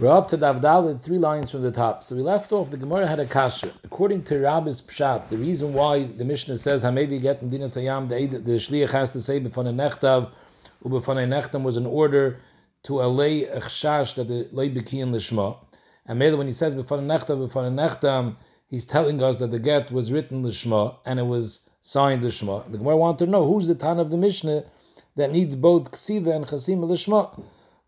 We're 0.00 0.10
up 0.10 0.26
to 0.28 0.36
Davdal, 0.36 1.00
three 1.00 1.18
lines 1.18 1.52
from 1.52 1.62
the 1.62 1.70
top. 1.70 2.02
So 2.02 2.16
we 2.16 2.22
left 2.22 2.50
off, 2.50 2.72
the 2.72 2.76
Gemara 2.76 3.06
had 3.06 3.20
a 3.20 3.26
kasha. 3.26 3.72
According 3.84 4.24
to 4.24 4.40
Rabbi's 4.40 4.82
Pshat, 4.82 5.28
the 5.28 5.36
reason 5.36 5.72
why 5.72 6.02
the 6.02 6.24
Mishnah 6.24 6.58
says, 6.58 6.82
maybe 6.82 7.20
get 7.20 7.40
in 7.42 7.48
Dina 7.48 7.66
Sayam, 7.66 8.08
the, 8.08 8.38
the 8.38 8.54
Shliach 8.54 8.90
has 8.90 9.10
to 9.10 9.20
say, 9.20 9.38
B'fanei 9.38 9.72
Nechtav, 9.72 10.32
U'b'fanei 10.84 11.28
Nechtam 11.28 11.62
was 11.62 11.76
an 11.76 11.86
order 11.86 12.40
to 12.82 13.00
allay 13.00 13.44
a 13.44 13.60
chshash 13.60 14.16
that 14.16 14.26
the 14.26 14.48
Lei 14.50 14.68
B'kiyin 14.68 15.12
Lishma. 15.12 15.58
And 16.06 16.18
maybe 16.18 16.34
when 16.34 16.48
he 16.48 16.52
says 16.52 16.74
B'fanei 16.74 17.06
Nechtav, 17.06 17.48
B'fanei 17.48 17.72
Nechtam, 17.72 18.34
he's 18.66 18.84
telling 18.84 19.22
us 19.22 19.38
that 19.38 19.52
the 19.52 19.60
get 19.60 19.92
was 19.92 20.10
written 20.10 20.42
Lishma, 20.42 20.96
and 21.06 21.20
it 21.20 21.26
was 21.26 21.60
signed 21.80 22.24
Lishma. 22.24 22.68
The 22.68 22.78
Gemara 22.78 22.96
wanted 22.96 23.26
to 23.26 23.30
know, 23.30 23.46
who's 23.46 23.68
the 23.68 23.76
Tan 23.76 24.00
of 24.00 24.10
the 24.10 24.16
Mishnah 24.16 24.64
that 25.14 25.30
needs 25.30 25.54
both 25.54 25.92
Ksiva 25.92 26.34
and 26.34 26.46
Chasima 26.46 26.84
Lishma? 26.84 27.40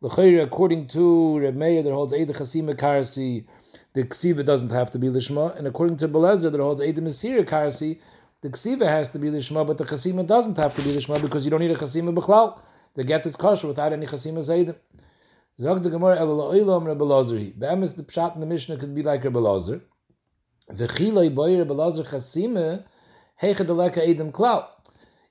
According 0.02 0.86
to 0.88 1.40
Reb 1.40 1.54
Meir 1.54 1.82
that 1.82 1.92
holds 1.92 2.12
Eid 2.12 2.28
Chasima 2.28 2.74
Karasi, 2.74 3.46
the 3.94 4.04
Ksiva 4.04 4.44
doesn't 4.44 4.70
have 4.70 4.90
to 4.90 4.98
be 4.98 5.08
Lishma, 5.08 5.56
and 5.56 5.66
according 5.66 5.96
to 5.96 6.08
Belezer 6.08 6.52
that 6.52 6.60
holds 6.60 6.80
Eid 6.80 6.96
Mesira 6.96 7.44
Karasi, 7.44 7.98
the 8.42 8.50
Ksiva 8.50 8.86
has 8.86 9.08
to 9.08 9.18
be 9.18 9.30
Lishma, 9.30 9.66
but 9.66 9.78
the 9.78 9.84
Chasima 9.84 10.26
doesn't 10.26 10.56
have 10.56 10.74
to 10.74 10.82
be 10.82 10.90
Lishma 10.90 11.20
because 11.20 11.44
you 11.44 11.50
don't 11.50 11.60
need 11.60 11.70
a 11.70 11.76
Chasima 11.76 12.14
B'chlal. 12.14 12.60
The 12.94 13.04
get 13.04 13.26
is 13.26 13.36
kosher 13.36 13.66
without 13.66 13.92
any 13.92 14.06
Chasima 14.06 14.38
Zaydim. 14.38 14.76
Zog 15.58 15.82
the 15.82 15.90
Gemara 15.90 16.18
El 16.18 16.28
Oilam 16.28 16.86
Rebbe 16.86 17.02
Lazar. 17.02 17.36
Be'emes 17.36 17.96
the 17.96 18.02
Pshat 18.02 18.34
in 18.34 18.40
the 18.40 18.46
Mishnah 18.46 18.76
could 18.76 18.94
be 18.94 19.02
like 19.02 19.24
Lazar. 19.24 19.80
The 20.68 20.86
Chiloi 20.86 21.34
Boyer 21.34 21.58
Rebbe 21.58 21.72
Lazar 21.72 22.04
Chasima 22.04 22.84
Heicha 23.42 23.64
Deleka 23.66 24.06
Eidim 24.06 24.30
Klal. 24.32 24.66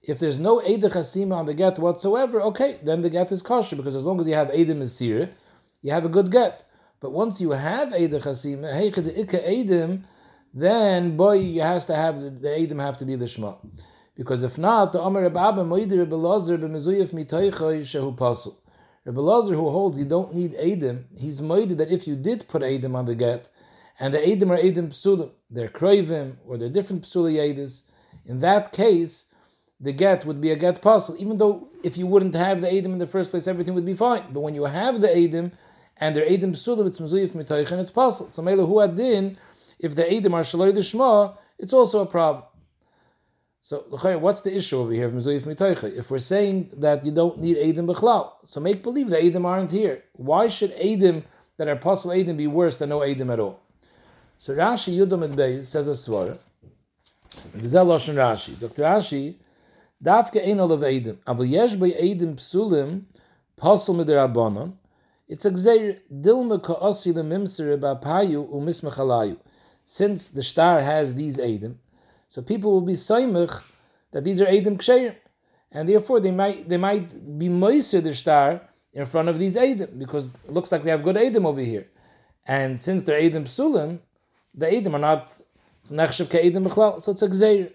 If 0.08 0.20
there's 0.20 0.38
no 0.38 0.59
Eideh 0.59 0.91
Chasima 0.91 1.36
on 1.36 1.48
the 1.48 1.54
get 1.54 1.80
whatsoever, 1.80 2.41
okay, 2.41 2.80
then 2.84 3.02
the 3.02 3.09
get 3.09 3.32
is 3.32 3.41
kosher, 3.41 3.76
because 3.76 3.96
as 3.96 4.04
long 4.04 4.20
as 4.20 4.27
you 4.27 4.36
have 4.36 4.50
Eideh 4.50 4.77
Mesir, 4.77 5.30
you 5.82 5.91
have 5.91 6.05
a 6.05 6.09
good 6.09 6.32
get. 6.32 6.63
But 7.00 7.12
once 7.12 7.41
you 7.41 7.52
have 7.52 7.90
Eideh 7.90 8.22
Chasima, 8.22 8.73
Heichad 8.73 9.18
Ika 9.18 9.40
Eidim, 9.40 10.04
then 10.54 11.18
boy, 11.18 11.34
you 11.34 11.62
has 11.62 11.85
to 11.85 11.96
have 11.96 12.21
the, 12.41 12.49
Eidim 12.49 12.79
have 12.79 12.98
to 12.98 13.05
be 13.05 13.16
the 13.16 13.27
Shema. 13.27 13.55
Because 14.16 14.44
if 14.44 14.57
not, 14.57 14.94
the 14.94 15.02
Amar 15.02 15.24
Rebbe 15.24 15.40
Abba 15.40 15.63
Moidir 15.63 15.99
Rebbe 15.99 16.16
Lazar 16.16 16.57
b'mezuyef 16.57 17.10
mitoichoy 17.10 17.82
shehu 17.82 18.16
pasul. 18.16 18.55
Rebbe 19.05 19.20
Lazar, 19.20 19.55
who 19.55 19.70
holds 19.70 19.99
you 19.99 20.05
don't 20.05 20.34
need 20.34 20.54
Eidim, 20.54 21.05
he's 21.18 21.41
moided 21.41 21.77
that 21.77 21.91
if 21.91 22.07
you 22.07 22.16
did 22.16 22.48
put 22.48 22.62
Eidim 22.62 22.96
on 22.96 23.05
the 23.05 23.16
get, 23.16 23.49
and 23.99 24.13
the 24.13 24.20
Eidim 24.20 24.51
are 24.51 24.57
Eidim 24.57 24.90
psulim, 24.90 25.32
they're 25.49 25.68
kroivim, 25.68 26.35
or 26.46 26.57
they're 26.57 26.70
different 26.70 27.04
psuli 27.04 27.82
in 28.26 28.40
that 28.40 28.72
case, 28.72 29.26
the 29.79 29.91
get 29.91 30.26
would 30.26 30.40
be 30.40 30.51
a 30.51 30.55
get 30.55 30.81
puzzle, 30.81 31.15
even 31.20 31.37
though 31.37 31.68
if 31.84 31.98
you 31.98 32.07
wouldn't 32.07 32.35
have 32.35 32.62
the 32.62 32.68
Adim 32.68 32.85
in 32.85 32.98
the 32.98 33.07
first 33.07 33.31
place, 33.31 33.48
everything 33.48 33.73
would 33.73 33.85
be 33.85 33.93
fine. 33.93 34.23
But 34.32 34.40
when 34.40 34.55
you 34.55 34.63
have 34.63 35.01
the 35.01 35.07
Adim, 35.07 35.51
and 35.98 36.15
they're 36.15 36.26
Adim 36.26 36.51
Psulim, 36.51 36.87
it's 36.87 36.99
Muzuyif 36.99 37.29
Mitoich, 37.29 37.71
and 37.71 37.82
it's 37.82 37.91
puzzle. 37.91 38.29
So 38.29 38.41
Mela 38.41 38.65
Hu 38.65 38.82
Adin, 38.82 39.37
if 39.79 39.95
the 39.95 40.04
Adim 40.04 40.34
are 40.34 40.41
Shaloi 40.41 40.73
Shma, 40.73 41.35
it's 41.57 41.73
also 41.73 42.01
a 42.01 42.05
problem. 42.05 42.45
So, 43.62 43.79
what's 44.20 44.41
the 44.41 44.55
issue 44.55 44.77
over 44.77 44.93
here 44.93 45.07
of 45.07 45.13
Mitoicha? 45.13 45.98
If 45.98 46.12
we're 46.12 46.20
saying 46.20 46.70
that 46.77 47.04
you 47.04 47.12
don't 47.12 47.39
need 47.39 47.57
Adim 47.57 47.91
Bechlal, 47.91 48.34
so 48.45 48.60
make 48.60 48.84
believe 48.84 49.10
the 49.10 49.17
Adim 49.17 49.43
aren't 49.43 49.71
here. 49.71 50.04
Why 50.13 50.49
should 50.49 50.77
Adim 50.77 51.23
that 51.57 51.67
are 51.67 51.76
possible 51.76 52.13
Adim 52.13 52.37
be 52.37 52.45
worse 52.45 52.77
than 52.77 52.89
no 52.89 52.99
Adim 52.99 53.34
at 53.34 53.39
all? 53.39 53.62
So 54.37 54.55
Rashi 54.55 54.95
Yudom 54.95 55.35
Beis 55.35 55.63
says 55.63 55.87
a 55.87 55.93
Lashon 55.93 56.37
Rashi. 58.15 58.60
Dr. 58.60 58.84
Rashi, 58.84 59.35
Dafke 60.04 60.41
ein 60.43 60.60
olav 60.60 60.84
edim. 60.84 61.18
Aval 61.26 61.48
yesh 61.48 61.76
bei 61.76 61.91
edim 61.91 62.35
psulim, 62.35 63.05
der 63.57 64.16
Rabbanon, 64.18 64.74
it's 65.28 65.46
a 65.46 65.50
gzeir 65.51 66.00
dilma 66.12 66.62
ka'asi 66.62 67.13
lemimser 67.13 67.78
ba'payu 67.79 68.47
u'mismachalayu. 68.51 69.38
Since 69.85 70.29
the 70.29 70.44
star 70.44 70.81
has 70.81 71.16
these 71.16 71.38
edim, 71.38 71.75
so 72.28 72.41
people 72.41 72.72
will 72.72 72.81
be 72.81 72.94
soimach 72.94 73.63
that 74.11 74.23
these 74.25 74.41
are 74.41 74.47
edim 74.47 74.78
ksheir, 74.78 75.16
and 75.72 75.88
therefore 75.88 76.19
they 76.19 76.31
might 76.31 76.67
they 76.67 76.77
might 76.77 77.39
be 77.39 77.47
moiser 77.47 78.03
the 78.03 78.13
star 78.13 78.62
in 78.94 79.06
front 79.06 79.29
of 79.29 79.39
these 79.39 79.56
edim 79.56 79.97
because 79.97 80.27
it 80.27 80.51
looks 80.51 80.72
like 80.72 80.83
we 80.83 80.89
have 80.89 81.03
good 81.03 81.16
edim 81.16 81.45
over 81.45 81.62
here, 81.62 81.88
and 82.45 82.81
since 82.81 83.03
they're 83.03 83.22
edim 83.22 83.44
psulim, 83.45 84.00
the 84.53 84.66
edim 84.66 84.94
are 84.94 85.00
not 85.00 85.39
nechshav 85.89 86.29
ka'edim 86.29 86.67
b'chlal, 86.67 87.01
so 87.01 87.13
it's 87.13 87.22
a 87.22 87.29
gzeir. 87.29 87.72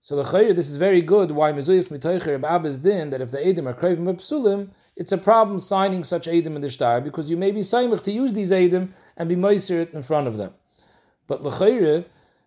So 0.00 0.22
the 0.22 0.54
this 0.54 0.70
is 0.70 0.76
very 0.76 1.02
good. 1.02 1.32
Why 1.32 1.52
mezuyif 1.52 1.88
mitoicher 1.88 2.36
Abbas 2.36 2.78
din 2.78 3.10
that 3.10 3.20
if 3.20 3.32
the 3.32 3.38
edim 3.38 3.66
are 3.66 3.74
craving 3.74 4.04
psulim, 4.04 4.70
it's 4.96 5.10
a 5.10 5.18
problem 5.18 5.58
signing 5.58 6.04
such 6.04 6.26
edim 6.26 6.54
in 6.54 6.60
the 6.60 6.68
shtar 6.68 7.00
because 7.00 7.28
you 7.28 7.36
may 7.36 7.50
be 7.50 7.60
saimach 7.60 8.02
to 8.02 8.12
use 8.12 8.32
these 8.32 8.52
edim 8.52 8.90
and 9.16 9.28
be 9.28 9.34
meiser 9.34 9.92
in 9.92 10.02
front 10.04 10.28
of 10.28 10.36
them. 10.36 10.54
But 11.26 11.42
lechayr, 11.42 12.04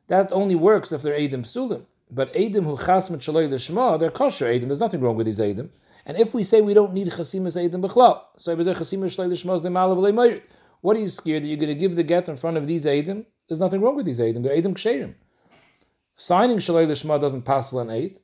that 0.08 0.32
only 0.32 0.56
works 0.56 0.94
if 0.94 1.02
they're 1.02 1.18
edim 1.18 1.42
psulim. 1.42 1.84
But 2.10 2.34
edim 2.34 2.64
who 2.64 2.78
chasmet 2.78 3.20
shaloi 3.20 3.50
l'shma, 3.52 4.00
they're 4.00 4.12
kosher 4.12 4.46
edim. 4.46 4.68
There's 4.68 4.80
nothing 4.80 5.02
wrong 5.02 5.18
with 5.18 5.26
these 5.26 5.40
edim. 5.40 5.70
And 6.06 6.18
if 6.18 6.34
we 6.34 6.44
say 6.44 6.62
we 6.62 6.74
don't 6.74 6.94
need 6.94 7.10
chasimas 7.10 7.58
edim 7.58 7.86
b'chlal, 7.86 8.22
so 8.38 8.56
chasimas 8.56 9.18
shaloi 9.18 9.30
l'shma 9.30 9.56
is 9.56 9.62
the 9.62 9.70
malav 9.70 10.42
What 10.80 10.96
are 10.96 11.02
you 11.02 11.08
scared 11.08 11.44
that 11.44 11.48
you're 11.48 11.58
going 11.58 11.68
to 11.68 11.76
give 11.76 11.98
the 11.98 12.04
get 12.04 12.30
in 12.30 12.38
front 12.38 12.56
of 12.56 12.66
these 12.66 12.86
edim? 12.86 13.26
There's 13.50 13.60
nothing 13.60 13.82
wrong 13.82 13.98
with 13.98 14.06
these 14.06 14.22
edim. 14.22 14.42
They're 14.42 14.56
edim 14.56 14.74
ksherim 14.74 15.16
signing 16.22 16.58
Shalei 16.58 16.86
Lishma 16.86 17.20
doesn't 17.20 17.42
pass 17.42 17.72
an 17.72 17.90
eight. 17.90 18.20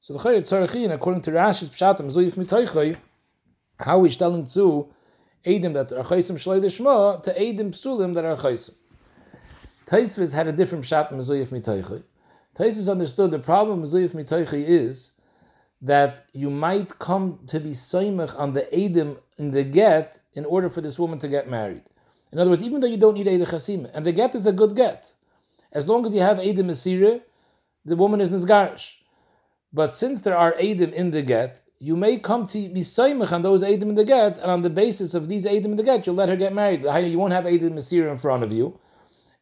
So 0.00 0.12
the 0.12 0.20
Chayot 0.20 0.42
Tzarachin, 0.42 0.94
according 0.94 1.22
to 1.22 1.32
Rashi's 1.32 1.68
Pshatim, 1.68 2.08
Zuyif 2.12 2.34
Mitoichay, 2.34 2.96
how 3.80 4.04
is 4.04 4.16
telling 4.16 4.46
to 4.46 4.88
Eidim 5.44 5.72
that 5.72 5.92
are 5.92 6.04
Chaysim 6.04 6.36
Shalei 6.36 6.60
Lishma 6.60 7.20
to 7.24 7.34
Eidim 7.34 7.72
Psulim 7.72 8.14
that 8.14 8.24
are 8.24 8.36
Chaysim. 8.36 8.74
Taisviz 9.86 10.34
had 10.34 10.46
a 10.46 10.52
different 10.52 10.84
Pshatim 10.84 11.14
Zuyif 11.14 11.48
Mitoichay. 11.48 12.04
Taisviz 12.56 12.88
understood 12.88 13.32
the 13.32 13.40
problem 13.40 13.80
with 13.80 13.92
Zuyif 13.92 14.10
Mitoichay 14.10 14.64
is 14.64 15.10
that 15.82 16.26
you 16.32 16.48
might 16.48 16.96
come 17.00 17.40
to 17.48 17.58
be 17.58 17.70
Soimach 17.70 18.38
on 18.38 18.54
the 18.54 18.68
Eidim 18.72 19.18
in 19.36 19.50
the 19.50 19.64
get 19.64 20.20
in 20.34 20.44
order 20.44 20.70
for 20.70 20.80
this 20.80 20.96
woman 20.96 21.18
to 21.18 21.26
get 21.26 21.50
married. 21.50 21.82
In 22.30 22.38
other 22.38 22.50
words, 22.50 22.62
even 22.62 22.80
though 22.80 22.86
you 22.86 22.96
don't 22.96 23.14
need 23.14 23.26
Eidim 23.26 23.48
Chasim, 23.48 23.90
and 23.92 24.06
the 24.06 24.12
get 24.12 24.36
is 24.36 24.46
a 24.46 24.52
good 24.52 24.76
get, 24.76 25.12
as 25.76 25.86
long 25.86 26.06
as 26.06 26.14
you 26.14 26.22
have 26.22 26.38
Eidim 26.38 26.68
Mesira, 26.70 27.20
the 27.84 27.96
woman 27.96 28.22
is 28.22 28.30
Nizgarish. 28.30 28.94
But 29.72 29.92
since 29.92 30.22
there 30.22 30.36
are 30.36 30.52
Eidim 30.54 30.90
in 30.94 31.10
the 31.10 31.20
get, 31.20 31.60
you 31.78 31.94
may 31.96 32.16
come 32.16 32.46
to 32.46 32.68
be 32.70 32.80
Saimach 32.80 33.30
on 33.30 33.42
those 33.42 33.62
Eidim 33.62 33.90
in 33.90 33.94
the 33.94 34.04
get, 34.04 34.38
and 34.38 34.50
on 34.50 34.62
the 34.62 34.70
basis 34.70 35.12
of 35.12 35.28
these 35.28 35.44
Eidim 35.44 35.66
in 35.66 35.76
the 35.76 35.82
get, 35.82 36.06
you'll 36.06 36.16
let 36.16 36.30
her 36.30 36.36
get 36.36 36.54
married. 36.54 36.80
You 36.82 37.18
won't 37.18 37.34
have 37.34 37.44
Eidim 37.44 37.72
Mesira 37.72 38.10
in 38.10 38.16
front 38.16 38.42
of 38.42 38.50
you, 38.50 38.80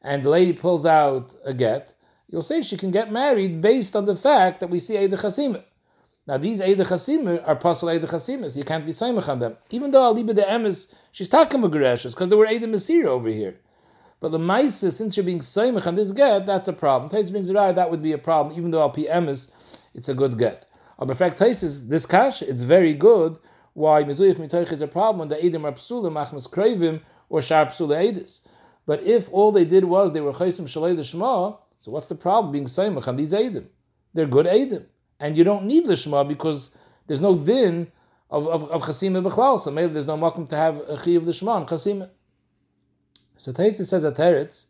and 0.03 0.25
the 0.25 0.29
lady 0.29 0.53
pulls 0.53 0.85
out 0.85 1.37
a 1.45 1.55
get, 1.55 1.95
you'll 2.29 2.43
say 2.43 2.63
she 2.63 2.77
can 2.77 2.91
get 2.91 3.13
married 3.13 3.61
based 3.61 3.95
on 3.95 4.05
the 4.07 4.17
fact 4.17 4.59
that 4.59 4.71
we 4.71 4.81
see 4.81 4.95
Eidim 4.95 5.21
Chasimah. 5.25 5.63
Now 6.27 6.39
these 6.39 6.61
Eidim 6.61 6.89
Chasimah 6.93 7.47
are 7.47 7.55
possible 7.55 7.93
Eidim 7.93 8.11
Chasimah, 8.11 8.57
you 8.57 8.65
can't 8.65 8.85
be 8.85 8.91
Saimach 8.91 9.29
on 9.29 9.39
them. 9.39 9.57
Even 9.71 9.93
though 9.93 10.13
Aliba 10.13 10.35
de 10.35 10.43
Emes, 10.43 10.89
she's 11.13 11.29
talking 11.29 11.61
because 11.61 12.29
there 12.29 12.39
were 12.39 12.47
Eidim 12.55 12.73
Mesira 12.75 13.07
over 13.07 13.29
here. 13.29 13.61
But 14.25 14.31
the 14.31 14.39
Maisa, 14.39 14.91
since 14.91 15.19
you're 15.19 15.25
being 15.25 15.41
Saimach 15.41 15.87
on 15.87 15.97
this 15.97 16.11
get, 16.13 16.47
that's 16.47 16.67
a 16.67 16.73
problem. 16.73 17.11
Tais 17.11 17.31
brings 17.31 17.51
it 17.51 17.59
out, 17.59 17.75
that 17.75 17.91
would 17.91 18.03
be 18.03 18.13
a 18.13 18.17
problem, 18.17 18.57
even 18.57 18.71
though 18.71 18.81
Al 18.81 19.29
is, 19.29 19.53
it's 19.93 20.09
a 20.09 20.15
good 20.15 20.39
get. 20.39 20.65
But 20.99 21.11
in 21.11 21.15
fact, 21.15 21.37
Tais 21.37 21.63
is, 21.63 21.89
this 21.89 22.07
cash, 22.07 22.41
it's 22.41 22.63
very 22.63 22.95
good. 22.95 23.39
Why 23.75 24.03
Mizuyif 24.03 24.37
Mitoich 24.37 24.73
is 24.73 24.81
a 24.81 24.89
problem 24.89 25.19
when 25.19 25.29
the 25.29 25.35
Edim 25.35 25.65
are 25.65 25.73
Psula, 25.73 26.11
Machmas 26.11 26.49
Kravim, 26.49 27.03
or 27.29 27.43
Shar 27.43 27.67
Psula 27.67 28.03
Edis. 28.03 28.41
But 28.87 29.03
if 29.03 29.31
all 29.31 29.53
they 29.53 29.67
did 29.67 29.85
was 29.85 30.13
they 30.13 30.23
were 30.23 30.33
Chaisim 30.33 30.63
Shalei 30.63 30.97
Lishma, 30.97 31.59
so 31.77 31.91
what's 31.91 32.07
the 32.07 32.15
problem 32.15 32.51
being 32.51 32.65
Saimach 32.65 33.07
on 33.07 33.17
these 33.17 33.35
Edim? 33.35 33.67
They're 34.15 34.25
good 34.25 34.47
Edim. 34.47 34.87
And 35.21 35.37
you 35.37 35.45
don't 35.45 35.67
need 35.67 35.85
Lishma 35.85 36.27
because 36.27 36.71
there's 37.09 37.21
no 37.21 37.37
din 37.37 37.93
of, 38.31 38.49
of, 38.49 38.71
of 38.71 38.85
Chasimah 38.85 39.31
B'chlal, 39.31 39.61
so 39.61 39.71
maybe 39.71 39.93
there's 39.93 40.07
no 40.07 40.17
makom 40.17 40.49
to 40.49 40.57
have 40.57 40.77
a 40.89 40.97
Chi 40.97 41.11
of 41.11 41.25
Lishma 41.25 41.59
and 41.59 41.67
Chasimah. 41.67 42.09
So 43.37 43.53
Taisa 43.53 43.85
says 43.85 44.05
at 44.05 44.15
Teretz 44.15 44.67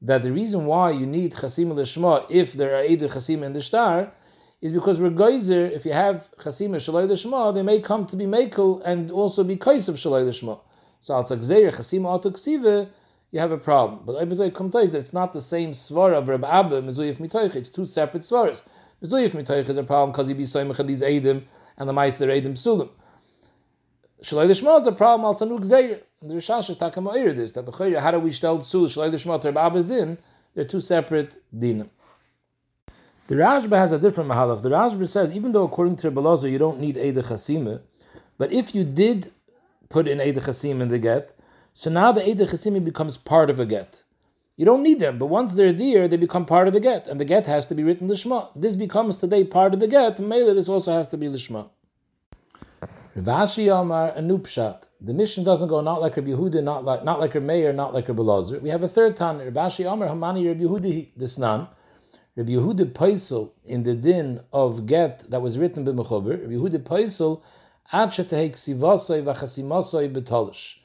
that 0.00 0.22
the 0.22 0.32
reason 0.32 0.66
why 0.66 0.90
you 0.90 1.06
need 1.06 1.32
chasim 1.32 1.74
l'shma 1.74 2.26
if 2.30 2.52
there 2.52 2.76
are 2.76 2.84
either 2.84 3.08
chasim 3.08 3.42
and 3.42 3.54
the 3.54 3.62
star 3.62 4.12
is 4.60 4.72
because 4.72 5.00
we're 5.00 5.10
geyser. 5.10 5.66
If 5.66 5.84
you 5.84 5.92
have 5.92 6.30
chasim 6.38 6.70
shaloi 6.70 7.08
l'shma, 7.08 7.52
they 7.52 7.62
may 7.62 7.80
come 7.80 8.06
to 8.06 8.16
be 8.16 8.24
mekel 8.24 8.80
and 8.84 9.10
also 9.10 9.44
be 9.44 9.56
kais 9.56 9.88
of 9.88 9.96
shaloi 9.96 10.26
l'shma. 10.26 10.60
So 11.00 11.14
al 11.14 11.24
tzakzeir 11.24 11.74
chasim 11.74 12.04
al 12.06 12.88
you 13.32 13.40
have 13.40 13.50
a 13.50 13.58
problem. 13.58 14.02
But 14.04 14.16
I 14.16 14.50
come 14.50 14.70
to 14.70 14.86
that 14.86 14.98
it's 14.98 15.12
not 15.12 15.32
the 15.32 15.40
same 15.40 15.72
svara 15.72 16.18
of 16.18 16.28
Reb 16.28 16.44
Abba 16.44 16.82
mezuyif 16.82 17.16
mitoich. 17.16 17.56
It's 17.56 17.70
two 17.70 17.86
separate 17.86 18.22
svaras. 18.22 18.62
Mezuyif 19.02 19.30
mitoich 19.30 19.68
is 19.68 19.76
a 19.78 19.82
problem 19.82 20.12
because 20.12 20.28
he 20.28 20.34
be 20.34 20.44
soymach 20.44 20.86
these 20.86 21.00
edim 21.00 21.44
and 21.78 21.88
the 21.88 21.92
meister 21.92 22.26
edim 22.26 22.52
sulim. 22.52 22.90
Shalai 24.22 24.46
Lishma 24.48 24.80
is 24.80 24.86
a 24.86 24.92
problem 24.92 25.24
al 25.24 25.34
Tanuk 25.34 25.60
Zayir. 25.60 26.00
The 26.20 26.34
Rishash 26.34 26.70
is 26.70 26.76
talking 26.76 27.04
about 27.04 27.14
this, 27.14 27.52
that 27.54 27.66
the 27.66 28.00
how 28.00 28.10
do 28.12 28.20
we 28.20 28.30
stel 28.30 28.58
Tzul, 28.58 28.84
Shalai 28.84 29.12
Lishma, 29.12 29.40
to 29.40 29.48
Abbas 29.48 29.84
Din, 29.84 30.16
they're 30.54 30.64
two 30.64 30.80
separate 30.80 31.42
dinim. 31.52 31.88
The 33.26 33.34
Rashba 33.34 33.76
has 33.78 33.90
a 33.90 33.98
different 33.98 34.30
mahalach. 34.30 34.62
The 34.62 34.68
Rashba 34.68 35.08
says, 35.08 35.32
even 35.32 35.50
though 35.50 35.64
according 35.64 35.96
to 35.96 36.10
Rebbe 36.10 36.48
you 36.48 36.58
don't 36.58 36.78
need 36.78 36.96
Eid 36.96 37.16
Chasima, 37.16 37.80
but 38.38 38.52
if 38.52 38.76
you 38.76 38.84
did 38.84 39.32
put 39.88 40.06
in 40.06 40.20
Eid 40.20 40.36
Chasim 40.36 40.80
in 40.80 40.88
the 40.88 41.00
get, 41.00 41.36
So 41.74 41.90
now 41.90 42.12
the 42.12 42.20
Eidei 42.20 42.48
Chasimi 42.48 42.84
becomes 42.84 43.16
part 43.16 43.50
of 43.50 43.58
a 43.58 43.66
get. 43.66 44.02
You 44.56 44.66
don't 44.66 44.82
need 44.82 45.00
them, 45.00 45.18
but 45.18 45.26
once 45.26 45.54
they're 45.54 45.72
there, 45.72 46.06
they 46.06 46.18
become 46.18 46.44
part 46.44 46.68
of 46.68 46.74
the 46.74 46.80
get, 46.80 47.08
and 47.08 47.18
the 47.18 47.24
get 47.24 47.46
has 47.46 47.66
to 47.66 47.74
be 47.74 47.82
written 47.82 48.08
lishma. 48.08 48.50
This 48.54 48.76
becomes 48.76 49.16
today 49.16 49.44
part 49.44 49.72
of 49.72 49.80
the 49.80 49.88
get, 49.88 50.18
and 50.18 50.28
Mele, 50.28 50.54
this 50.54 50.68
also 50.68 50.92
has 50.92 51.08
to 51.08 51.16
be 51.16 51.26
lishma. 51.26 51.70
Ravashi 53.16 53.68
Amar 53.70 54.12
Anupshat. 54.12 54.86
The 54.98 55.12
mission 55.12 55.44
doesn't 55.44 55.68
go 55.68 55.82
not 55.82 56.00
like 56.00 56.16
Rabbi 56.16 56.30
Yehuda, 56.30 56.64
not 56.64 56.86
like 56.86 57.04
not 57.04 57.20
like 57.20 57.34
Rabbi 57.34 57.44
Meir, 57.44 57.70
not 57.74 57.92
like 57.92 58.08
Rabbi 58.08 58.22
Lazar. 58.22 58.58
We 58.58 58.70
have 58.70 58.82
a 58.82 58.88
third 58.88 59.16
time. 59.16 59.38
Ravashi 59.38 59.90
Amar 59.90 60.08
Hamani 60.08 60.46
Rabbi 60.46 60.62
Yehuda 60.62 61.10
Desnan. 61.18 61.68
Rabbi 62.36 62.52
Yehuda 62.52 62.92
Paisel 62.94 63.52
in 63.66 63.82
the 63.82 63.94
din 63.94 64.40
of 64.50 64.86
get 64.86 65.30
that 65.30 65.42
was 65.42 65.58
written 65.58 65.84
by 65.84 65.90
Mechober. 65.90 66.40
Rabbi 66.40 66.54
Yehuda 66.54 66.84
Paisel 66.84 67.42
Ad 67.92 68.12
Shetehek 68.12 68.52
Sivasoi 68.52 69.22
Vachasimasoi 69.22 70.10
Betolish. 70.10 70.76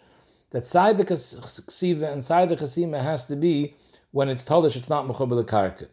That 0.50 0.65
side 0.65 0.97
the 0.97 1.06
ksiva 1.06 2.12
and 2.12 2.21
side 2.21 2.50
the 2.50 2.57
chasima 2.57 3.03
has 3.03 3.24
to 3.25 3.38
be 3.38 3.75
when 4.12 4.27
it's 4.27 4.44
talish, 4.44 4.75
it's 4.75 4.89
not 4.89 5.06
mechober 5.06 5.41
karka. 5.45 5.88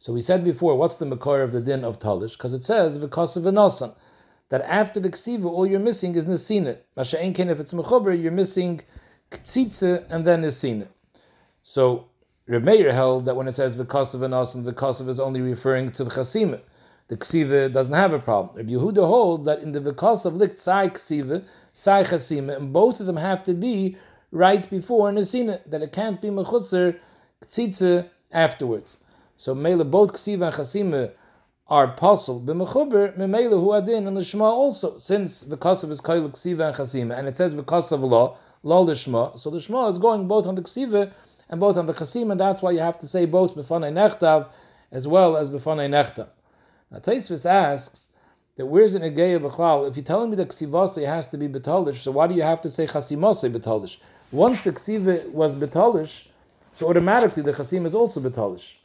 So 0.00 0.12
we 0.12 0.22
said 0.22 0.44
before, 0.44 0.76
what's 0.76 0.96
the 0.96 1.06
makor 1.06 1.42
of 1.42 1.52
the 1.52 1.60
din 1.60 1.84
of 1.84 1.98
talish? 1.98 2.32
Because 2.32 2.52
it 2.52 2.64
says 2.64 2.96
of 2.96 3.10
nasan 3.10 3.94
that 4.48 4.62
after 4.62 4.98
the 5.00 5.10
ksiva, 5.10 5.44
all 5.44 5.66
you're 5.66 5.80
missing 5.80 6.14
is 6.14 6.26
nesina. 6.26 6.78
Masha'en 6.96 7.34
ken 7.34 7.48
if 7.48 7.60
it's 7.60 7.72
mechober, 7.72 8.20
you're 8.20 8.32
missing 8.32 8.80
ktsitze 9.30 10.06
and 10.10 10.24
then 10.24 10.42
nesina. 10.42 10.88
So 11.62 12.06
Reb 12.46 12.64
Meir 12.64 12.92
held 12.92 13.26
that 13.26 13.36
when 13.36 13.46
it 13.46 13.52
says 13.52 13.78
of 13.78 13.86
nasan, 13.86 14.64
because 14.64 15.00
of 15.02 15.08
is 15.08 15.20
only 15.20 15.42
referring 15.42 15.92
to 15.92 16.04
the 16.04 16.10
chasima. 16.10 16.60
The 17.08 17.16
ksiva 17.18 17.70
doesn't 17.70 17.94
have 17.94 18.14
a 18.14 18.18
problem. 18.18 18.56
Reb 18.56 18.68
Yehuda 18.68 19.06
holds 19.06 19.44
that 19.44 19.60
in 19.60 19.72
the 19.72 19.80
of 19.80 20.34
likt 20.34 20.56
sai 20.56 20.88
ksiva, 20.88 21.44
sai 21.74 22.04
chasima, 22.04 22.56
and 22.56 22.72
both 22.72 23.00
of 23.00 23.06
them 23.06 23.18
have 23.18 23.42
to 23.44 23.52
be 23.54 23.96
right 24.30 24.68
before 24.70 25.10
nesina, 25.10 25.60
that 25.66 25.82
it 25.82 25.92
can't 25.92 26.22
be 26.22 26.28
mechusser 26.28 26.98
ktsitze 27.44 28.08
afterwards. 28.32 28.96
So 29.36 29.54
mele 29.54 29.84
both 29.84 30.14
ksiva 30.14 30.46
and 30.46 30.54
chasima 30.54 31.12
are 31.68 31.88
possible. 31.88 32.40
B'mechuber 32.40 33.16
memele 33.16 33.50
hu 33.50 33.72
adin 33.72 34.06
and 34.06 34.16
the 34.16 34.24
shema 34.24 34.44
also, 34.44 34.96
since 34.98 35.42
the 35.42 35.56
kasav 35.56 35.90
is 35.90 36.00
kail 36.00 36.28
ksiva 36.30 36.68
and 36.68 36.76
chasima, 36.76 37.18
and 37.18 37.28
it 37.28 37.36
says 37.36 37.54
the 37.54 37.62
kasav 37.62 38.00
law 38.00 38.36
law 38.62 38.84
the. 38.84 38.94
So 39.36 39.50
the 39.50 39.60
shema 39.60 39.88
is 39.88 39.98
going 39.98 40.26
both 40.26 40.46
on 40.46 40.54
the 40.54 40.62
ksiva 40.62 41.12
and 41.48 41.60
both 41.60 41.76
on 41.76 41.86
the 41.86 41.94
chasima. 41.94 42.38
That's 42.38 42.62
why 42.62 42.70
you 42.70 42.80
have 42.80 42.98
to 43.00 43.06
say 43.06 43.26
both 43.26 43.54
b'fanei 43.54 43.92
nechtav 43.92 44.48
as 44.90 45.06
well 45.06 45.36
as 45.36 45.50
b'fanei 45.50 45.88
nechtav. 45.88 46.28
Now 46.90 46.98
Taisvis 47.00 47.44
asks 47.44 48.08
that 48.56 48.66
where's 48.66 48.94
the 48.94 49.00
negeya 49.00 49.38
b'chlal? 49.38 49.88
If 49.88 49.96
you're 49.96 50.04
telling 50.04 50.30
me 50.30 50.36
that 50.36 50.48
ksivase 50.48 51.06
has 51.06 51.26
to 51.28 51.36
be 51.36 51.48
betalish, 51.48 51.96
so 51.96 52.12
why 52.12 52.26
do 52.26 52.34
you 52.34 52.42
have 52.42 52.62
to 52.62 52.70
say 52.70 52.86
chasimase 52.86 53.52
betalish? 53.52 53.98
Once 54.32 54.62
the 54.62 54.72
ksiva 54.72 55.30
was 55.30 55.54
betalish, 55.54 56.24
so 56.72 56.88
automatically 56.88 57.42
the 57.42 57.52
chasim 57.52 57.84
is 57.84 57.94
also 57.94 58.20
betalish. 58.20 58.76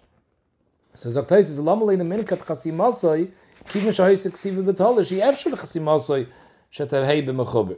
So 0.95 1.09
Zaktais 1.09 1.49
is 1.49 1.59
lamalei 1.59 1.97
the 1.97 2.03
minkat 2.03 2.45
chasimasoi 2.45 3.33
kivin 3.65 3.91
shahis 3.91 4.27
ksiva 4.31 5.21
after 5.21 5.49
the 5.49 5.57
chasimasoi 5.57 6.27
shetavhei 6.71 7.27
b'mechuber. 7.27 7.77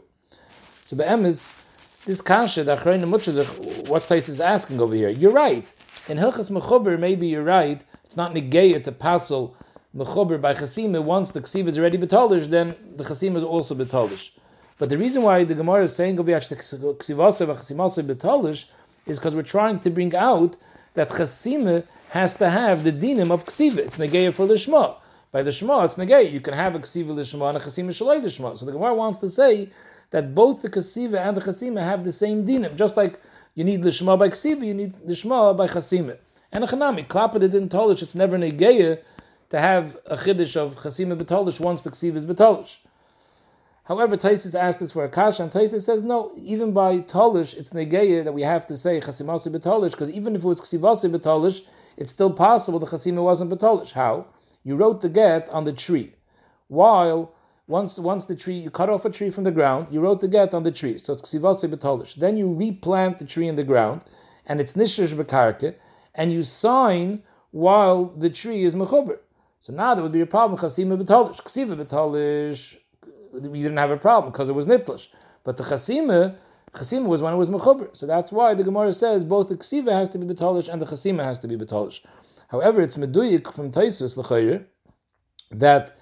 So 0.84 0.98
be'emes 0.98 1.62
this 2.06 2.22
kasha 2.22 2.64
that 2.64 2.80
Achrayim 2.80 3.04
Mutzah, 3.06 3.88
what 3.88 4.04
Tais 4.04 4.30
is 4.30 4.40
asking 4.40 4.80
over 4.80 4.94
here. 4.94 5.10
You're 5.10 5.32
right. 5.32 5.74
In 6.08 6.20
Hilchas 6.20 6.52
Mechuber, 6.52 7.00
maybe 7.00 7.28
you're 7.28 7.44
right. 7.44 7.84
It's 8.04 8.16
not 8.16 8.34
negeya 8.34 8.84
to 8.84 8.92
passel 8.92 9.56
mechuber 9.96 10.40
by 10.40 10.54
chasima, 10.54 11.04
once 11.04 11.32
the 11.32 11.42
ksiva 11.42 11.68
is 11.68 11.80
already 11.80 11.98
betalish, 11.98 12.48
then 12.48 12.76
the 12.96 13.04
chasima 13.04 13.38
is 13.38 13.44
also 13.44 13.74
betalish. 13.74 14.32
But 14.78 14.90
the 14.90 14.98
reason 14.98 15.24
why 15.24 15.46
the 15.46 15.56
Gemara 15.56 15.84
is 15.84 15.96
saying 15.96 16.18
ksivasa 16.18 17.48
v'chasimasa 17.48 18.06
betalish 18.06 18.66
is 19.08 19.18
because 19.18 19.36
we're 19.36 19.42
trying 19.42 19.80
to 19.80 19.90
bring 19.90 20.14
out 20.16 20.58
that 20.94 21.10
chasima 21.10 21.86
has 22.10 22.38
to 22.38 22.50
have 22.50 22.84
the 22.84 22.92
dinim 22.92 23.32
of 23.32 23.46
ksiva. 23.46 23.80
It's 23.80 23.98
negeya 23.98 24.34
for 24.34 24.46
lishma. 24.48 24.98
By 25.32 25.44
the 25.44 25.52
shema, 25.52 25.84
it's 25.84 25.96
negeya. 25.96 26.32
You 26.32 26.40
can 26.40 26.54
have 26.54 26.76
a 26.76 26.80
ksiva 26.80 27.14
lishma 27.14 27.50
and 27.50 27.58
a 27.58 27.62
chasima 27.62 27.90
shalei 27.90 28.22
lishma. 28.22 28.58
So 28.58 28.66
the 28.66 28.72
Gemara 28.72 28.94
wants 28.94 29.20
to 29.20 29.30
say 29.30 29.70
that 30.12 30.34
both 30.34 30.62
the 30.62 30.70
ksiva 30.70 31.28
and 31.28 31.36
the 31.36 31.42
chasima 31.42 31.84
have 31.84 32.04
the 32.04 32.12
same 32.12 32.46
dinim. 32.46 32.76
Just 32.76 32.96
like 32.96 33.20
you 33.54 33.64
need 33.64 33.82
lishma 33.82 34.18
by 34.18 34.30
ksiva, 34.30 34.66
you 34.66 34.74
need 34.74 34.94
lishma 34.94 35.56
by 35.58 35.68
chasima. 35.68 36.18
And 36.52 36.64
a 36.64 36.68
chanami, 36.68 37.06
klapa 37.06 37.40
din 37.40 37.68
tolish, 37.68 38.02
it's 38.02 38.16
never 38.16 38.38
negeya 38.38 39.02
to 39.50 39.60
have 39.60 39.98
a 40.06 40.16
chiddush 40.16 40.56
of 40.56 40.76
chasima 40.76 41.22
betolish 41.22 41.60
once 41.60 41.82
the 41.82 41.90
ksiv 41.90 42.16
is 42.16 42.26
betolish. 42.26 42.78
However, 43.86 44.18
Taisis 44.18 44.60
asked 44.60 44.80
this 44.80 44.94
for 44.94 45.04
a 45.04 45.10
kasha, 45.10 45.44
and 45.44 45.52
Taisis 45.52 45.82
says 45.82 46.02
no. 46.02 46.32
Even 46.36 46.72
by 46.72 47.00
tolish, 47.00 47.56
it's 47.56 47.70
negeya 47.70 48.24
that 48.24 48.34
we 48.34 48.42
have 48.42 48.66
to 48.68 48.76
say 48.76 49.00
chasimasi 49.00 49.56
betolish 49.56 49.92
because 49.92 50.10
even 50.10 50.36
if 50.36 50.44
it 50.44 50.48
was 50.48 50.60
ksivasi 50.60 51.12
betolish, 51.16 51.62
it's 51.98 52.12
still 52.12 52.32
possible 52.32 52.80
the 52.80 52.86
chasima 52.86 53.24
wasn't 53.24 53.52
betolish. 53.52 53.92
How? 53.94 54.28
You 54.64 54.76
wrote 54.76 55.02
the 55.02 55.10
get 55.10 55.48
on 55.50 55.64
the 55.64 55.74
tree, 55.74 56.14
while 56.68 57.34
once 57.68 57.98
once 58.00 58.26
the 58.26 58.36
tree 58.36 58.58
you 58.58 58.70
cut 58.70 58.90
off 58.90 59.06
a 59.06 59.10
tree 59.10 59.30
from 59.30 59.44
the 59.44 59.52
ground, 59.52 59.90
you 59.92 60.00
wrote 60.00 60.22
the 60.22 60.28
get 60.28 60.54
on 60.54 60.64
the 60.64 60.72
tree, 60.72 60.98
so 60.98 61.14
it's 61.14 61.22
ksivasi 61.22 61.70
betolish. 61.70 62.16
Then 62.16 62.38
you 62.38 62.54
replant 62.54 63.18
the 63.18 63.26
tree 63.26 63.48
in 63.48 63.56
the 63.56 63.64
ground, 63.64 64.04
and 64.46 64.60
it's 64.60 64.74
nishish 64.74 65.14
bekarke, 65.14 65.76
and 66.14 66.32
you 66.32 66.44
sign 66.44 67.24
while 67.52 68.06
the 68.06 68.30
tree 68.30 68.64
is 68.64 68.76
mechuber. 68.76 69.20
So 69.60 69.74
now 69.74 69.96
there 69.96 70.04
would 70.04 70.12
be 70.12 70.22
a 70.22 70.28
problem. 70.28 70.60
Chasima 70.60 71.02
betalish, 71.02 71.42
ksiva 71.42 71.76
betalish. 71.76 72.78
We 73.32 73.62
didn't 73.62 73.78
have 73.78 73.92
a 73.92 73.98
problem 73.98 74.32
because 74.32 74.50
it 74.50 74.54
was 74.54 74.68
nitlish. 74.68 75.08
But 75.44 75.58
the 75.58 75.64
chasima, 75.64 76.36
chasima 76.76 77.08
was 77.08 77.22
when 77.22 77.34
it 77.34 77.38
was 77.38 77.50
mechuber. 77.50 77.96
So 77.96 78.06
that's 78.06 78.32
why 78.32 78.54
the 78.54 78.64
Gemara 78.64 78.94
says 78.94 79.24
both 79.26 79.50
the 79.50 79.58
ksiva 79.58 79.92
has 79.92 80.10
to 80.10 80.18
be 80.18 80.26
betalish 80.26 80.70
and 80.70 80.82
the 80.82 80.86
chasima 80.86 81.24
has 81.24 81.40
to 81.40 81.48
be 81.48 81.56
betalish. 81.56 82.02
However, 82.50 82.82
it's 82.82 82.98
meduyik 82.98 83.54
from 83.54 83.72
Taisus 83.72 84.18
l'chayir 84.18 84.66
that 85.52 85.98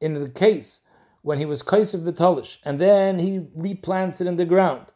in 0.00 0.14
the 0.14 0.28
case 0.28 0.82
when 1.22 1.38
he 1.38 1.44
was 1.44 1.62
kaisiv 1.62 2.00
betalish 2.00 2.58
and 2.64 2.78
then 2.78 3.18
he 3.18 3.40
replants 3.56 4.20
it 4.20 4.26
in 4.26 4.36
the 4.36 4.44
ground, 4.44 4.92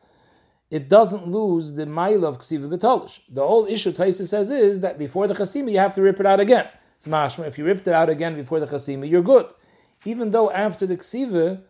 it 0.71 0.89
doesn't 0.89 1.27
lose 1.27 1.75
the 1.75 1.87
mile 1.87 2.25
of 2.25 2.39
ksiva 2.39 2.69
betalish. 2.69 3.21
The 3.29 3.47
whole 3.47 3.67
issue 3.67 3.93
Taisus 3.93 4.29
says 4.29 4.51
is 4.51 4.81
that 4.81 4.99
before 4.99 5.27
the 5.27 5.35
chasima 5.35 5.73
you 5.73 5.79
have 5.79 5.95
to 5.97 6.03
rip 6.03 6.21
it 6.21 6.27
out 6.27 6.41
again. 6.41 6.69
It's 6.97 7.09
mashma. 7.09 7.47
If 7.49 7.59
you 7.59 7.65
ripped 7.65 7.89
it 7.89 7.93
out 7.93 8.09
again 8.09 8.37
before 8.37 8.61
the 8.61 8.67
chasima, 8.67 9.11
you're 9.11 9.23
good. 9.23 9.47
Even 10.05 10.31
though 10.31 10.51
after 10.51 10.87
the 10.87 10.97
ksiva, 10.97 11.63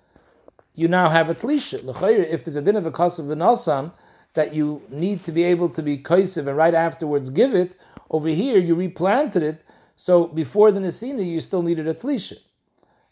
you 0.74 0.88
now 0.88 1.08
have 1.10 1.28
a 1.28 1.34
tlisha. 1.34 1.82
If 2.30 2.44
there's 2.44 2.56
a 2.56 2.62
din 2.62 2.76
of 2.76 2.86
a 2.86 2.90
kasav 2.90 3.92
that 4.34 4.54
you 4.54 4.82
need 4.88 5.22
to 5.24 5.32
be 5.32 5.44
able 5.44 5.68
to 5.68 5.82
be 5.82 5.98
kaisiv 5.98 6.46
and 6.46 6.56
right 6.56 6.74
afterwards 6.74 7.30
give 7.30 7.54
it, 7.54 7.76
over 8.10 8.28
here 8.28 8.58
you 8.58 8.74
replanted 8.74 9.42
it, 9.42 9.64
so 9.96 10.26
before 10.26 10.72
the 10.72 10.80
nesina 10.80 11.26
you 11.26 11.40
still 11.40 11.62
needed 11.62 11.86
a 11.86 11.94
tlisha. 11.94 12.38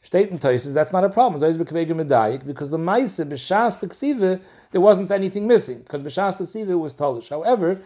State 0.02 0.40
says 0.40 0.72
that's 0.72 0.92
not 0.92 1.04
a 1.04 1.10
problem. 1.10 1.38
Because 1.38 2.70
the 2.70 2.78
maise 2.78 3.18
b'shas 3.18 3.78
ksiva 3.78 4.40
there 4.70 4.80
wasn't 4.80 5.10
anything 5.10 5.46
missing 5.46 5.80
because 5.80 6.00
b'shas 6.00 6.40
ksiva 6.40 6.78
was 6.78 6.94
talish. 6.94 7.28
However, 7.28 7.82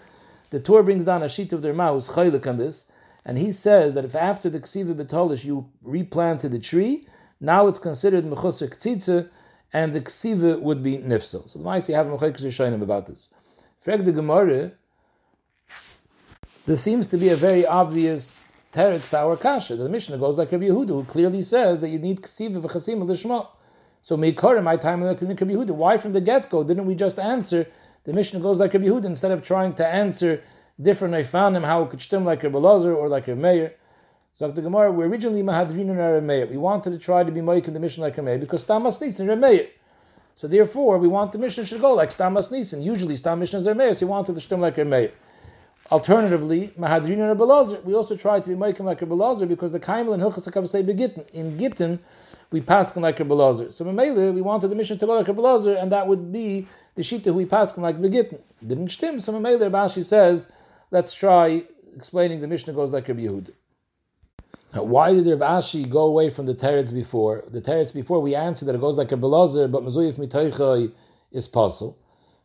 the 0.51 0.61
Torah 0.61 0.85
brings 0.85 1.05
down 1.05 1.25
a 1.25 1.29
sheet 1.29 1.53
of 1.53 1.63
their 1.63 1.75
mouth 1.75 2.09
chaylik 2.09 2.47
on 2.47 2.59
this 2.59 2.87
and 3.25 3.39
he 3.39 3.51
says 3.51 3.95
that 3.95 4.05
if 4.05 4.15
after 4.15 4.49
the 4.49 4.61
ksiva 4.61 4.95
betolish 4.95 5.45
you 5.45 5.69
replanted 5.83 6.53
the 6.53 6.59
tree, 6.59 7.05
now 7.41 7.67
it's 7.67 7.79
considered 7.79 8.25
mechusar 8.25 8.69
ktitze, 8.69 9.29
and 9.75 9.93
the 9.93 10.01
ksiva 10.01 10.61
would 10.61 10.83
be 10.83 10.99
nifsel. 10.99 11.49
So 11.49 11.59
the 11.59 11.65
Maisi 11.65 11.93
have 11.93 12.07
mechaykus 12.07 12.45
Rishonim 12.47 12.81
about 12.81 13.07
this. 13.07 13.35
Frag 13.81 14.05
the 14.05 14.13
Gemara, 14.13 14.73
there 16.65 16.77
seems 16.77 17.09
to 17.09 17.19
be 17.19 17.29
a 17.29 17.37
very 17.37 17.67
obvious 17.67 18.45
teretz 18.73 19.11
to 19.11 19.19
our 19.19 19.37
kasha. 19.37 19.75
The 19.75 19.89
Mishnah 19.89 20.17
goes 20.17 20.39
like 20.39 20.53
Rabbi 20.53 20.67
Yehuda, 20.67 20.89
who 20.89 21.05
clearly 21.05 21.43
says 21.43 21.81
that 21.81 21.89
you 21.89 21.99
need 21.99 22.23
ksiva 22.23 22.63
v'chasim 22.63 23.03
l'shma. 23.03 23.49
So 24.01 24.17
meikara 24.17 24.63
my 24.63 24.77
time 24.77 25.03
like 25.03 25.21
Rabbi 25.21 25.35
Yehuda. 25.35 25.73
Why 25.73 25.99
from 25.99 26.13
the 26.13 26.21
get 26.21 26.49
go 26.49 26.63
didn't 26.63 26.87
we 26.87 26.95
just 26.95 27.19
answer? 27.19 27.67
The 28.05 28.13
Mishnah 28.13 28.39
goes 28.39 28.61
like 28.61 28.73
Rabbi 28.73 28.87
Yehuda 28.87 29.07
instead 29.07 29.33
of 29.33 29.43
trying 29.43 29.73
to 29.75 29.87
answer 29.87 30.41
different 30.81 31.15
Neifanim, 31.15 31.65
how 31.65 31.83
it 31.83 31.91
could 31.91 32.01
stem 32.01 32.25
like 32.25 32.45
a 32.45 32.49
Belazar 32.49 32.95
or 32.97 33.09
like 33.09 33.27
a 33.27 33.35
Meir. 33.35 33.75
So 34.37 34.51
the 34.51 34.63
Gemara, 34.63 34.91
we 34.91 35.05
originally 35.05 35.45
Mahadrin 35.45 35.91
and 35.91 36.01
a 36.01 36.21
Meir. 36.21 36.47
We 36.47 36.57
wanted 36.57 36.91
to 36.91 36.99
try 36.99 37.23
to 37.23 37.31
be 37.31 37.41
Moik 37.41 37.69
in 37.69 37.73
the 37.73 37.79
mission 37.79 38.03
like 38.03 38.19
a 38.19 38.37
because 38.37 38.65
Stamas 38.67 39.01
Nisan 39.01 39.31
and 39.31 39.41
Meir. 39.41 39.69
So 40.35 40.49
therefore, 40.49 40.99
we 40.99 41.07
want 41.07 41.31
the 41.31 41.39
mission 41.39 41.65
should 41.65 41.81
go 41.81 41.95
like 41.95 42.09
Stamas 42.09 42.51
Nisan. 42.51 42.83
Usually, 42.83 43.15
Stam 43.15 43.39
missions 43.39 43.65
are 43.69 43.77
Meir, 43.77 43.93
so 43.95 44.07
we 44.07 44.11
wanted 44.11 44.35
to 44.35 44.41
stem 44.41 44.61
like 44.61 44.77
a 44.77 45.11
Alternatively, 45.93 46.73
Mahadrin 46.77 47.31
and 47.31 47.39
Belazar, 47.39 47.85
we 47.85 47.95
also 47.95 48.17
try 48.17 48.41
to 48.41 48.49
be 48.49 48.57
Moik 48.57 48.81
like 48.81 49.03
a 49.03 49.07
Belazar 49.07 49.47
because 49.47 49.71
the 49.71 49.79
Kaimel 49.79 50.15
and 50.15 50.23
Hilchas 50.25 50.69
say 50.69 50.83
begitten. 50.83 51.25
In 51.33 51.57
Gittin, 51.57 52.01
we 52.51 52.61
pass 52.61 52.97
like 52.97 53.21
a 53.21 53.25
Belazar. 53.25 53.73
So 53.73 53.89
in 53.89 53.95
Mele, 53.95 54.33
we 54.33 54.41
wanted 54.41 54.67
the 54.67 54.75
mission 54.75 54.99
to 54.99 55.07
go 55.07 55.15
like 55.15 55.29
a 55.29 55.35
Belazar, 55.35 55.81
and 55.81 55.93
that 55.93 56.09
would 56.09 56.33
be 56.33 56.67
the 56.97 57.03
Shita 57.03 57.27
who 57.27 57.35
we 57.35 57.47
pass 57.47 57.79
like 57.79 58.03
Begitten. 58.03 58.41
Didn't 58.67 58.89
stem. 58.89 59.21
So 59.21 59.37
in 59.37 59.43
Mele, 59.43 59.71
Rashi 59.71 60.03
says, 60.03 60.51
Let's 60.91 61.15
try 61.15 61.67
explaining 61.95 62.41
the 62.41 62.49
Mishnah 62.49 62.73
goes 62.73 62.93
like 62.93 63.07
Rabbi 63.07 63.21
Yehud. 63.21 63.53
Why 64.83 65.13
did 65.13 65.29
Rav 65.29 65.63
Ashi 65.63 65.89
go 65.89 66.01
away 66.01 66.31
from 66.31 66.47
the 66.47 66.55
teretz 66.55 66.93
before? 66.93 67.45
The 67.47 67.61
teretz 67.61 67.95
before 67.95 68.21
we 68.21 68.35
answered 68.35 68.67
that 68.67 68.75
it 68.75 68.81
goes 68.81 68.99
like 68.99 69.13
a 69.13 69.17
belazar, 69.17 69.71
but 69.71 69.85
mezuyif 69.85 70.15
mitoichai 70.15 70.91
is 71.31 71.47
puzzle. 71.47 71.97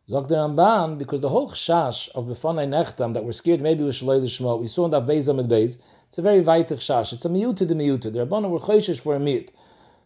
Zog 0.07 0.27
der 0.27 0.35
Ramban, 0.35 0.99
because 0.99 1.21
the 1.21 1.29
whole 1.29 1.49
chash 1.49 2.07
of 2.09 2.25
Befanai 2.25 2.67
Nechtam 2.67 3.13
that 3.13 3.23
we're 3.23 3.31
scared 3.31 3.61
maybe 3.61 3.83
we 3.83 3.89
Shaloi 3.89 4.21
Lishma, 4.21 4.59
we 4.59 4.67
saw 4.67 4.85
in 4.85 4.91
that 4.91 5.07
Beis 5.07 5.27
Amid 5.27 5.51
it's 5.51 6.17
a 6.19 6.21
very 6.21 6.43
weitich 6.43 6.77
chash. 6.77 7.13
It's 7.13 7.25
a 7.25 7.29
miyuta 7.29 7.67
de 7.67 7.73
miyuta. 7.73 8.13
The 8.13 8.25
Rabbanon 8.25 8.51
were 8.51 8.59
chayshish 8.59 8.99
for 8.99 9.15
a 9.15 9.19
miyut. 9.19 9.49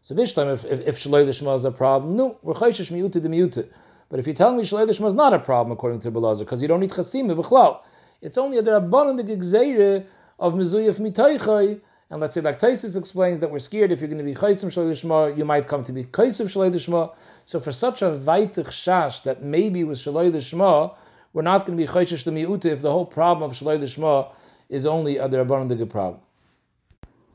So 0.02 0.14
this 0.14 0.32
time, 0.32 0.48
if, 0.48 0.64
if, 0.64 0.88
if 0.88 1.00
Shaloi 1.00 1.26
Lishma 1.26 1.56
is 1.56 1.66
a 1.66 1.72
problem, 1.72 2.16
no, 2.16 2.38
we're 2.42 2.54
chayshish 2.54 2.90
miyuta 2.90 3.22
de 3.22 3.28
miyuta. 3.28 3.70
But 4.08 4.22
if 4.22 4.28
you 4.28 4.34
tell 4.34 4.54
me 4.54 4.64
Shaloi 4.64 4.88
Lishma 4.88 5.08
is 5.08 5.14
not 5.14 5.34
a 5.34 5.40
problem 5.40 5.74
according 5.74 6.00
to 6.00 6.12
Belazar, 6.12 6.40
because 6.40 6.62
you 6.62 6.70
don't 6.70 6.80
need 6.80 6.92
chasim 6.92 7.34
b'chlal, 7.36 7.82
it's 8.22 8.38
only 8.38 8.58
a 8.60 8.64
Rabbanon 8.64 9.18
the 9.18 9.24
gigzeire 9.24 10.06
of 10.40 10.54
mizuyaf 10.54 11.00
mitaychay, 11.00 11.82
and 12.14 12.22
let's 12.22 12.36
say 12.36 12.42
like 12.42 12.60
Taisus 12.60 12.96
explains 12.96 13.40
that 13.40 13.50
we're 13.50 13.58
scared 13.58 13.92
if 13.92 14.00
you're 14.00 14.08
going 14.08 14.20
to 14.20 14.24
be 14.24 14.36
chaysim 14.36 14.70
shalei 14.70 15.36
you 15.36 15.46
might 15.46 15.68
come 15.68 15.84
to 15.84 15.92
be 15.92 16.04
chaysim 16.04 16.46
shalei 16.46 17.12
So 17.44 17.60
for 17.60 17.72
such 17.72 18.04
a 18.04 18.12
vaitich 18.12 18.68
shash 18.68 19.24
that 19.24 19.42
maybe 19.42 19.84
with 19.84 19.98
shalei 19.98 20.32
lishma, 20.32 20.94
we're 21.34 21.42
not 21.42 21.66
going 21.66 21.76
to 21.76 21.84
be 21.84 21.92
chayshish 21.92 22.24
the 22.24 22.70
if 22.70 22.84
the 22.84 22.92
whole 22.92 23.08
problem 23.08 23.50
of 23.50 23.58
shalei 23.58 23.80
lishma 23.80 24.32
is 24.70 24.86
only 24.86 25.18
a 25.18 25.28
derabbanon 25.28 25.76
the 25.76 25.88
problem. 25.88 26.22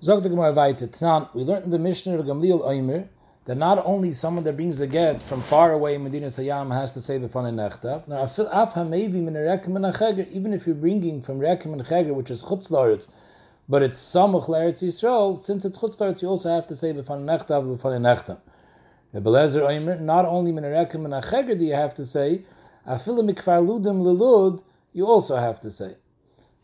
Zog 0.00 0.22
the 0.22 0.28
Gemara. 0.28 0.52
Tnan, 0.52 1.28
we 1.34 1.42
learned 1.42 1.64
in 1.64 1.70
the 1.70 1.78
Mishnah 1.80 2.16
of 2.16 2.24
Gamliel 2.24 2.64
Oimer 2.64 3.08
that 3.46 3.56
not 3.56 3.84
only 3.84 4.12
someone 4.12 4.44
that 4.44 4.54
brings 4.54 4.80
a 4.80 4.86
get 4.86 5.20
from 5.20 5.40
far 5.40 5.72
away 5.72 5.96
in 5.96 6.04
Medina 6.04 6.28
Sayyam 6.28 6.72
has 6.72 6.92
to 6.92 7.00
say 7.00 7.18
b'fan 7.18 7.52
nechtav. 7.52 8.04
Even 10.30 10.52
if 10.52 10.66
you're 10.68 10.76
bringing 10.76 11.20
from 11.20 11.40
rekem 11.40 11.72
and 11.72 11.84
cheger, 11.84 12.14
which 12.14 12.30
is 12.30 12.44
chutz 12.44 13.08
but 13.68 13.82
it's 13.82 13.98
samuch 13.98 14.46
le'eretz 14.48 14.82
Yisrael, 14.82 15.38
since 15.38 15.64
it's 15.64 15.76
chutz 15.78 16.22
you 16.22 16.28
also 16.28 16.48
have 16.48 16.66
to 16.66 16.74
say 16.74 16.92
b'fan 16.92 17.24
nechtav, 17.24 17.76
b'fan 17.76 18.00
nechtav. 18.00 18.38
Rebelezer 19.14 19.62
Oimer, 19.62 20.00
not 20.00 20.24
only 20.24 20.52
min 20.52 20.64
rekem 20.64 21.04
and 21.04 21.14
acheger 21.14 21.58
do 21.58 21.64
you 21.64 21.74
have 21.74 21.94
to 21.94 22.04
say, 22.06 22.42
afilim 22.86 23.30
mikfar 23.30 23.66
ludim 23.66 24.02
lelud, 24.02 24.62
you 24.92 25.06
also 25.06 25.36
have 25.36 25.60
to 25.60 25.70
say. 25.70 25.96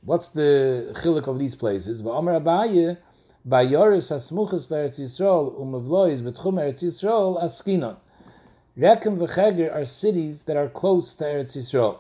What's 0.03 0.29
the 0.29 0.93
chilik 1.03 1.27
of 1.27 1.39
these 1.39 1.55
places? 1.55 2.03
V'amar 2.03 2.41
Abaye, 2.41 2.99
by 3.45 3.63
Yoris 3.63 4.11
Hasmuchas 4.11 4.71
Eretz 4.71 4.99
Yisrael, 4.99 5.59
umavlois 5.61 6.23
betchum 6.23 6.55
Eretz 6.55 6.83
Yisrael, 6.83 7.43
askinon. 7.43 7.97
Rekem 8.79 9.19
v'cheger 9.19 9.75
are 9.75 9.85
cities 9.85 10.45
that 10.45 10.57
are 10.57 10.69
close 10.69 11.15
to 11.15 11.25
Eretz 11.25 11.57
Yisrael. 11.57 11.99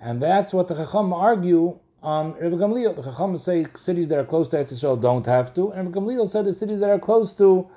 And 0.00 0.22
that's 0.22 0.52
what 0.52 0.68
the 0.68 0.74
Chacham 0.74 1.12
argue 1.12 1.78
Um, 2.06 2.34
on 2.34 2.34
Rebbe 2.34 2.56
Gamliel. 2.56 2.94
The 2.94 3.02
Chacham 3.02 3.36
say 3.36 3.66
cities 3.74 4.06
that 4.08 4.18
are 4.18 4.24
close 4.24 4.48
to 4.50 4.58
Eretz 4.58 4.72
Yisrael 4.72 5.00
don't 5.00 5.26
have 5.26 5.52
to, 5.54 5.72
and 5.72 5.88
Rebbe 5.88 5.98
Gamliel 5.98 6.28
said 6.28 6.44
the 6.44 6.52
cities 6.52 6.78
that 6.78 6.88
are 6.88 7.00
close 7.00 7.34
to 7.34 7.68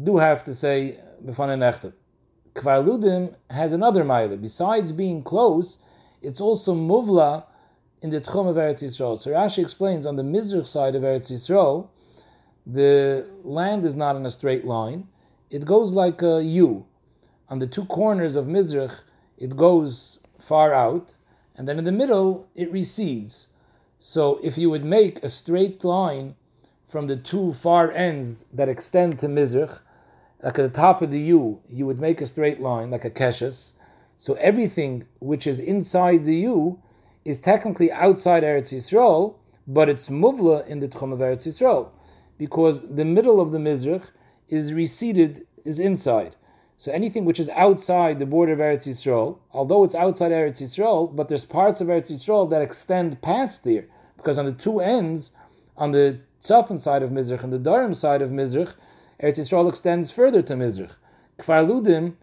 do 0.00 0.18
have 0.18 0.44
to 0.44 0.54
say 0.54 1.00
B'fan 1.26 1.58
Echtav. 1.58 1.92
Has 3.50 3.72
another 3.72 4.04
mile. 4.04 4.36
Besides 4.36 4.92
being 4.92 5.24
close, 5.24 5.78
it's 6.22 6.40
also 6.40 6.72
muvla 6.72 7.44
in 8.00 8.10
the 8.10 8.20
Tchum 8.20 8.48
of 8.48 8.54
Eretz 8.54 8.84
Yisrael. 8.84 9.18
So 9.18 9.32
Rashi 9.32 9.58
explains 9.58 10.06
on 10.06 10.14
the 10.14 10.22
Mizrach 10.22 10.68
side 10.68 10.94
of 10.94 11.02
Eretz 11.02 11.32
Yisrael, 11.32 11.88
the 12.64 13.26
land 13.42 13.84
is 13.84 13.96
not 13.96 14.14
in 14.14 14.24
a 14.24 14.30
straight 14.30 14.64
line. 14.64 15.08
It 15.50 15.64
goes 15.64 15.92
like 15.92 16.22
a 16.22 16.44
U. 16.44 16.86
On 17.48 17.58
the 17.58 17.66
two 17.66 17.86
corners 17.86 18.36
of 18.36 18.46
Mizrach, 18.46 19.02
it 19.36 19.56
goes 19.56 20.20
far 20.38 20.72
out, 20.72 21.14
and 21.56 21.68
then 21.68 21.78
in 21.78 21.84
the 21.84 21.92
middle 21.92 22.48
it 22.54 22.70
recedes. 22.72 23.48
So 23.98 24.40
if 24.42 24.58
you 24.58 24.70
would 24.70 24.84
make 24.84 25.22
a 25.22 25.28
straight 25.28 25.84
line 25.84 26.34
from 26.88 27.06
the 27.06 27.16
two 27.16 27.52
far 27.52 27.90
ends 27.90 28.44
that 28.52 28.68
extend 28.68 29.18
to 29.20 29.28
Mizrach, 29.28 29.80
like 30.42 30.58
at 30.58 30.62
the 30.72 30.80
top 30.80 31.02
of 31.02 31.10
the 31.10 31.20
U, 31.20 31.60
you 31.68 31.86
would 31.86 32.00
make 32.00 32.20
a 32.20 32.26
straight 32.26 32.60
line 32.60 32.90
like 32.90 33.04
a 33.04 33.10
keshes. 33.10 33.72
So 34.18 34.34
everything 34.34 35.06
which 35.20 35.46
is 35.46 35.60
inside 35.60 36.24
the 36.24 36.36
U 36.36 36.82
is 37.24 37.38
technically 37.38 37.92
outside 37.92 38.42
Eretz 38.42 38.72
Yisrael, 38.72 39.36
but 39.66 39.88
it's 39.88 40.08
muvla 40.08 40.66
in 40.66 40.80
the 40.80 40.88
Tchum 40.88 41.12
of 41.12 41.20
Eretz 41.20 41.46
Yisrael, 41.46 41.90
because 42.38 42.94
the 42.96 43.04
middle 43.04 43.40
of 43.40 43.52
the 43.52 43.58
Mizrach 43.58 44.10
is 44.48 44.72
receded, 44.72 45.46
is 45.64 45.78
inside. 45.78 46.34
So 46.82 46.90
anything 46.90 47.24
which 47.24 47.38
is 47.38 47.48
outside 47.50 48.18
the 48.18 48.26
border 48.26 48.54
of 48.54 48.58
Eretz 48.58 48.88
Yisrael, 48.88 49.38
although 49.52 49.84
it's 49.84 49.94
outside 49.94 50.32
Eretz 50.32 50.60
Yisrael, 50.60 51.14
but 51.14 51.28
there's 51.28 51.44
parts 51.44 51.80
of 51.80 51.86
Eretz 51.86 52.10
Yisrael 52.10 52.50
that 52.50 52.60
extend 52.60 53.22
past 53.22 53.62
there, 53.62 53.86
because 54.16 54.36
on 54.36 54.46
the 54.46 54.52
two 54.52 54.80
ends, 54.80 55.30
on 55.76 55.92
the 55.92 56.18
Tzafan 56.40 56.80
side 56.80 57.04
of 57.04 57.10
Mizrach 57.10 57.44
and 57.44 57.52
the 57.52 57.60
Darim 57.60 57.94
side 57.94 58.20
of 58.20 58.30
Mizrach, 58.30 58.74
Eretz 59.22 59.38
Yisrael 59.38 59.68
extends 59.68 60.10
further 60.10 60.42
to 60.42 60.54
Mizrach. 60.54 60.96
Kfar 61.38 61.64
Ludim 61.64 62.14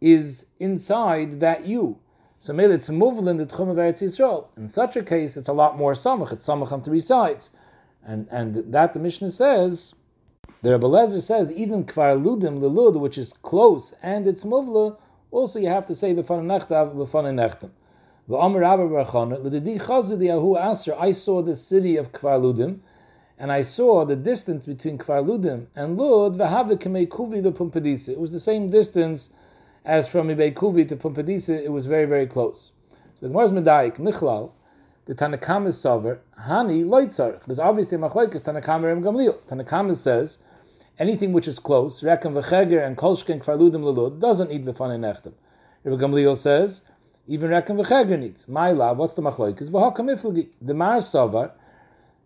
is 0.00 0.46
inside 0.60 1.40
that 1.40 1.66
U. 1.66 1.98
So 2.38 2.52
maybe 2.52 2.74
it's 2.74 2.90
movable 2.90 3.28
in 3.28 3.38
the 3.38 3.46
Tchum 3.46 3.68
of 3.68 3.78
Eretz 3.78 4.00
Yisrael. 4.00 4.46
In 4.56 4.68
such 4.68 4.94
a 4.94 5.02
case, 5.02 5.36
it's 5.36 5.48
a 5.48 5.52
lot 5.52 5.76
more 5.76 5.94
samach. 5.94 6.32
It's 6.32 6.46
samach 6.46 6.70
on 6.70 6.82
three 6.82 7.00
sides. 7.00 7.50
And 8.06 8.28
and 8.30 8.72
that 8.72 8.94
the 8.94 9.00
Mishnah 9.00 9.32
says, 9.32 9.92
the 10.64 10.72
Rebbe 10.72 10.86
Lezer 10.86 11.22
says, 11.22 11.52
even 11.52 11.84
kvar 11.84 12.20
ludim 12.20 12.58
lelud, 12.58 12.98
which 12.98 13.16
is 13.16 13.32
close 13.32 13.94
and 14.02 14.26
it's 14.26 14.44
muvla, 14.44 14.96
also 15.30 15.60
you 15.60 15.68
have 15.68 15.86
to 15.86 15.94
say 15.94 16.12
b'fan 16.14 16.44
nechtav 16.44 16.94
b'fan 16.94 17.24
nechtam. 17.34 17.70
V'amar 18.28 18.60
Rabbi 18.60 18.82
Barachana, 18.82 19.44
l'didi 19.44 19.80
chazid 19.80 20.18
yahu 20.18 20.58
aser, 20.58 20.96
I 20.98 21.12
saw 21.12 21.42
the 21.42 21.54
city 21.54 21.96
of 21.96 22.10
kvar 22.10 22.40
ludim, 22.40 22.80
and 23.38 23.52
I 23.52 23.60
saw 23.62 24.04
the 24.04 24.16
distance 24.16 24.66
between 24.66 24.98
kvar 24.98 25.24
ludim 25.24 25.66
and 25.76 25.96
lud, 25.96 26.36
v'havle 26.36 26.76
k'mei 26.80 27.06
kuvi 27.06 27.42
the 27.42 27.52
pumpadisa. 27.52 28.08
It 28.08 28.18
was 28.18 28.32
the 28.32 28.40
same 28.40 28.70
distance 28.70 29.30
as 29.84 30.08
from 30.08 30.28
Ibei 30.28 30.54
Kuvi 30.54 30.88
to 30.88 30.96
Pumpadisa, 30.96 31.62
it 31.62 31.70
was 31.70 31.86
very, 31.86 32.06
very 32.06 32.26
close. 32.26 32.72
So 33.14 33.26
the 33.26 33.28
Gemara's 33.28 33.52
Medayik, 33.52 33.98
Michlal, 33.98 34.52
the 35.04 35.14
Tanakam 35.14 35.66
is 35.66 35.76
sover, 35.76 36.20
Hani 36.40 36.84
loitzarech. 36.84 37.44
There's 37.44 37.58
obviously 37.58 37.96
a 37.96 38.00
machlekes 38.00 38.42
Tanakam 38.42 38.82
Rem 38.82 39.02
Gamliel. 39.02 39.94
Says 39.96 40.42
anything 40.98 41.32
which 41.32 41.48
is 41.48 41.58
close, 41.58 42.00
Rekem 42.02 42.32
v'cheger 42.32 42.84
and 42.86 42.96
Kolshken 42.96 43.42
kfarludim 43.42 43.82
lelud, 43.82 44.20
doesn't 44.20 44.50
need 44.50 44.64
b'fanei 44.64 44.98
nechtem. 44.98 45.32
Rabbi 45.84 46.02
Gamliel 46.02 46.36
says 46.36 46.82
even 47.26 47.50
Rekem 47.50 47.84
v'cheger 47.84 48.18
needs. 48.18 48.48
My 48.48 48.70
love, 48.70 48.98
what's 48.98 49.14
the 49.14 49.22
machlekes? 49.22 49.70
V'hakam 49.70 50.10
iflugi. 50.12 50.48
The 50.60 50.74
Mar 50.74 50.96
Sovar, 50.98 51.52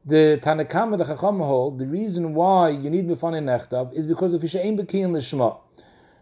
the 0.04 0.40
Tanakam 0.42 0.96
the 0.96 1.04
Chacham 1.04 1.38
hold, 1.38 1.78
the 1.78 1.86
reason 1.86 2.34
why 2.34 2.70
you 2.70 2.90
need 2.90 3.08
b'fanei 3.08 3.42
nechtav 3.42 3.92
is 3.94 4.06
because 4.06 4.34
of 4.34 4.42
Yishaim 4.42 4.78
B'kiyin 4.78 5.12
L'shma. 5.12 5.60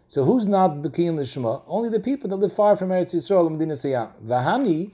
So 0.08 0.24
who's 0.24 0.46
not 0.46 0.82
Bekin 0.82 1.16
Lishma? 1.16 1.62
Only 1.66 1.88
the 1.88 1.98
people 1.98 2.30
that 2.30 2.36
live 2.36 2.52
far 2.52 2.76
from 2.76 2.90
Eretz 2.90 3.12
Yisrael 3.12 3.48
and 3.48 3.58
Medina 3.58 3.74
Sayyam. 3.74 4.10
Vahani, 4.24 4.92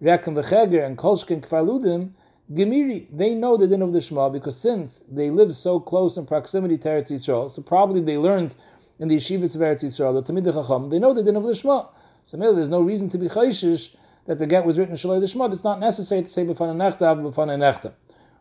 Rekem 0.00 0.36
V'cheger, 0.36 0.86
and 0.86 0.96
Kolshkin 0.96 1.40
Kfaludim, 1.44 2.10
Gemiri, 2.52 3.06
they 3.10 3.34
know 3.34 3.56
the 3.56 3.66
din 3.66 3.82
of 3.82 3.92
the 3.92 4.00
Shema 4.00 4.28
because 4.28 4.56
since 4.56 4.98
they 5.00 5.30
live 5.30 5.56
so 5.56 5.80
close 5.80 6.16
in 6.16 6.26
proximity 6.26 6.76
to 6.78 6.88
Eretz 6.88 7.10
Yisrael, 7.10 7.50
so 7.50 7.62
probably 7.62 8.00
they 8.00 8.18
learned 8.18 8.54
in 8.98 9.08
the 9.08 9.16
yeshivas 9.16 9.54
of 9.54 9.62
Eretz 9.62 9.82
Yisrael, 9.84 10.14
the 10.14 10.32
Tamid 10.32 10.44
Chacham, 10.52 10.90
they 10.90 10.98
know 10.98 11.14
the 11.14 11.22
din 11.22 11.36
of 11.36 11.44
the 11.44 11.54
Shema. 11.54 11.86
So 12.26 12.36
maybe 12.36 12.54
there's 12.54 12.68
no 12.68 12.80
reason 12.80 13.08
to 13.10 13.18
be 13.18 13.28
chayshish 13.28 13.94
that 14.26 14.38
the 14.38 14.46
get 14.46 14.64
was 14.64 14.78
written 14.78 14.94
Shalai 14.94 15.20
the 15.20 15.26
Shema. 15.26 15.46
It's 15.46 15.64
not 15.64 15.80
necessary 15.80 16.22
to 16.22 16.28
say 16.28 16.44
B'fan 16.44 16.76
Nechta, 16.76 17.16
B'fan 17.16 17.48
Nechta. 17.58 17.92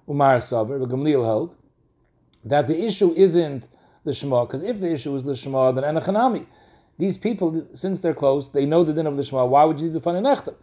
Umar 0.10 0.40
Saber, 0.40 0.80
Gamliel 0.80 1.24
held 1.24 1.56
that 2.44 2.68
the 2.68 2.86
issue 2.86 3.14
isn't 3.16 3.68
the 4.04 4.14
Shema, 4.14 4.46
because 4.46 4.64
if 4.64 4.80
the 4.80 4.92
issue 4.92 5.16
is 5.16 5.24
the 5.24 5.36
Shema, 5.36 5.72
then 5.72 5.84
Anachanami. 5.84 6.48
These 6.98 7.18
people, 7.18 7.68
since 7.74 8.00
they're 8.00 8.14
close, 8.14 8.50
they 8.52 8.66
know 8.66 8.84
the 8.84 8.94
din 8.94 9.08
of 9.08 9.16
the 9.16 9.24
Shema. 9.24 9.46
Why 9.46 9.64
would 9.64 9.80
you 9.80 9.90
need 9.90 10.02
B'fan 10.02 10.54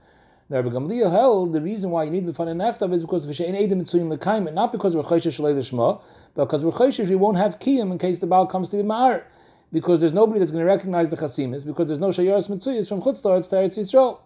Rabbi 0.51 0.71
Gamliel 0.71 1.11
held 1.11 1.53
the 1.53 1.61
reason 1.61 1.91
why 1.91 2.05
you 2.05 2.11
need 2.11 2.27
B'fan 2.27 2.47
Nechtav 2.57 2.95
is 2.95 3.03
because 3.03 3.27
of 3.27 3.31
V'shein 3.31 3.55
Edim 3.55 3.83
Mitzuyin 3.83 4.09
L'kaim, 4.09 4.51
not 4.55 4.73
because 4.73 4.97
we're 4.97 5.03
Chayshish 5.03 5.39
Shalei 5.39 5.55
the 5.55 5.63
Shema, 5.63 5.99
but 6.35 6.47
because 6.47 6.65
we're 6.65 6.73
Chayshish, 6.73 7.07
we 7.07 7.17
won't 7.17 7.37
have 7.37 7.59
Kiyim 7.59 7.93
in 7.93 7.99
case 7.99 8.19
the 8.21 8.27
Baal 8.27 8.47
comes 8.47 8.71
to 8.71 8.79
be 8.79 8.83
Ma'ar. 8.83 9.25
Because 9.71 10.01
there's 10.01 10.15
nobody 10.15 10.39
that's 10.39 10.51
going 10.51 10.65
to 10.65 10.67
recognize 10.67 11.11
the 11.11 11.17
Chasimis, 11.17 11.67
because 11.67 11.89
there's 11.89 11.99
no 11.99 12.09
Shayaras 12.09 12.49
Mitzuyas 12.49 12.89
from 12.89 13.03
Chutzlar 13.03 13.47
to 13.47 13.57
Eretz 13.57 13.77
Yisrael. 13.77 14.21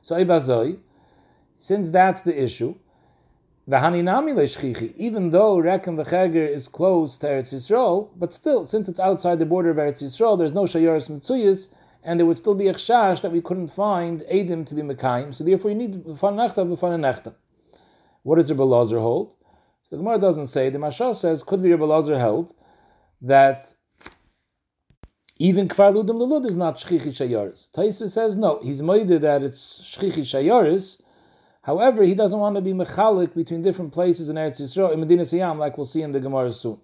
So 0.00 0.16
Ibazoi, 0.16 0.78
since 1.58 1.90
that's 1.90 2.22
the 2.22 2.42
issue, 2.42 2.76
the 3.68 3.76
Haninami 3.76 4.32
Leshchichi, 4.32 4.94
even 4.96 5.28
though 5.28 5.58
Rekem 5.58 6.02
v'Cheger 6.02 6.48
is 6.48 6.68
close 6.68 7.18
to 7.18 7.26
Eretz 7.26 7.52
Yisrael, 7.52 8.08
but 8.16 8.32
still, 8.32 8.64
since 8.64 8.88
it's 8.88 9.00
outside 9.00 9.38
the 9.38 9.44
border 9.44 9.68
of 9.68 9.76
Eretz 9.76 10.02
Yisrael, 10.02 10.38
there's 10.38 10.54
no 10.54 10.62
Shayaris 10.62 11.10
Mitzuyas, 11.10 11.74
and 12.06 12.18
there 12.18 12.26
would 12.26 12.38
still 12.38 12.54
be 12.54 12.68
a 12.68 12.72
chash 12.72 13.20
that 13.20 13.32
we 13.32 13.42
couldn't 13.42 13.68
find 13.68 14.20
Edim 14.32 14.64
to 14.66 14.74
be 14.74 14.80
Mekayim, 14.80 15.34
so 15.34 15.44
therefore 15.44 15.72
you 15.72 15.76
need 15.76 16.04
B'fan 16.04 16.36
Nechta, 16.36 16.64
B'fan 16.64 17.00
Nechta. 17.00 17.34
What 18.22 18.36
does 18.36 18.50
Rebbe 18.50 18.62
Lazar 18.62 19.00
hold? 19.00 19.34
So 19.82 19.96
the 19.96 19.98
Gemara 19.98 20.18
doesn't 20.18 20.46
say, 20.46 20.70
the 20.70 20.78
Mashal 20.78 21.14
says, 21.14 21.42
could 21.42 21.62
be 21.62 21.70
Rebbe 21.70 21.84
Lazar 21.84 22.18
held, 22.18 22.54
that 23.20 23.74
even 25.38 25.68
Kfar 25.68 25.94
Ludim 25.94 26.16
Lelud 26.16 26.46
is 26.46 26.54
not 26.54 26.78
Shchichi 26.78 27.08
Shayaris. 27.08 27.70
Taisva 27.70 28.08
says, 28.08 28.36
no, 28.36 28.60
he's 28.62 28.80
moided 28.80 29.20
that 29.20 29.42
it's 29.42 29.82
Shchichi 29.82 30.22
Shayaris, 30.22 31.02
However, 31.66 32.04
he 32.04 32.14
doesn't 32.14 32.38
want 32.38 32.54
to 32.54 32.62
be 32.62 32.72
mechalik 32.72 33.34
between 33.34 33.60
different 33.60 33.92
places 33.92 34.28
in 34.28 34.36
Eretz 34.36 34.60
Yisrael, 34.60 34.92
in 34.92 35.00
Medina 35.00 35.22
Siyam, 35.22 35.58
like 35.58 35.76
we'll 35.76 35.84
see 35.84 36.00
in 36.00 36.12
the 36.12 36.20
Gemara 36.20 36.52
soon. 36.52 36.78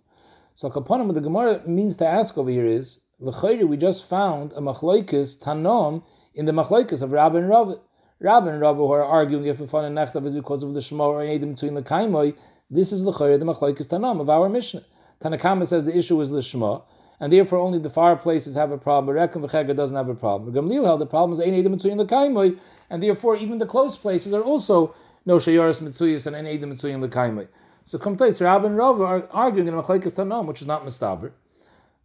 So 0.56 0.70
Kapanim, 0.70 1.06
what 1.06 1.14
the 1.14 1.20
Gemara 1.20 1.62
means 1.64 1.94
to 1.96 2.06
ask 2.06 2.36
over 2.36 2.50
here 2.50 2.66
is, 2.66 2.98
L'chayri, 3.22 3.64
we 3.66 3.76
just 3.76 4.04
found 4.08 4.52
a 4.52 4.60
machlaikis 4.60 5.40
tanom, 5.40 6.02
in 6.34 6.44
the 6.46 6.52
machlaikas 6.52 7.02
of 7.02 7.12
Rabbi 7.12 7.38
and 7.38 7.48
Rav. 7.48 7.78
Rabbi 8.18 8.50
and 8.50 8.60
Rav 8.60 8.76
who 8.76 8.90
are 8.90 9.04
arguing 9.04 9.46
if 9.46 9.58
Befan 9.58 9.84
and 9.84 9.96
Nechtav 9.96 10.26
is 10.26 10.34
because 10.34 10.64
of 10.64 10.74
the 10.74 10.80
Shema 10.80 11.04
or 11.04 11.20
Eidim 11.22 11.54
between 11.54 11.74
the 11.74 11.82
Kaimoi, 11.82 12.34
this 12.68 12.90
is 12.90 13.04
the 13.04 13.12
Chayr, 13.12 13.38
the 13.38 13.44
machlaikas 13.44 13.86
Tanam 13.86 14.20
of 14.20 14.28
our 14.28 14.48
Mishnah. 14.48 14.84
Tanakama 15.20 15.66
says 15.66 15.84
the 15.84 15.96
issue 15.96 16.20
is 16.20 16.30
the 16.30 16.42
Shema, 16.42 16.80
and 17.20 17.32
therefore 17.32 17.60
only 17.60 17.78
the 17.78 17.90
far 17.90 18.16
places 18.16 18.56
have 18.56 18.72
a 18.72 18.78
problem. 18.78 19.16
Rekem 19.16 19.48
v'cheger 19.48 19.76
doesn't 19.76 19.96
have 19.96 20.08
a 20.08 20.16
problem. 20.16 20.52
Gamliel 20.52 20.98
the 20.98 21.06
problem 21.06 21.32
is 21.32 21.40
ein 21.40 21.52
edim 21.52 21.76
mitzuyim 21.76 21.98
l'kaimoi, 21.98 22.58
and 22.90 23.02
therefore 23.02 23.36
even 23.36 23.58
the 23.58 23.66
close 23.66 23.96
places 23.96 24.34
are 24.34 24.42
also 24.42 24.94
no 25.24 25.36
shayaris 25.36 25.80
mitzuyis 25.80 26.26
and 26.26 26.34
ein 26.34 26.46
edim 26.46 26.72
mitzuyim 26.72 27.00
l'kaimoi. 27.00 27.46
So 27.84 27.98
come 27.98 28.16
place 28.16 28.40
Rab 28.40 28.64
and 28.64 28.76
Rav 28.76 29.00
are 29.00 29.28
arguing 29.30 29.68
in 29.68 29.74
a 29.74 29.82
Machlekes 29.82 30.14
Tanam, 30.14 30.46
which 30.46 30.60
is 30.60 30.66
not 30.66 30.84
mistaber. 30.84 31.32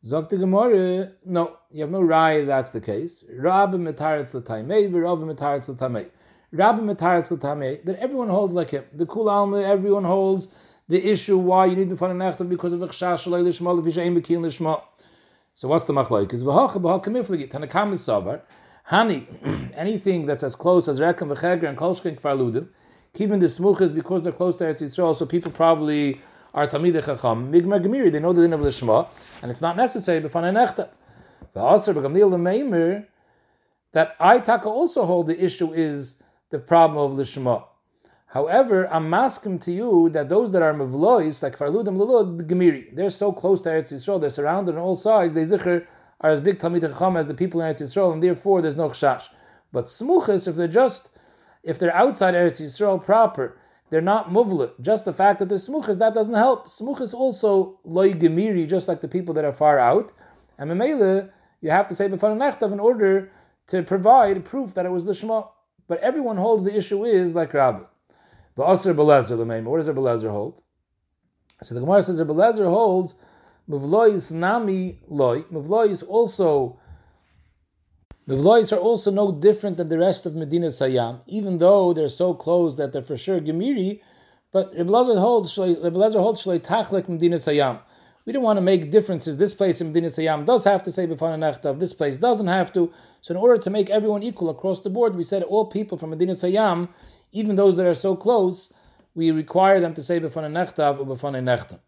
Zok 0.05 0.29
the 0.29 0.37
Gemara, 0.37 1.11
no, 1.25 1.57
you 1.71 1.81
have 1.81 1.89
no 1.89 2.01
raya 2.01 2.45
that's 2.45 2.69
the 2.69 2.79
case. 2.79 3.23
Rab 3.33 3.73
mitaretz 3.73 4.33
l'taimei, 4.33 4.89
v'Rav 4.91 5.19
mitaretz 5.19 5.67
l'tamei. 5.69 6.09
Rab 6.51 6.79
mitaretz 6.79 7.31
l'tamei, 7.31 7.83
that 7.83 7.97
everyone 7.97 8.29
holds 8.29 8.53
like 8.53 8.71
him. 8.71 8.85
The 8.93 9.05
Kul 9.05 9.29
Alma, 9.29 9.61
everyone 9.61 10.03
holds 10.03 10.49
the 10.87 11.03
issue 11.03 11.37
why 11.37 11.65
you 11.65 11.75
need 11.75 11.89
to 11.89 11.97
find 11.97 12.21
an 12.21 12.47
because 12.47 12.73
of 12.73 12.79
the 12.79 12.87
chash 12.87 13.27
shalei 13.27 13.43
l'shma 13.43 13.75
l'vishayin 13.75 14.17
b'kin 14.17 14.41
l'shma. 14.41 14.81
So 15.55 15.67
what's 15.67 15.85
the 15.85 15.93
machlok? 15.93 16.31
Is 16.31 16.43
v'hacha 16.43 16.79
b'hacha 16.79 17.05
miflagi 17.05 17.49
tanakam 17.49 17.93
savar 17.93 18.41
hani 18.91 19.73
anything 19.75 20.27
that's 20.27 20.43
as 20.43 20.55
close 20.55 20.87
as 20.87 20.99
rekem 20.99 21.35
v'cheger 21.35 21.67
and 21.67 21.77
kolshkin 21.77 22.19
kfar 22.19 22.67
keeping 23.13 23.39
the 23.39 23.47
smuchas 23.47 23.93
because 23.93 24.23
they're 24.23 24.31
close 24.31 24.55
to 24.57 24.63
Eretz 24.63 24.83
Yisrael, 24.83 25.15
so 25.15 25.25
people 25.25 25.51
probably 25.51 26.21
are 26.53 26.67
tamid 26.67 27.03
chacham 27.03 27.51
migmar 27.51 27.83
gemiri. 27.83 28.11
They 28.11 28.19
know 28.19 28.33
the 28.33 28.41
din 28.41 28.53
of 28.53 28.61
the 28.61 28.71
shema, 28.71 29.05
and 29.41 29.51
it's 29.51 29.61
not 29.61 29.77
necessary 29.77 30.21
b'fanei 30.21 30.53
nechta. 30.53 30.89
V'aser 31.55 31.93
b'gamnil 31.93 32.31
l'meimer 32.31 33.05
that 33.93 34.15
I 34.19 34.39
taka 34.39 34.69
also 34.69 35.05
hold 35.05 35.27
the 35.27 35.43
issue 35.43 35.73
is 35.73 36.21
the 36.49 36.59
problem 36.59 37.11
of 37.11 37.17
the 37.17 37.25
shema. 37.25 37.61
However, 38.31 38.91
I'm 38.93 39.13
asking 39.13 39.59
to 39.59 39.71
you 39.71 40.09
that 40.09 40.27
those 40.27 40.51
that 40.51 40.61
are 40.61 40.73
mevlois, 40.73 41.41
like 41.41 41.57
Farludim 41.57 41.97
Lulud, 41.97 42.45
Gemiri, 42.45 42.93
they're 42.93 43.09
so 43.09 43.31
close 43.31 43.61
to 43.61 43.69
Eretz 43.69 43.93
Yisrael, 43.93 44.19
they're 44.19 44.29
surrounded 44.29 44.75
on 44.75 44.81
all 44.81 44.95
sides, 44.95 45.33
they 45.33 45.43
zikr 45.43 45.87
are 46.19 46.29
as 46.31 46.41
big 46.41 46.59
Talmid 46.59 46.81
Chacham 46.81 47.15
as 47.15 47.27
the 47.27 47.33
people 47.33 47.61
in 47.61 47.73
Eretz 47.73 47.81
Yisrael, 47.81 48.11
and 48.11 48.21
therefore 48.21 48.61
there's 48.61 48.75
no 48.75 48.89
chash. 48.89 49.29
But 49.71 49.85
smuchas, 49.85 50.47
if 50.47 50.55
they're 50.55 50.67
just, 50.67 51.09
if 51.63 51.79
they're 51.79 51.95
outside 51.95 52.33
Eretz 52.33 52.61
Yisrael 52.61 53.03
proper, 53.03 53.57
they're 53.89 54.01
not 54.01 54.29
muvla. 54.29 54.71
Just 54.81 55.05
the 55.05 55.13
fact 55.13 55.39
that 55.39 55.49
they're 55.49 55.57
smuchas, 55.57 55.97
that 55.99 56.13
doesn't 56.13 56.33
help. 56.33 56.67
Smuchas 56.67 57.13
also 57.13 57.79
loy 57.83 58.13
gemiri, 58.13 58.67
just 58.67 58.87
like 58.87 59.01
the 59.01 59.07
people 59.07 59.33
that 59.35 59.45
are 59.45 59.53
far 59.53 59.79
out. 59.79 60.11
And 60.57 60.69
memele, 60.71 61.29
you 61.61 61.69
have 61.71 61.87
to 61.87 61.95
say 61.95 62.07
b'fan 62.07 62.37
nechtav 62.37 62.71
in 62.71 62.79
order 62.79 63.31
to 63.67 63.83
provide 63.83 64.45
proof 64.45 64.73
that 64.73 64.85
it 64.85 64.91
was 64.91 65.05
the 65.05 65.13
Shema. 65.13 65.43
But 65.87 65.99
everyone 65.99 66.37
holds 66.37 66.63
the 66.63 66.75
issue 66.75 67.05
is 67.05 67.33
like 67.33 67.53
Rabbi. 67.53 67.83
But 68.55 68.67
Asr 68.67 68.95
Belezer 68.95 69.37
Lemema. 69.37 69.65
What 69.65 69.77
does 69.77 69.87
Belezer 69.87 70.31
hold? 70.31 70.61
So 71.63 71.75
the 71.75 71.81
Gemara 71.81 72.03
says 72.03 72.21
Belezer 72.21 72.65
holds 72.65 73.15
Muvlois 73.69 74.31
Nami 74.31 74.99
loy. 75.07 75.41
Muvlois 75.43 76.03
also 76.07 76.79
Muvlois 78.27 78.75
are 78.75 78.79
also 78.79 79.09
no 79.09 79.31
different 79.31 79.77
than 79.77 79.89
the 79.89 79.97
rest 79.97 80.25
of 80.25 80.35
Medina 80.35 80.67
Sayyam, 80.67 81.21
even 81.27 81.59
though 81.59 81.93
they're 81.93 82.09
so 82.09 82.33
close 82.33 82.75
that 82.77 82.91
they're 82.91 83.01
for 83.01 83.17
sure 83.17 83.39
Gemiri. 83.39 84.01
But 84.51 84.73
Rebelezer 84.75 85.19
holds 85.19 85.53
Shlei 85.53 86.59
Tachlek 86.59 87.07
Medina 87.07 87.37
Sayyam. 87.37 87.79
We 88.25 88.33
don't 88.33 88.43
want 88.43 88.57
to 88.57 88.61
make 88.61 88.91
differences. 88.91 89.37
This 89.37 89.53
place 89.53 89.79
in 89.79 89.87
Medina 89.87 90.07
Sayyam 90.07 90.45
does 90.45 90.65
have 90.65 90.83
to 90.83 90.91
say 90.91 91.07
Befana 91.07 91.37
Nechtav. 91.37 91.79
This 91.79 91.93
place 91.93 92.17
doesn't 92.17 92.47
have 92.47 92.73
to. 92.73 92.91
So 93.21 93.33
in 93.33 93.37
order 93.37 93.61
to 93.61 93.69
make 93.69 93.89
everyone 93.89 94.23
equal 94.23 94.49
across 94.49 94.81
the 94.81 94.89
board, 94.89 95.15
we 95.15 95.23
said 95.23 95.43
all 95.43 95.65
people 95.65 95.97
from 95.97 96.09
Medina 96.09 96.33
Sayyam 96.33 96.89
even 97.31 97.55
those 97.55 97.77
that 97.77 97.85
are 97.85 97.95
so 97.95 98.15
close, 98.15 98.73
we 99.15 99.31
require 99.31 99.79
them 99.79 99.93
to 99.93 100.03
say 100.03 100.19
b'fanei 100.19 100.51
nechtav 100.51 100.99
or 100.99 101.05
b'fanei 101.05 101.43
nechtav. 101.43 101.79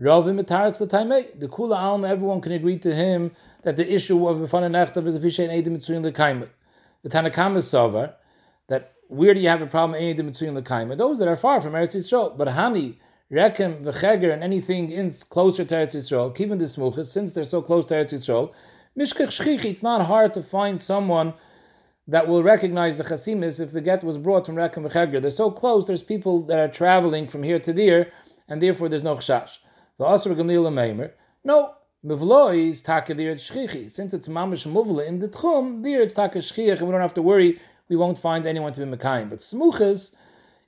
Ravim 0.00 0.42
mitaretz 0.42 0.78
the 0.78 1.48
kula 1.48 1.76
alma, 1.76 2.08
everyone 2.08 2.40
can 2.40 2.52
agree 2.52 2.78
to 2.78 2.94
him 2.94 3.32
that 3.64 3.76
the 3.76 3.92
issue 3.92 4.26
of 4.26 4.38
b'fanei 4.38 4.70
nechtav 4.70 5.06
is 5.06 5.14
a 5.14 5.20
fishay 5.20 5.46
and 5.46 5.52
edim 5.52 5.76
mitzuyin 5.76 6.10
lekaimet. 6.10 6.48
The 7.02 7.10
Tanakam 7.10 7.54
is 7.56 7.66
sover 7.66 8.14
that 8.68 8.94
where 9.08 9.34
do 9.34 9.40
you 9.40 9.50
have 9.50 9.60
a 9.60 9.66
problem 9.66 10.00
edim 10.00 10.30
mitzuyin 10.30 10.58
lekaimet? 10.58 10.96
Those 10.96 11.18
that 11.18 11.28
are 11.28 11.36
far 11.36 11.60
from 11.60 11.74
Eretz 11.74 11.94
Yisrael, 11.94 12.34
but 12.38 12.48
hani 12.48 12.96
rekem 13.30 13.82
v'cheger 13.82 14.32
and 14.32 14.42
anything 14.42 14.90
in 14.90 15.10
closer 15.28 15.66
to 15.66 15.74
Eretz 15.74 15.94
Yisrael, 15.94 16.40
even 16.40 16.56
the 16.56 16.64
smuchas, 16.64 17.08
since 17.08 17.34
they're 17.34 17.44
so 17.44 17.60
close 17.60 17.84
to 17.84 17.92
Eretz 17.92 18.14
Yisrael, 18.14 18.54
mishkach 18.98 19.28
shchichi, 19.28 19.66
it's 19.66 19.82
not 19.82 20.06
hard 20.06 20.32
to 20.32 20.42
find 20.42 20.80
someone 20.80 21.34
that 22.08 22.26
will 22.26 22.42
recognize 22.42 22.96
the 22.96 23.04
chasimis 23.04 23.60
if 23.60 23.72
the 23.72 23.82
get 23.82 24.02
was 24.02 24.16
brought 24.16 24.46
from 24.46 24.54
Rekem 24.54 24.90
v'Cheger. 24.90 25.20
They're 25.20 25.30
so 25.30 25.50
close, 25.50 25.86
there's 25.86 26.02
people 26.02 26.40
that 26.44 26.58
are 26.58 26.72
traveling 26.72 27.28
from 27.28 27.42
here 27.42 27.58
to 27.58 27.74
there, 27.74 28.10
and 28.48 28.62
therefore 28.62 28.88
there's 28.88 29.02
no 29.02 29.16
chash. 30.00 31.10
No, 31.44 31.74
Mivloi 32.04 32.70
is 32.70 32.80
taka 32.80 33.12
there 33.12 33.34
shchichi. 33.34 33.90
Since 33.90 34.14
it's 34.14 34.28
mamish 34.28 34.66
muvla 34.66 35.06
in 35.06 35.18
the 35.18 35.28
tchum, 35.28 35.82
there 35.82 36.00
it's 36.00 36.14
taka 36.14 36.38
shchiach, 36.38 36.78
and 36.78 36.86
we 36.86 36.92
don't 36.92 37.02
have 37.02 37.12
to 37.14 37.22
worry, 37.22 37.60
we 37.90 37.96
won't 37.96 38.16
find 38.16 38.46
anyone 38.46 38.72
to 38.72 38.80
be 38.84 38.96
mekayim. 38.96 39.28
But 39.28 39.40
smuchas, 39.40 40.14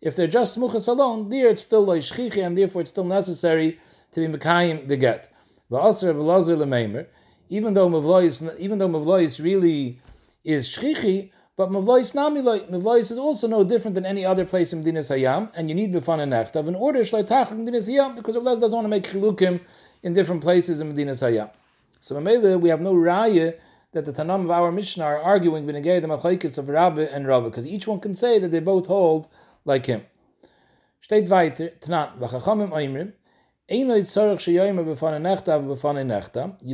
if 0.02 0.14
they're 0.14 0.26
just 0.26 0.58
smuchas 0.58 0.88
alone, 0.88 1.30
there 1.30 1.48
it's 1.48 1.62
still 1.62 1.86
loy 1.86 2.00
shchichi, 2.00 2.44
and 2.44 2.58
therefore 2.58 2.82
it's 2.82 2.90
still 2.90 3.04
necessary 3.04 3.78
to 4.10 4.20
be 4.20 4.26
mekayim 4.38 4.88
the 4.88 4.96
get. 4.98 5.32
But 5.70 5.86
Asra 5.86 6.12
Belazir 6.12 6.58
Lamaimer, 6.58 7.06
even 7.48 7.72
though 7.72 7.88
Mavlois, 7.88 8.58
even 8.58 8.76
though 8.78 8.88
Mavlois 8.88 9.42
really 9.42 10.00
is 10.44 10.68
shchichi, 10.68 11.30
but 11.62 11.70
mavlois 11.70 12.12
namiloi. 12.12 12.68
Mavlois 12.68 13.10
is 13.12 13.18
also 13.18 13.46
no 13.46 13.62
different 13.62 13.94
than 13.94 14.04
any 14.04 14.24
other 14.24 14.44
place 14.44 14.72
in 14.72 14.80
Medina 14.80 14.98
Hayam, 14.98 15.48
and 15.54 15.68
you 15.68 15.76
need 15.76 15.92
b'fan 15.92 16.20
and 16.20 16.32
nechtav 16.32 16.66
in 16.66 16.74
order 16.74 17.00
shleitach 17.00 17.52
in 17.52 17.58
Medina 17.58 17.78
Hayam 17.78 18.16
because 18.16 18.34
Rabbi 18.34 18.58
doesn't 18.58 18.74
want 18.74 18.84
to 18.84 18.88
make 18.88 19.04
chilukim 19.04 19.60
in 20.02 20.12
different 20.12 20.42
places 20.42 20.80
in 20.80 20.88
Medina 20.88 21.12
Hayam. 21.12 21.52
So 22.00 22.16
Mamela, 22.16 22.60
we 22.60 22.68
have 22.70 22.80
no 22.80 22.94
raya 22.94 23.54
that 23.92 24.04
the 24.04 24.12
Tanam 24.12 24.42
of 24.42 24.50
our 24.50 24.72
Mishnah 24.72 25.04
are 25.04 25.18
arguing 25.18 25.64
b'negei 25.64 26.00
the 26.00 26.08
machlekes 26.08 26.58
of 26.58 26.68
Rabbi 26.68 27.02
and 27.02 27.28
Rabbi 27.28 27.48
because 27.48 27.66
each 27.66 27.86
one 27.86 28.00
can 28.00 28.16
say 28.16 28.40
that 28.40 28.48
they 28.48 28.58
both 28.58 28.88
hold 28.88 29.28
like 29.64 29.86
him. 29.86 30.02
Steht 31.06 31.28
weiter, 31.28 31.70
Tanan, 31.78 32.18
v'chachamim 32.18 32.70
oimrim, 32.70 33.12
you 33.68 33.84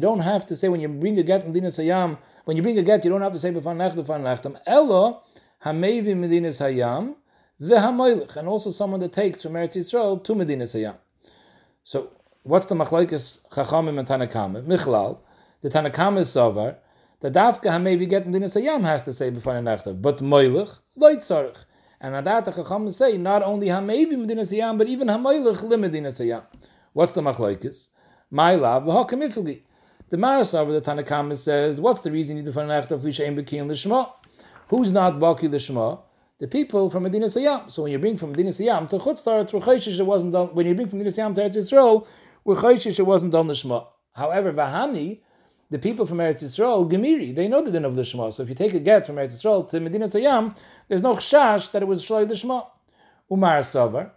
don't 0.01 0.21
have 0.21 0.47
to 0.47 0.57
say 0.57 0.69
when 0.69 0.81
you 0.81 0.89
bring 0.89 1.19
a 1.19 1.23
get 1.23 1.47
Medina 1.47 1.69
Sayam, 1.69 2.19
when 2.45 2.57
you 2.57 2.63
bring 2.63 2.79
a 2.79 2.83
get, 2.83 3.05
you 3.05 3.11
don't 3.11 3.21
have 3.21 3.35
to 3.35 3.39
say 3.39 3.53
Befan 3.53 3.77
Nechta, 3.77 3.97
Befan 3.97 4.23
Nechtam. 4.23 4.59
Elo, 4.67 5.23
Hamevi 5.65 6.17
Medina 6.17 6.49
Sayam, 6.49 7.15
Vehamoilich, 7.61 8.37
and 8.37 8.49
also 8.49 8.71
someone 8.71 9.01
that 9.01 9.13
takes 9.13 9.43
from 9.43 9.53
Eretz 9.53 9.77
Yisrael 9.77 10.25
to 10.25 10.35
Medina 10.35 10.65
Sayam. 10.65 10.97
So, 11.85 12.11
what's 12.43 12.65
the 12.67 12.75
machlekes 12.75 13.47
Chachamim 13.51 13.99
and 13.99 14.09
Tanakama? 14.09 14.63
Michlal, 14.65 15.19
the 15.61 15.69
Tanakama 15.69 16.21
is 16.21 16.29
Savar, 16.29 16.77
the 17.21 17.31
Dafka 17.31 17.65
Hamevi 17.65 18.09
get 18.09 18.27
Medina 18.27 18.47
Sayam 18.47 18.85
has 18.85 19.03
to 19.03 19.13
say 19.13 19.31
Befan 19.31 19.63
Nechta, 19.63 20.01
but 20.01 20.19
Moilich, 20.19 20.81
Loit 20.99 21.19
Sarich. 21.19 21.67
And 22.01 22.15
at 22.15 22.25
that, 22.25 22.45
the 22.47 22.53
Chacham 22.53 22.89
say 22.91 23.19
not 23.19 23.43
only 23.43 23.67
Hamevi 23.67 24.17
Medina 24.17 24.43
Sayam, 24.43 24.79
but 24.79 24.89
even 24.89 25.09
Hamoilich 25.09 25.59
Limedina 25.59 26.09
Sayam. 26.09 26.45
What's 26.99 27.13
the 27.13 27.21
machlokes? 27.21 27.91
My 28.29 28.57
love, 28.57 28.83
v'hakamifli. 28.83 29.63
The 30.09 30.17
Marasav, 30.17 30.67
the 30.67 30.81
Tanakama 30.81 31.37
says, 31.37 31.81
what's 31.81 32.01
the 32.01 32.11
reason 32.11 32.45
you 32.45 32.61
an 32.61 32.71
acht 32.73 32.91
of 32.91 33.03
Lishaim 33.03 33.37
Bekin 33.37 33.69
Lishma? 33.69 34.11
Who's 34.67 34.91
not 34.91 35.15
Baki 35.21 35.43
Lishma? 35.43 36.01
The 36.41 36.49
people 36.49 36.91
from 36.91 37.05
Medina 37.05 37.27
Sayyam. 37.27 37.71
So 37.71 37.85
when 37.85 37.93
you 37.93 38.01
bring 38.01 38.17
from 38.17 38.31
Medina 38.33 38.51
Sayyam 38.51 38.89
to 38.89 38.99
Chutzlar, 38.99 39.43
it's 39.43 39.53
Ruchayshish, 39.53 39.97
it 40.01 40.03
wasn't 40.03 40.33
done. 40.33 40.49
When 40.49 40.67
you 40.67 40.75
bring 40.75 40.89
from 40.89 40.99
Medina 40.99 41.15
Sayyam 41.15 41.37
to 41.37 41.43
Eretz 41.43 41.57
Yisrael, 41.57 42.05
Ruchayshish, 42.45 42.99
it 42.99 43.05
wasn't 43.05 43.31
done 43.31 43.47
Lishma. 43.47 43.87
However, 44.17 44.53
Vahani, 44.53 45.21
the 45.71 45.79
people 45.79 46.05
from 46.05 46.19
Eretz 46.19 46.43
Yisrael, 46.43 46.91
Gemiri, 46.91 47.33
they 47.33 47.47
know 47.47 47.63
the 47.63 47.71
din 47.71 47.85
of 47.85 47.95
the 47.95 48.03
Shema. 48.03 48.31
So 48.31 48.43
if 48.43 48.49
you 48.49 48.57
take 48.57 48.75
a 48.75 48.81
get 48.81 49.07
from 49.07 49.15
Eretz 49.15 49.41
Yisrael 49.41 49.71
to 49.71 49.79
Medina 49.79 50.07
Sayyam, 50.07 50.59
there's 50.89 51.03
no 51.03 51.15
chash 51.15 51.71
that 51.71 51.81
it 51.81 51.87
was 51.87 52.05
Shalai 52.05 52.27
the 52.27 52.35
Shema. 52.35 52.63
Umar 53.31 53.61
Savar, 53.61 54.11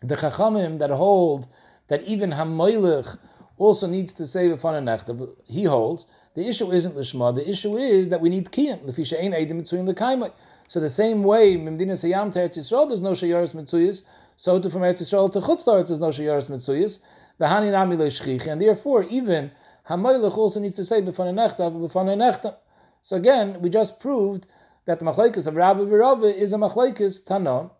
the 0.00 0.16
Chachamim 0.16 0.78
that 0.78 0.88
hold 0.88 1.48
that 1.88 2.02
even 2.04 2.30
Hamoilich 2.30 3.18
also 3.56 3.86
needs 3.86 4.12
to 4.14 4.26
say 4.26 4.48
B'fana 4.48 4.82
Nechta. 4.82 5.30
He 5.46 5.64
holds 5.64 6.06
the 6.34 6.46
issue 6.46 6.70
isn't 6.70 6.94
Lishma, 6.94 7.34
the 7.34 7.50
issue 7.50 7.76
is 7.76 8.10
that 8.10 8.20
we 8.20 8.28
need 8.28 8.52
Kiyam. 8.52 8.78
Lefisha 8.84 9.20
Ein 9.20 9.32
Eidim 9.32 9.60
Mitzuyim 9.60 9.88
L'Kaimai. 9.88 10.32
So 10.68 10.78
the 10.78 10.88
same 10.88 11.22
way, 11.22 11.56
Mimdina 11.56 11.92
Sayam 11.92 12.32
to 12.32 12.38
Eretz 12.38 12.58
Yisrael, 12.58 12.86
there's 12.86 13.02
no 13.02 13.12
Shayaris 13.12 13.54
Mitzuyis, 13.54 14.04
so 14.36 14.60
to 14.60 14.70
from 14.70 14.82
Eretz 14.82 15.02
Yisrael 15.02 15.32
to 15.32 15.40
Chutzlar, 15.40 15.84
there's 15.86 15.98
no 15.98 16.10
Shayaris 16.10 16.48
Mitzuyis, 16.48 17.00
V'hani 17.40 17.72
Nami 17.72 17.96
Le'Shchich, 17.96 18.46
and 18.46 18.60
therefore 18.60 19.02
even 19.04 19.50
Hamoilich 19.88 20.36
also 20.36 20.60
needs 20.60 20.76
to 20.76 20.84
say 20.84 21.00
B'fana 21.00 21.32
Nechta, 21.32 21.72
B'fana. 21.72 22.54
So 23.02 23.16
again, 23.16 23.60
we 23.60 23.70
just 23.70 23.98
proved 23.98 24.46
that 24.84 25.00
the 25.00 25.06
Machlaikas 25.06 25.46
of 25.46 25.56
Rabbi 25.56 25.80
Virava 25.80 26.32
is 26.32 26.52
a 26.52 26.56
Machlaikas 26.56 27.26
Tanon, 27.26 27.70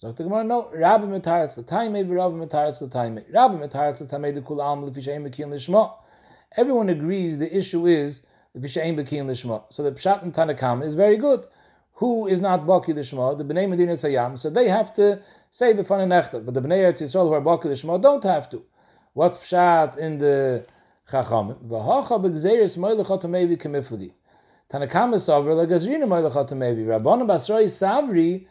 Sagt 0.00 0.16
the 0.16 0.22
Gemara, 0.22 0.44
no, 0.44 0.70
Rabbi 0.72 1.06
mitaretz 1.06 1.56
the 1.56 1.64
time, 1.64 1.92
maybe 1.92 2.10
Rabbi 2.12 2.36
mitaretz 2.36 2.78
the 2.78 2.86
time. 2.86 3.18
Rabbi 3.32 3.56
mitaretz 3.56 3.98
the 3.98 4.06
time, 4.06 4.22
the 4.32 4.40
kul 4.40 4.62
am 4.62 4.88
lefi 4.88 4.98
sheim 4.98 5.28
mekin 5.28 5.48
lishma. 5.48 5.92
Everyone 6.56 6.88
agrees 6.88 7.38
the 7.38 7.56
issue 7.56 7.84
is 7.84 8.24
v'she'ein 8.56 8.96
b'kiyin 8.96 9.26
l'shma. 9.26 9.64
So 9.70 9.82
the 9.82 9.90
pshat 9.90 10.22
in 10.22 10.30
Tanakam 10.30 10.84
is 10.84 10.94
very 10.94 11.16
good. 11.16 11.46
Who 11.94 12.28
is 12.28 12.40
not 12.40 12.64
baki 12.64 12.94
l'shma? 12.94 13.38
The 13.38 13.44
bnei 13.44 13.68
Medina 13.68 13.94
Sayam. 13.94 14.38
So 14.38 14.50
they 14.50 14.68
have 14.68 14.94
to 14.94 15.20
say 15.50 15.74
b'fan 15.74 16.06
nechta. 16.06 16.44
But 16.44 16.54
the 16.54 16.62
bnei 16.62 16.78
Eretz 16.78 17.02
Yisrael 17.02 17.26
who 17.26 17.32
are 17.32 17.40
baki 17.40 17.64
l'shma 17.64 18.00
don't 18.00 18.22
have 18.22 18.48
to. 18.50 18.62
What's 19.14 19.38
pshat 19.38 19.98
in 19.98 20.18
the 20.18 20.64
Chachamim? 21.10 21.66
V'hacha 21.66 22.24
b'gzeris 22.24 22.78
moilechot 22.78 23.24
mevi 23.24 23.60
kemiflagi. 23.60 24.12
Tanakam 24.70 25.14
is 25.14 25.24
savri 25.26 25.56
like 25.56 25.68
gazrina 25.68 26.04
moilechot 26.04 26.50
mevi. 26.50 26.86
Rabbanim 26.86 27.26
Basroi 27.26 27.64
savri 27.64 28.46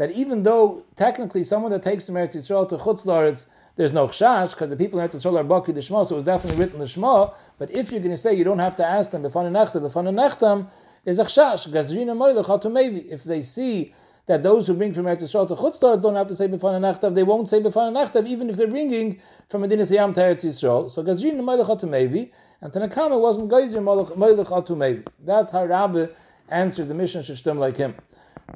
that 0.00 0.12
even 0.12 0.44
though 0.44 0.82
technically 0.96 1.44
someone 1.44 1.70
that 1.70 1.82
takes 1.82 2.06
from 2.06 2.14
Eretz 2.14 2.34
Yisrael 2.34 2.66
to 2.66 2.78
Chutz 2.78 3.46
there's 3.76 3.92
no 3.92 4.08
chash 4.08 4.52
because 4.52 4.70
the 4.70 4.76
people 4.76 4.98
in 4.98 5.06
Eretz 5.06 5.14
Yisrael 5.14 5.38
are 5.38 5.44
baki 5.44 5.74
the 5.74 5.82
Shema, 5.82 6.04
so 6.04 6.14
it 6.14 6.16
was 6.16 6.24
definitely 6.24 6.58
written 6.58 6.78
the 6.78 6.88
Shema. 6.88 7.28
But 7.58 7.70
if 7.70 7.92
you're 7.92 8.00
going 8.00 8.10
to 8.10 8.16
say 8.16 8.32
you 8.32 8.42
don't 8.42 8.60
have 8.60 8.74
to 8.76 8.86
ask 8.86 9.10
them 9.10 9.22
b'fan 9.24 9.52
nechtam, 9.52 9.82
b'fan 9.82 10.08
nechtam, 10.14 10.68
there's 11.04 11.18
a 11.18 11.24
chash 11.24 11.68
gazrina 11.68 12.16
moilech 12.16 12.72
maybe 12.72 13.00
if 13.10 13.24
they 13.24 13.42
see 13.42 13.92
that 14.24 14.42
those 14.42 14.68
who 14.68 14.72
bring 14.72 14.94
from 14.94 15.04
Eretz 15.04 15.20
Yisrael 15.20 15.46
to 15.46 15.54
Chutz 15.54 16.00
don't 16.00 16.16
have 16.16 16.28
to 16.28 16.34
say 16.34 16.48
b'fan 16.48 16.80
nechtam, 16.80 17.14
they 17.14 17.22
won't 17.22 17.46
say 17.46 17.60
b'fan 17.60 17.92
nechtam 17.92 18.26
even 18.26 18.48
if 18.48 18.56
they're 18.56 18.68
bringing 18.68 19.20
from 19.50 19.60
Medina 19.60 19.82
Siyam 19.82 20.14
to 20.14 20.20
Eretz 20.22 20.46
Yisrael. 20.46 20.88
So 20.90 21.04
gazrina 21.04 21.40
moilech 21.40 21.86
maybe, 21.86 22.32
and 22.62 22.72
Tanakama 22.72 23.20
wasn't 23.20 23.50
geyser 23.50 23.80
moilech 23.82 24.78
maybe. 24.78 25.02
That's 25.22 25.52
how 25.52 25.66
Rabbi 25.66 26.06
answers 26.48 26.88
the 26.88 26.94
mission 26.94 27.22
shishtem 27.22 27.58
like 27.58 27.76
him. 27.76 27.96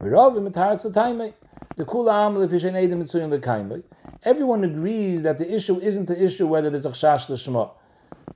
Everyone 0.00 0.46
agrees 4.64 5.22
that 5.22 5.38
the 5.38 5.54
issue 5.54 5.78
isn't 5.80 6.06
the 6.06 6.24
issue 6.24 6.46
whether 6.46 6.70
there's 6.70 6.86
a 6.86 6.90
chash 6.90 7.28
l'shma. 7.28 7.70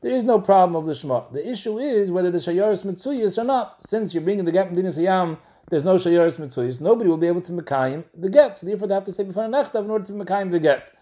There 0.01 0.12
is 0.12 0.25
no 0.25 0.40
problem 0.40 0.77
of 0.77 0.87
the. 0.87 1.27
The 1.33 1.51
issue 1.51 1.79
is 1.79 2.12
whether 2.12 2.31
the 2.31 2.38
shayaris 2.38 2.85
mitzuyis 2.85 3.37
or 3.37 3.44
not. 3.44 3.85
Since 3.85 4.14
you're 4.14 4.23
bringing 4.23 4.44
the 4.44 4.53
get 4.53 4.71
medina 4.71 4.90
sayam, 4.90 5.38
there's 5.71 5.85
no 5.85 5.97
shayaris 5.97 6.38
mitzuyis. 6.38 6.81
Nobody 6.81 7.11
will 7.11 7.16
be 7.16 7.27
able 7.27 7.40
to 7.40 7.53
mekayim 7.53 8.05
the 8.14 8.29
get. 8.29 8.59
So 8.59 8.66
therefore, 8.66 8.87
they 8.87 8.94
have 8.94 9.05
to 9.05 9.12
say 9.12 9.25
before 9.25 9.44
nechtav 9.44 9.85
in 9.85 9.90
order 9.90 10.05
to 10.05 10.12
mekayim 10.12 10.53
the 10.53 10.61
get. 10.61 10.92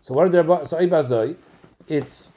So 0.00 0.14
what 0.14 0.26
are 0.26 0.30
the 0.30 0.64
so 0.64 0.78
ibazoi? 0.78 1.36
It's 1.88 2.32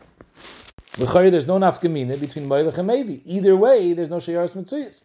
there's 0.97 1.47
no 1.47 1.59
nafkamina 1.59 2.19
between 2.19 2.47
moilech 2.47 2.77
and 2.77 2.87
maybe. 2.87 3.21
Either 3.25 3.55
way, 3.55 3.93
there's 3.93 4.09
no 4.09 4.17
shayaris 4.17 4.55
mitzuyis. 4.55 5.03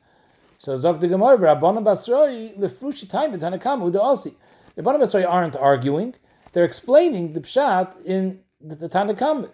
So 0.58 0.76
Zok 0.78 1.00
the 1.00 1.08
Gemara, 1.08 1.36
Rabbanan 1.38 1.84
Basroi, 1.84 2.58
Lefrushi 2.58 3.08
Time, 3.08 3.32
Asi. 3.32 4.34
The 4.74 4.82
Rabbanan 4.82 5.00
Basroi 5.00 5.28
aren't 5.28 5.56
arguing, 5.56 6.14
they're 6.52 6.64
explaining 6.64 7.32
the 7.32 7.40
Pshat 7.40 8.00
in 8.04 8.40
the, 8.60 8.74
the 8.74 8.88
Tanakama. 8.88 9.50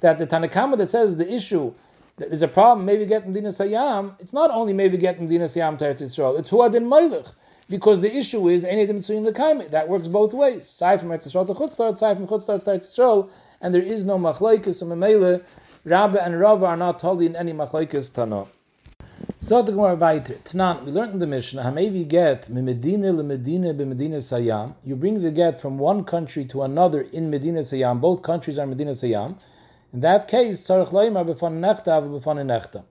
That 0.00 0.18
the 0.18 0.26
Tanakama 0.26 0.76
that 0.78 0.90
says 0.90 1.16
the 1.16 1.32
issue, 1.32 1.74
that 2.16 2.28
there's 2.30 2.42
a 2.42 2.48
problem, 2.48 2.86
maybe 2.86 3.06
getting 3.06 3.32
Dina 3.32 3.48
Sayam, 3.48 4.14
it's 4.18 4.32
not 4.32 4.50
only 4.50 4.72
maybe 4.72 4.96
getting 4.96 5.28
Dina 5.28 5.44
Sayam 5.44 5.78
to 5.78 5.84
Eretz 5.84 6.02
Yisrael, 6.02 6.38
it's 6.38 6.50
Huadin 6.50 6.86
Meilech. 6.88 7.34
Because 7.68 8.00
the 8.00 8.14
issue 8.14 8.48
is 8.48 8.64
any 8.64 8.84
between 8.84 9.22
the 9.22 9.32
kaime. 9.32 9.70
That 9.70 9.88
works 9.88 10.08
both 10.08 10.34
ways. 10.34 10.68
Sai 10.68 10.96
from 10.96 11.10
Eretz 11.10 11.28
Yisrael 11.28 11.46
to 11.46 11.54
Chutzlar, 11.54 11.96
Sai 11.96 12.16
from 12.16 12.26
Chutzlar 12.26 12.62
to 12.64 12.70
Eretz 12.70 12.98
Yisrael, 12.98 13.30
and 13.60 13.72
there 13.72 13.82
is 13.82 14.04
no 14.04 14.18
machlaikas 14.18 14.82
and. 14.82 15.44
Rabba 15.84 16.22
and 16.22 16.38
Rava 16.38 16.66
are 16.66 16.76
not 16.76 16.98
told 16.98 17.22
in 17.22 17.34
any 17.36 17.52
machlaikas 17.52 18.12
tano. 18.12 18.48
So 19.42 19.62
the 19.62 19.72
Gemara 19.72 19.96
weiter. 19.96 20.34
Tanan, 20.44 20.84
we 20.84 20.92
learned 20.92 21.14
in 21.14 21.18
the 21.18 21.26
Mishnah, 21.26 21.62
Hamevi 21.62 22.06
get 22.06 22.50
Medina 22.50 23.10
le 23.10 23.22
Medina 23.22 23.72
be 23.72 23.86
Medina 23.86 24.18
Sayam. 24.18 24.74
You 24.84 24.94
bring 24.96 25.22
the 25.22 25.30
get 25.30 25.58
from 25.58 25.78
one 25.78 26.04
country 26.04 26.44
to 26.44 26.62
another 26.62 27.00
in 27.00 27.30
Medina 27.30 27.60
Sayam. 27.60 28.02
Both 28.02 28.22
countries 28.22 28.58
are 28.58 28.66
Medina 28.66 28.90
Sayam. 28.90 29.38
In 29.94 30.00
that 30.00 30.28
case, 30.28 30.60
tzarich 30.60 30.90
loimar 30.90 31.26
befan 31.26 31.58
nechta 31.58 31.96
ava 31.96 32.06
befan 32.06 32.36
nechta. 32.36 32.84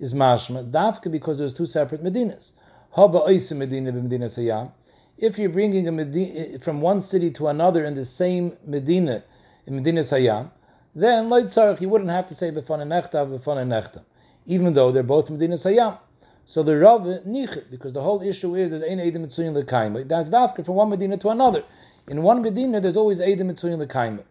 Is 0.00 0.12
mashma, 0.12 0.68
dafka 0.68 1.10
because 1.10 1.38
there's 1.38 1.54
two 1.54 1.66
separate 1.66 2.02
Medinas. 2.02 2.50
Haba 2.96 3.26
oisim 3.28 3.58
Medina 3.58 3.92
be 3.92 4.00
Medina 4.00 4.26
Sayam. 4.26 4.72
If 5.16 5.38
you're 5.38 5.50
bringing 5.50 5.86
a 5.86 5.92
Medina, 5.92 6.32
eh, 6.34 6.58
from 6.58 6.80
one 6.80 7.00
city 7.00 7.30
to 7.30 7.46
another 7.46 7.84
in 7.84 7.94
the 7.94 8.04
same 8.04 8.56
Medina, 8.66 9.22
in 9.66 9.76
Medina 9.76 10.00
Sayam, 10.00 10.50
then, 10.96 11.28
like 11.28 11.44
tzarich, 11.44 11.80
you 11.80 11.88
wouldn't 11.88 12.10
have 12.10 12.26
to 12.26 12.34
say 12.34 12.50
befan 12.50 12.80
nechta 12.88 13.22
ava 13.22 13.38
befan 13.38 13.68
nechta 13.68 14.02
even 14.46 14.72
though 14.72 14.90
they're 14.90 15.02
both 15.02 15.30
Medina 15.30 15.54
Sayam. 15.54 15.98
So 16.44 16.62
the 16.62 16.76
Rav 16.76 17.02
nichit, 17.02 17.70
because 17.70 17.92
the 17.92 18.02
whole 18.02 18.20
issue 18.22 18.54
is 18.56 18.70
there's 18.70 18.82
ein 18.82 18.98
edim 18.98 19.26
mitzuyin 19.26 19.60
lekaima. 19.62 20.06
That's 20.06 20.30
dafka 20.30 20.64
from 20.64 20.74
one 20.74 20.90
Medina 20.90 21.16
to 21.18 21.30
another. 21.30 21.64
In 22.08 22.22
one 22.22 22.42
Medina, 22.42 22.80
there's 22.80 22.96
always 22.96 23.20
edim 23.20 23.52
mitzuyin 23.52 23.84
lekaima. 23.86 24.24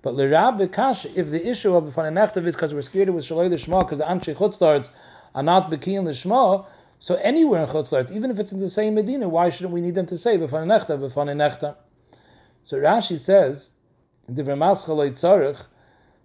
But 0.00 0.16
the 0.16 0.28
Rav 0.28 0.60
kash, 0.72 1.06
if 1.06 1.30
the 1.30 1.46
issue 1.46 1.74
of 1.74 1.86
the 1.86 1.92
fananechtav 1.92 2.46
is 2.46 2.54
because 2.54 2.72
we're 2.72 2.82
scared 2.82 3.08
it 3.08 3.10
with 3.12 3.24
shaloi 3.24 3.50
l'shma, 3.50 3.80
because 3.80 3.98
the 3.98 4.04
anshe 4.04 4.34
chutzlards 4.34 4.88
are 5.34 5.42
not 5.42 5.70
bekiyin 5.70 6.04
l'shma, 6.04 6.64
so 6.98 7.16
anywhere 7.16 7.62
in 7.62 7.68
chutzlards, 7.68 8.10
even 8.10 8.30
if 8.30 8.38
it's 8.38 8.52
in 8.52 8.60
the 8.60 8.70
same 8.70 8.94
Medina, 8.94 9.28
why 9.28 9.50
shouldn't 9.50 9.74
we 9.74 9.80
need 9.80 9.94
them 9.94 10.06
to 10.06 10.16
say 10.16 10.38
b'fananechtav 10.38 10.98
b'fananechtav? 10.98 11.76
So 12.62 12.78
Rashi 12.78 13.18
says 13.18 13.70
in 14.28 14.34
the 14.34 14.42
Vermaschaloi 14.42 15.10
Tzarech 15.10 15.66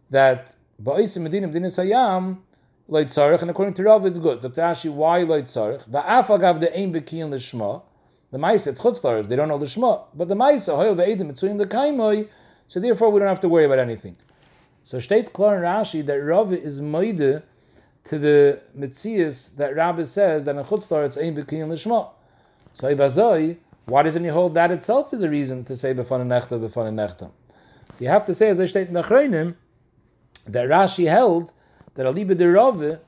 that 0.09 0.53
ba'is 0.81 1.19
Medina 1.21 1.47
Medina 1.47 1.67
Sayam 1.67 2.39
loy 2.87 3.05
tzarech, 3.05 3.41
and 3.41 3.49
according 3.49 3.73
to 3.75 3.83
Rav, 3.83 4.05
it's 4.05 4.17
good. 4.17 4.41
Dr. 4.41 4.61
Ashi, 4.61 4.91
why 4.91 5.23
loy 5.23 5.41
tzarech? 5.43 5.89
Va'afagav 5.89 6.59
the 6.59 6.75
ein 6.77 6.93
bekiyin 6.93 7.31
l'shma. 7.31 7.81
The 8.31 8.37
ma'isa, 8.37 8.67
it's 8.67 8.81
chutzlares, 8.81 9.27
they 9.27 9.35
don't 9.35 9.47
know 9.47 9.57
the 9.57 9.65
shma. 9.65 10.05
But 10.13 10.27
the 10.27 10.35
ma'isa, 10.35 10.75
hoyel 10.77 10.95
ve'edim, 10.95 11.35
the 11.35 11.63
l'kaimoy, 11.63 12.27
so 12.67 12.79
therefore 12.79 13.11
we 13.11 13.19
don't 13.19 13.27
have 13.27 13.39
to 13.41 13.49
worry 13.49 13.65
about 13.65 13.79
anything. 13.79 14.17
So 14.83 14.99
state 14.99 15.33
klar 15.33 15.57
in 15.57 15.63
Rashi 15.63 16.05
that 16.05 16.19
Rav 16.19 16.51
is 16.51 16.81
moide 16.81 17.43
to 18.05 18.19
the 18.19 18.61
mitzias 18.77 19.55
that 19.55 19.75
Rabbi 19.75 20.03
says 20.03 20.43
that 20.43 20.55
in 20.55 20.63
chutzlar 20.63 21.05
it's 21.05 21.17
ein 21.17 21.35
bekiyin 21.35 21.69
l'shma. 21.69 22.09
So 22.73 22.93
ibazoi, 22.93 23.57
why 23.85 24.03
doesn't 24.03 24.23
he 24.23 24.29
hold 24.29 24.53
that 24.55 24.71
itself 24.71 25.13
is 25.13 25.21
a 25.21 25.29
reason 25.29 25.63
to 25.65 25.75
say 25.75 25.93
befan 25.93 26.25
nechta, 26.27 26.59
befan 26.59 26.93
nechta? 26.93 27.31
So 27.93 27.99
you 27.99 28.07
have 28.07 28.25
to 28.25 28.33
say, 28.33 28.49
as 28.49 28.59
I 28.59 28.65
state 28.65 28.87
in 28.87 28.93
the 28.95 29.03
Achreinim, 29.03 29.55
that 30.47 30.67
Rashi 30.67 31.07
held 31.07 31.51
that 31.95 32.05
Aliba 32.05 32.35
de 32.35 32.47
Rave, 32.47 32.99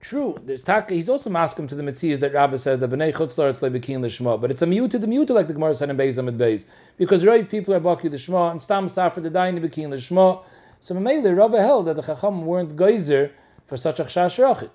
true, 0.00 0.36
there's 0.44 0.64
taka, 0.64 0.94
he's 0.94 1.08
also 1.08 1.30
masking 1.30 1.66
to 1.66 1.74
the 1.74 1.82
Metzias 1.82 2.20
that 2.20 2.32
Rabbi 2.32 2.56
says 2.56 2.80
that 2.80 2.90
B'nai 2.90 3.12
Chutzlar 3.12 3.50
it's 3.50 3.60
Lebekin 3.60 4.00
Lishma, 4.00 4.40
but 4.40 4.50
it's 4.50 4.62
a 4.62 4.66
mute 4.66 4.90
to 4.90 4.98
the 4.98 5.06
mute 5.06 5.30
like 5.30 5.46
the 5.46 5.54
Gemara 5.54 5.74
said 5.74 5.90
in 5.90 5.96
Beis 5.96 6.18
Amid 6.18 6.36
Beis, 6.36 6.66
because 6.98 7.24
right 7.24 7.48
people 7.48 7.72
are 7.72 7.80
Baki 7.80 8.10
Lishma, 8.10 8.50
and 8.50 8.62
Stam 8.62 8.86
Safra 8.86 9.22
the 9.22 9.30
Dain 9.30 9.58
Lebekin 9.58 9.88
Lishma, 9.88 10.44
so 10.80 10.94
Mamele 10.94 11.36
Rave 11.36 11.60
held 11.60 11.86
that 11.86 11.96
the 11.96 12.02
Chacham 12.02 12.44
weren't 12.44 12.76
geyser 12.76 13.32
for 13.66 13.76
such 13.76 13.98
a 14.00 14.04
Chash 14.04 14.38
Rachik, 14.38 14.70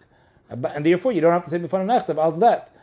and 0.49 0.85
therefore 0.85 1.11
you 1.11 1.21
don't 1.21 1.33
have 1.33 1.43
to 1.43 1.49
say 1.49 1.59
before 1.59 1.79
Nechtav, 1.81 2.17
als 2.17 2.39
that. 2.39 2.73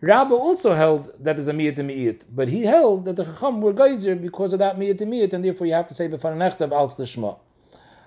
Rabbi 0.00 0.32
also 0.32 0.74
held 0.74 1.06
that 1.24 1.34
there's 1.34 1.48
a 1.48 1.52
miyat 1.52 1.74
miyat, 1.76 2.22
but 2.32 2.46
he 2.46 2.62
held 2.62 3.04
that 3.06 3.16
the 3.16 3.24
chacham 3.24 3.60
were 3.60 3.72
geyser 3.72 4.14
because 4.14 4.52
of 4.52 4.60
that 4.60 4.78
miyat 4.78 5.00
miyat, 5.00 5.32
and 5.32 5.44
therefore 5.44 5.66
you 5.66 5.72
have 5.72 5.88
to 5.88 5.94
say 5.94 6.06
before 6.06 6.30
nechtav 6.32 6.70
als 6.70 6.94
the 6.96 7.02
shma. 7.02 7.36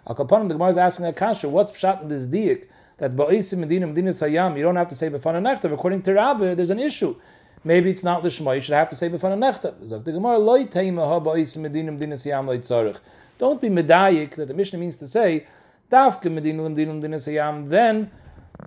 Al 0.07 0.15
Kapanim, 0.15 0.47
the 0.47 0.55
Gemara 0.55 0.69
is 0.69 0.77
asking 0.77 1.05
a 1.05 1.13
kasha, 1.13 1.47
what's 1.47 1.71
pshat 1.71 2.01
in 2.01 2.07
this 2.07 2.25
diik? 2.25 2.65
That 2.97 3.15
Ba'isim 3.15 3.59
Medina 3.59 3.85
Medina 3.85 4.09
Sayam, 4.09 4.57
you 4.57 4.63
don't 4.63 4.75
have 4.75 4.87
to 4.89 4.95
say 4.95 5.09
Befana 5.09 5.41
Nechtav. 5.41 5.71
According 5.73 6.01
to 6.03 6.13
Rabbi, 6.13 6.55
there's 6.55 6.71
an 6.71 6.79
issue. 6.79 7.15
Maybe 7.63 7.91
it's 7.91 8.03
not 8.03 8.23
Lishma, 8.23 8.55
you 8.55 8.61
should 8.61 8.73
have 8.73 8.89
to 8.89 8.95
say 8.95 9.09
Befana 9.09 9.37
Nechtav. 9.37 10.03
The 10.03 10.11
Gemara, 10.11 10.39
Loi 10.39 10.65
Teima 10.65 11.07
Ha 11.07 11.19
Ba'isim 11.19 11.57
Medina 11.57 11.91
Medina 11.91 12.15
Sayam 12.15 12.47
Loi 12.47 12.57
Tzarech. 12.57 12.99
Don't 13.37 13.61
be 13.61 13.69
medayik, 13.69 14.35
that 14.35 14.47
the 14.47 14.53
Mishnah 14.53 14.79
means 14.79 14.97
to 14.97 15.07
say, 15.07 15.45
Dafka 15.91 16.31
Medina 16.31 16.67
Medina 16.67 16.93
Medina 16.93 17.17
Sayam, 17.17 17.69
then 17.69 18.09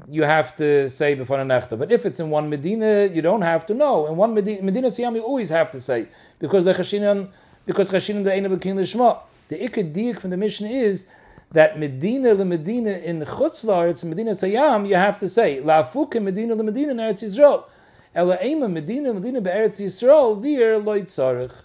you 0.09 0.23
have 0.23 0.55
to 0.57 0.89
say 0.89 1.17
Befana 1.17 1.47
Nechtav. 1.47 1.81
But 1.81 1.91
if 1.91 2.07
it's 2.07 2.21
in 2.21 2.31
one 2.31 2.49
Medina, 2.49 3.07
you 3.07 3.23
don't 3.23 3.43
have 3.43 3.67
to 3.67 3.75
know. 3.75 4.07
In 4.07 4.17
one 4.17 4.35
Medina, 4.35 4.63
Medina 4.63 4.87
Sayam, 4.87 5.17
you 5.17 5.23
always 5.23 5.51
have 5.51 5.73
to 5.73 5.81
say, 5.81 6.07
because 6.39 6.65
the 6.65 6.73
Chashinan, 6.73 7.29
because 7.67 7.91
Chashinan 7.91 8.23
the 8.23 8.31
Eina 8.31 8.49
Bekin 8.57 8.77
Lishma. 8.77 9.19
The 9.47 9.59
Ikad 9.59 9.95
Diik 9.95 10.21
from 10.21 10.31
the 10.31 10.39
Mishnah 10.39 10.69
is 10.69 11.07
that 11.55 11.79
Medina 11.79 12.35
le 12.35 12.45
Medina 12.45 12.91
in 12.91 13.21
Chutzlar, 13.21 13.89
it's 13.89 14.03
Medina 14.03 14.33
Sayam, 14.33 14.89
you 14.89 14.97
have 14.97 15.21
to 15.21 15.29
say, 15.29 15.61
La 15.61 15.85
Fuke 15.85 16.21
Medina 16.21 16.57
le 16.57 16.65
Medina 16.65 16.91
in 16.91 16.97
Eretz 16.97 17.23
Yisrael. 17.23 17.65
Ela 18.13 18.39
Ema 18.43 18.69
Medina 18.69 19.15
Medina 19.15 19.41
be'Eretz 19.41 19.81
Yisrael, 19.81 20.43
there 20.43 20.81
loit 20.81 21.05
tzarech. 21.05 21.63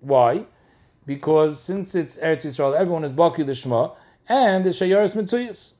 Why? 0.00 0.46
Because 1.04 1.60
since 1.60 1.96
it's 1.96 2.16
Eretz 2.18 2.46
Yisrael, 2.46 2.76
everyone 2.76 3.02
is 3.02 3.12
Baki 3.12 3.38
Lishma, 3.38 3.96
and 4.28 4.64
the 4.64 4.70
Shayaris 4.70 5.16
Mitzuyas. 5.16 5.74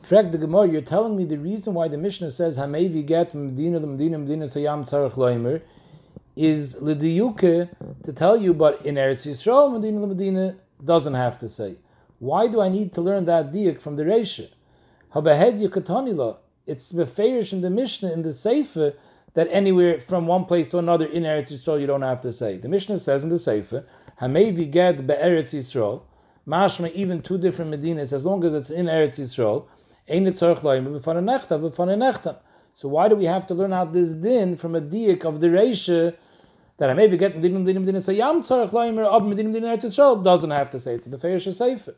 Frag 0.00 0.30
the 0.30 0.38
Gemara, 0.38 0.68
you're 0.68 0.80
telling 0.80 1.16
me 1.16 1.24
the 1.24 1.36
reason 1.36 1.74
why 1.74 1.88
the 1.88 1.98
Mishnah 1.98 2.30
says 2.30 2.58
Hamevi 2.58 3.04
get 3.04 3.34
Medina 3.34 3.80
le 3.80 3.88
Medina 3.88 4.18
Medina 4.18 4.44
Sayam 4.44 4.88
tzarech 4.88 5.14
loimer 5.14 5.62
is 6.36 6.76
Lidiyuke 6.76 7.68
to 8.04 8.12
tell 8.12 8.36
you, 8.36 8.54
but 8.54 8.86
in 8.86 8.94
Eretz 8.94 9.26
Yisrael, 9.26 9.72
Medina 9.72 9.98
le 9.98 10.06
Medina 10.06 10.54
doesn't 10.84 11.14
have 11.14 11.40
to 11.40 11.48
say. 11.48 11.74
Why 12.18 12.48
do 12.48 12.60
I 12.60 12.68
need 12.68 12.92
to 12.94 13.00
learn 13.00 13.26
that 13.26 13.52
diak 13.52 13.80
from 13.80 13.94
the 13.96 14.02
Reisha? 14.04 14.48
Habahed 15.14 15.60
Yukatanila. 15.60 16.38
It's 16.66 16.92
beferish 16.92 17.52
in 17.52 17.60
the 17.60 17.70
Mishnah 17.70 18.12
in 18.12 18.22
the 18.22 18.32
Sefer 18.32 18.94
that 19.34 19.46
anywhere 19.50 20.00
from 20.00 20.26
one 20.26 20.44
place 20.44 20.68
to 20.68 20.78
another 20.78 21.06
in 21.06 21.22
Eretz 21.22 21.52
Yisrael 21.52 21.80
you 21.80 21.86
don't 21.86 22.02
have 22.02 22.20
to 22.22 22.32
say. 22.32 22.56
The 22.56 22.68
Mishnah 22.68 22.98
says 22.98 23.22
in 23.22 23.30
the 23.30 23.38
Sefer, 23.38 23.86
Hamevi 24.20 24.68
get 24.70 25.06
be'eretz 25.06 25.54
Yisrael, 25.54 26.02
mashma 26.46 26.90
even 26.92 27.22
two 27.22 27.38
different 27.38 27.70
Medinas, 27.70 28.12
as 28.12 28.24
long 28.24 28.42
as 28.42 28.52
it's 28.52 28.70
in 28.70 28.86
Eretz 28.86 29.20
Yisrael. 29.20 29.66
So 32.74 32.88
why 32.88 33.08
do 33.08 33.14
we 33.14 33.24
have 33.26 33.46
to 33.46 33.54
learn 33.54 33.72
out 33.72 33.92
this 33.92 34.14
din 34.14 34.56
from 34.56 34.74
a 34.74 34.80
diak 34.80 35.24
of 35.24 35.40
the 35.40 35.48
Reisha 35.48 36.16
that 36.78 36.90
I 36.90 36.94
may 36.94 37.08
be 37.08 37.16
getting 37.16 37.42
dinim 37.42 37.64
dinim 37.64 37.84
dinim 37.84 38.00
say 38.00 38.14
yam 38.14 38.40
tzarch 38.40 38.70
loimer 38.70 39.04
ab 39.04 39.22
dinim 39.22 39.52
dinim 39.54 39.64
Eretz 39.64 39.84
Yisrael 39.84 40.22
doesn't 40.24 40.50
have 40.50 40.70
to 40.70 40.78
say 40.78 40.94
it's 40.94 41.06
a 41.06 41.10
beferish 41.10 41.52
sefer. 41.52 41.94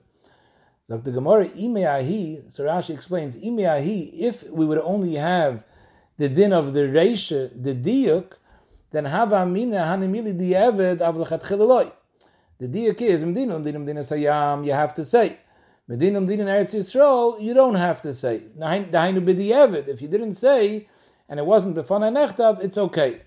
So 0.88 0.96
the 0.96 1.12
Gemara 1.12 1.46
imeahi, 1.50 2.50
so 2.50 2.64
Rashi 2.64 2.90
explains 2.90 3.36
imeahi 3.36 4.10
if 4.12 4.50
we 4.50 4.66
would 4.66 4.78
only 4.78 5.14
have 5.14 5.64
the 6.16 6.28
din 6.28 6.52
of 6.52 6.72
the 6.72 6.80
Reisha, 6.80 7.50
the 7.54 7.74
diuk, 7.74 8.32
then 8.90 9.04
hava 9.04 9.36
amina 9.36 9.76
hanimili 9.76 10.36
di 10.36 10.50
eved 10.50 10.98
avlachat 10.98 11.44
chileloi. 11.44 11.92
The 12.58 12.66
diak 12.66 13.00
is 13.02 13.22
medinum 13.22 13.62
dinum 13.62 13.86
dinum 13.86 13.98
sayam. 13.98 14.66
You 14.66 14.72
have 14.72 14.92
to 14.94 15.04
say 15.04 15.36
medinum 15.88 16.26
dinum 16.26 16.46
eretz 16.46 16.74
yisrael. 16.74 17.40
You 17.40 17.54
don't 17.54 17.76
have 17.76 18.02
to 18.02 18.12
say 18.12 18.42
dainu 18.58 19.24
b'di 19.24 19.50
eved. 19.50 19.86
If 19.86 20.02
you 20.02 20.08
didn't 20.08 20.32
say 20.32 20.88
and 21.28 21.38
it 21.38 21.46
wasn't 21.46 21.76
befana 21.76 22.10
nechtav, 22.10 22.64
it's 22.64 22.76
okay. 22.76 23.20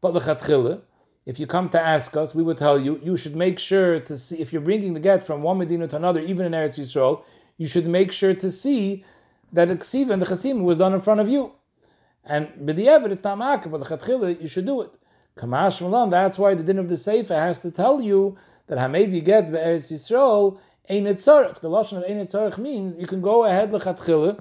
But 0.00 0.14
lechatchila, 0.14 0.80
if 1.26 1.38
you 1.38 1.46
come 1.46 1.68
to 1.70 1.80
ask 1.80 2.16
us, 2.16 2.34
we 2.34 2.42
would 2.42 2.56
tell 2.56 2.78
you 2.78 3.00
you 3.02 3.16
should 3.16 3.36
make 3.36 3.58
sure 3.58 4.00
to 4.00 4.16
see 4.16 4.40
if 4.40 4.52
you're 4.52 4.62
bringing 4.62 4.94
the 4.94 5.00
get 5.00 5.22
from 5.22 5.42
one 5.42 5.58
medina 5.58 5.86
to 5.88 5.96
another, 5.96 6.20
even 6.20 6.46
in 6.46 6.52
Eretz 6.52 6.78
Yisrael, 6.78 7.22
you 7.58 7.66
should 7.66 7.86
make 7.86 8.10
sure 8.10 8.34
to 8.34 8.50
see 8.50 9.04
that 9.52 9.68
the 9.68 9.76
ksiva 9.76 10.10
and 10.10 10.22
the 10.22 10.26
chasim 10.26 10.62
was 10.62 10.78
done 10.78 10.94
in 10.94 11.00
front 11.00 11.20
of 11.20 11.28
you. 11.28 11.52
And 12.24 12.48
b'di'evet, 12.48 13.10
it's 13.10 13.24
not 13.24 13.38
ma'akav, 13.38 13.70
but 13.70 13.78
the 13.78 13.96
chatchila, 13.96 14.40
you 14.40 14.48
should 14.48 14.66
do 14.66 14.82
it. 14.82 14.96
Kamash 15.36 15.80
Malan, 15.80 16.10
that's 16.10 16.38
why 16.38 16.54
the 16.54 16.62
din 16.62 16.78
of 16.78 16.88
the 16.88 16.96
Sefer 16.96 17.34
has 17.34 17.58
to 17.60 17.70
tell 17.70 18.00
you 18.00 18.36
that 18.66 18.78
Hamevi 18.78 19.24
get 19.24 19.46
Eretz 19.46 19.90
Yisrael, 19.90 20.58
Ein 20.88 21.04
Tzarech. 21.04 21.60
The 21.60 21.68
Lashon 21.68 21.98
of 21.98 22.04
Ein 22.04 22.26
Tzarech 22.26 22.58
means 22.58 22.96
you 22.96 23.06
can 23.06 23.20
go 23.20 23.44
ahead 23.44 23.72
L'chatchila 23.72 24.40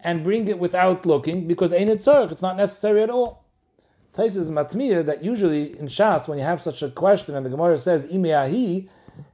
and 0.00 0.24
bring 0.24 0.48
it 0.48 0.58
without 0.58 1.06
looking, 1.06 1.46
because 1.46 1.72
Ein 1.72 1.88
Tzarech, 1.88 2.32
it's 2.32 2.42
not 2.42 2.56
necessary 2.56 3.02
at 3.02 3.10
all. 3.10 3.41
Taisis 4.14 4.50
Matmiya, 4.50 5.04
that 5.06 5.24
usually 5.24 5.78
in 5.78 5.86
Shas, 5.86 6.28
when 6.28 6.38
you 6.38 6.44
have 6.44 6.60
such 6.60 6.82
a 6.82 6.90
question 6.90 7.34
and 7.34 7.46
the 7.46 7.50
Gemara 7.50 7.78
says, 7.78 8.06
Imeahi, 8.06 8.88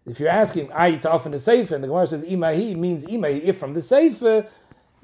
if 0.06 0.20
you're 0.20 0.28
asking, 0.28 0.72
I, 0.72 0.88
in 0.88 1.00
the 1.00 1.38
Sefer, 1.38 1.74
and 1.74 1.82
the 1.82 1.88
Gemara 1.88 2.06
says, 2.06 2.24
Imahi 2.24 2.76
means 2.76 3.04
Imahi, 3.04 3.42
if 3.42 3.58
from 3.58 3.74
the 3.74 3.80
Sefer, 3.80 4.46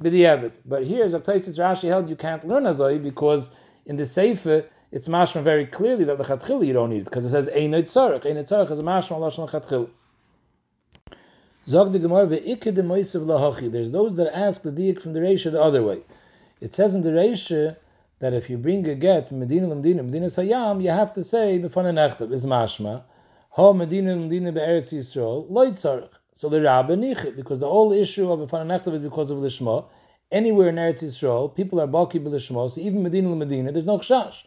b'di'evet. 0.00 0.52
But 0.64 0.84
here, 0.84 1.04
as 1.04 1.14
Taisis 1.14 1.58
Rashi 1.58 1.88
held, 1.88 2.08
you 2.08 2.16
can't 2.16 2.46
learn 2.46 2.64
Azai 2.64 3.02
because 3.02 3.50
in 3.84 3.96
the 3.96 4.06
Sefer, 4.06 4.64
it's 4.94 5.08
mashma 5.08 5.42
very 5.42 5.66
clearly 5.66 6.04
that 6.04 6.18
the 6.18 6.24
chatchil 6.24 6.64
you 6.64 6.72
don't 6.72 6.90
need 6.90 6.98
it 6.98 7.04
because 7.06 7.24
it 7.24 7.30
says 7.30 7.48
einot 7.48 7.82
tzarich. 7.82 8.22
Einot 8.22 8.44
tzarich 8.44 8.70
is 8.70 8.78
a 8.78 8.82
mashma 8.84 9.18
lashon 9.18 9.50
chatchil. 9.50 9.90
Zog 11.66 11.90
the 11.90 11.98
Gemara 11.98 12.28
ve'iked 12.28 12.76
moisev 12.76 13.26
lahachi. 13.26 13.72
There's 13.72 13.90
those 13.90 14.14
that 14.14 14.32
ask 14.32 14.62
the 14.62 14.70
diak 14.70 15.02
from 15.02 15.12
the 15.12 15.18
Reisha 15.18 15.50
the 15.50 15.60
other 15.60 15.82
way. 15.82 16.02
It 16.60 16.72
says 16.72 16.94
in 16.94 17.02
the 17.02 17.10
Reisha 17.10 17.76
that 18.18 18.32
if 18.32 18.48
you 18.48 18.58
bring 18.58 18.86
a 18.86 18.94
get 18.94 19.30
medina 19.30 19.68
lemdina 19.68 20.04
medina 20.04 20.26
sayam, 20.26 20.82
you 20.82 20.90
have 20.90 21.12
to 21.12 21.22
say 21.22 21.58
before 21.58 21.86
an 21.88 21.96
echtav 21.96 22.32
is 22.32 22.46
mashma 22.46 23.04
ha 23.50 23.72
medina 23.72 24.14
lemdina 24.14 24.52
be'eretz 24.52 24.92
yisrael 24.92 25.46
loy 25.50 25.70
tzarich. 25.70 26.18
So 26.32 26.48
the 26.48 26.60
rabbi 26.60 26.94
nichit 26.94 27.36
because 27.36 27.58
the 27.58 27.68
whole 27.68 27.92
issue 27.92 28.30
of 28.30 28.40
before 28.40 28.60
an 28.60 28.68
echtav 28.68 28.94
is 28.94 29.00
because 29.00 29.30
of 29.30 29.38
lishma. 29.38 29.86
Anywhere 30.32 30.70
in 30.70 30.76
Eretz 30.76 31.04
Yisrael, 31.04 31.54
people 31.54 31.80
are 31.80 31.86
baki 31.86 32.14
b'lishma, 32.14 32.68
so 32.68 32.80
even 32.80 33.04
medina 33.04 33.28
lemedina, 33.28 33.72
there's 33.72 33.84
no 33.84 33.98
chash. 33.98 34.42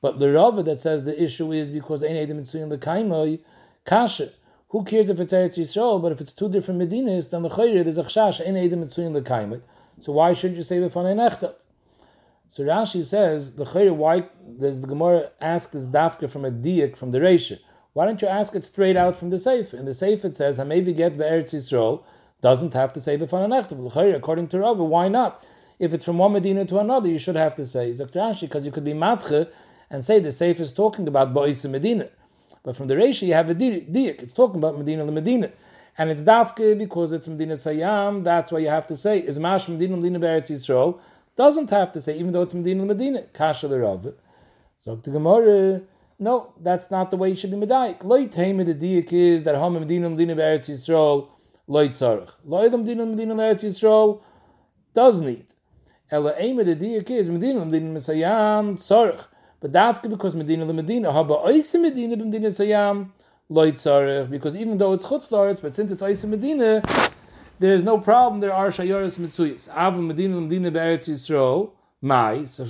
But 0.00 0.18
the 0.18 0.32
Rava 0.32 0.62
that 0.62 0.78
says 0.80 1.04
the 1.04 1.22
issue 1.22 1.52
is 1.52 1.68
because 1.68 2.02
Ein 2.02 2.14
Edim 2.14 2.40
Mitzuyin 2.40 2.70
L'Kaimoi, 2.70 3.40
Kasha. 3.84 4.30
Who 4.68 4.84
cares 4.84 5.10
if 5.10 5.20
it's 5.20 5.34
Eretz 5.34 5.58
Yisrael, 5.58 6.00
but 6.00 6.12
if 6.12 6.22
it's 6.22 6.32
two 6.32 6.48
different 6.48 6.80
Medinas, 6.80 7.28
then 7.28 7.42
the 7.42 7.50
Chayr, 7.50 7.82
there's 7.82 7.98
a 7.98 8.04
Chash, 8.04 8.40
Ein 8.40 8.54
Edim 8.54 8.84
Mitzuyin 8.84 9.14
L'Kaimoi. 9.14 9.60
So 10.00 10.12
why 10.12 10.32
shouldn't 10.32 10.56
you 10.56 10.62
say 10.62 10.76
Ein 10.76 10.88
Echtav? 10.88 11.54
So 12.48 12.62
Rashi 12.62 13.04
says, 13.04 13.56
the 13.56 13.64
Chayr, 13.64 13.94
why 13.94 14.28
does 14.58 14.80
the 14.80 14.86
Gemara 14.86 15.30
ask 15.40 15.72
this 15.72 15.86
dafka 15.86 16.30
from 16.30 16.44
a 16.44 16.50
diak, 16.50 16.96
from 16.96 17.10
the 17.10 17.18
Reisha? 17.18 17.58
Why 17.92 18.04
don't 18.06 18.22
you 18.22 18.28
ask 18.28 18.54
it 18.54 18.64
straight 18.64 18.96
out 18.96 19.16
from 19.16 19.30
the 19.30 19.36
Seif? 19.36 19.74
In 19.74 19.84
the 19.84 19.90
Seif 19.90 20.24
it 20.24 20.36
says, 20.36 20.58
Hamevi 20.58 20.96
get 20.96 21.16
Be'eretz 21.18 21.52
Yisrael, 21.54 22.04
doesn't 22.40 22.72
have 22.74 22.92
to 22.92 23.00
say 23.00 23.18
B'fan. 23.18 23.48
L'Chayr, 23.48 24.14
according 24.14 24.48
to 24.48 24.58
Rava, 24.60 24.84
why 24.84 25.08
not? 25.08 25.44
If 25.78 25.92
it's 25.92 26.04
from 26.04 26.18
one 26.18 26.32
Medina 26.32 26.64
to 26.66 26.78
another, 26.78 27.08
you 27.08 27.18
should 27.18 27.36
have 27.36 27.56
to 27.56 27.64
say. 27.64 27.92
Zak 27.92 28.08
Rashi, 28.08 28.42
because 28.42 28.64
you 28.64 28.72
could 28.72 28.84
be 28.84 28.92
matche, 28.92 29.50
and 29.90 30.04
say 30.04 30.20
the 30.20 30.30
Sefer 30.30 30.62
is 30.62 30.72
talking 30.72 31.08
about 31.08 31.34
Ba'is 31.34 31.68
Medina. 31.68 32.08
But 32.62 32.76
from 32.76 32.86
the 32.86 32.94
Reisha, 32.94 33.26
you 33.26 33.34
have 33.34 33.50
a 33.50 33.54
diak. 33.54 34.22
It's 34.22 34.32
talking 34.32 34.56
about 34.56 34.76
Medina 34.78 35.04
the 35.04 35.12
Medina. 35.12 35.50
And 35.98 36.10
it's 36.10 36.22
dafke 36.22 36.76
because 36.78 37.12
it's 37.12 37.28
Medina 37.28 37.54
Sayyam. 37.54 38.24
That's 38.24 38.52
why 38.52 38.58
you 38.58 38.68
have 38.68 38.86
to 38.88 38.96
say, 38.96 39.18
is 39.20 39.38
Mash 39.38 39.68
Medina 39.68 39.96
Medina 39.96 40.20
Beretz 40.20 40.50
Yisrael. 40.50 40.98
Doesn't 41.36 41.70
have 41.70 41.92
to 41.92 42.00
say, 42.00 42.18
even 42.18 42.32
though 42.32 42.42
it's 42.42 42.54
Medina 42.54 42.84
Medina. 42.84 43.22
Kasha 43.22 43.68
the 43.68 43.78
Rav. 43.78 44.14
So 44.78 44.96
the 44.96 45.10
Gemara, 45.10 45.82
no, 46.18 46.54
that's 46.60 46.90
not 46.90 47.10
the 47.10 47.16
way 47.16 47.32
it 47.32 47.38
should 47.38 47.50
be 47.50 47.56
Medayik. 47.56 48.00
Loit 48.00 48.34
Haim 48.34 48.58
the 48.58 48.74
diak 48.74 49.12
is 49.12 49.42
that 49.44 49.54
Ham 49.54 49.74
Medina 49.74 50.08
Medina 50.10 50.34
Beretz 50.34 50.70
Yisrael, 50.70 51.28
Loit 51.68 51.90
Tzarech. 51.90 52.30
Loit 52.46 52.72
Medina 52.72 53.06
Medina 53.06 53.34
Beretz 53.34 53.64
Yisrael 53.64 54.20
does 54.94 55.20
need. 55.20 55.46
Ela 56.10 56.34
Aim 56.38 56.56
the 56.56 56.74
diak 56.74 57.10
is 57.10 57.28
Medina 57.28 57.64
Medina 57.64 57.98
Sayyam 57.98 58.74
Tzarech. 58.74 59.26
But 59.60 59.72
dafke 59.72 60.08
because 60.08 60.34
Medina 60.34 60.64
the 60.66 60.72
Medina, 60.72 61.08
haba 61.10 61.44
oise 61.44 61.74
Medina 61.74 62.16
b'Medina 62.16 62.46
sayam 62.46 63.10
loy 63.48 63.72
tzarech. 63.72 64.30
Because 64.30 64.54
even 64.54 64.76
though 64.78 64.92
it's 64.92 65.06
chutzlaretz, 65.06 65.62
but 65.62 65.74
since 65.74 65.90
it's 65.92 66.02
oise 66.02 66.24
Medina, 66.26 66.82
there 67.58 67.72
is 67.72 67.82
no 67.82 67.98
problem. 67.98 68.40
There 68.40 68.52
are 68.52 68.68
shayoris 68.68 69.18
mitzuyis. 69.18 69.68
Av 69.74 69.98
Medina 70.00 70.40
Medina 70.40 70.70
be'eretz 70.70 71.08
Yisrael. 71.08 71.72
My 72.02 72.44
so, 72.44 72.64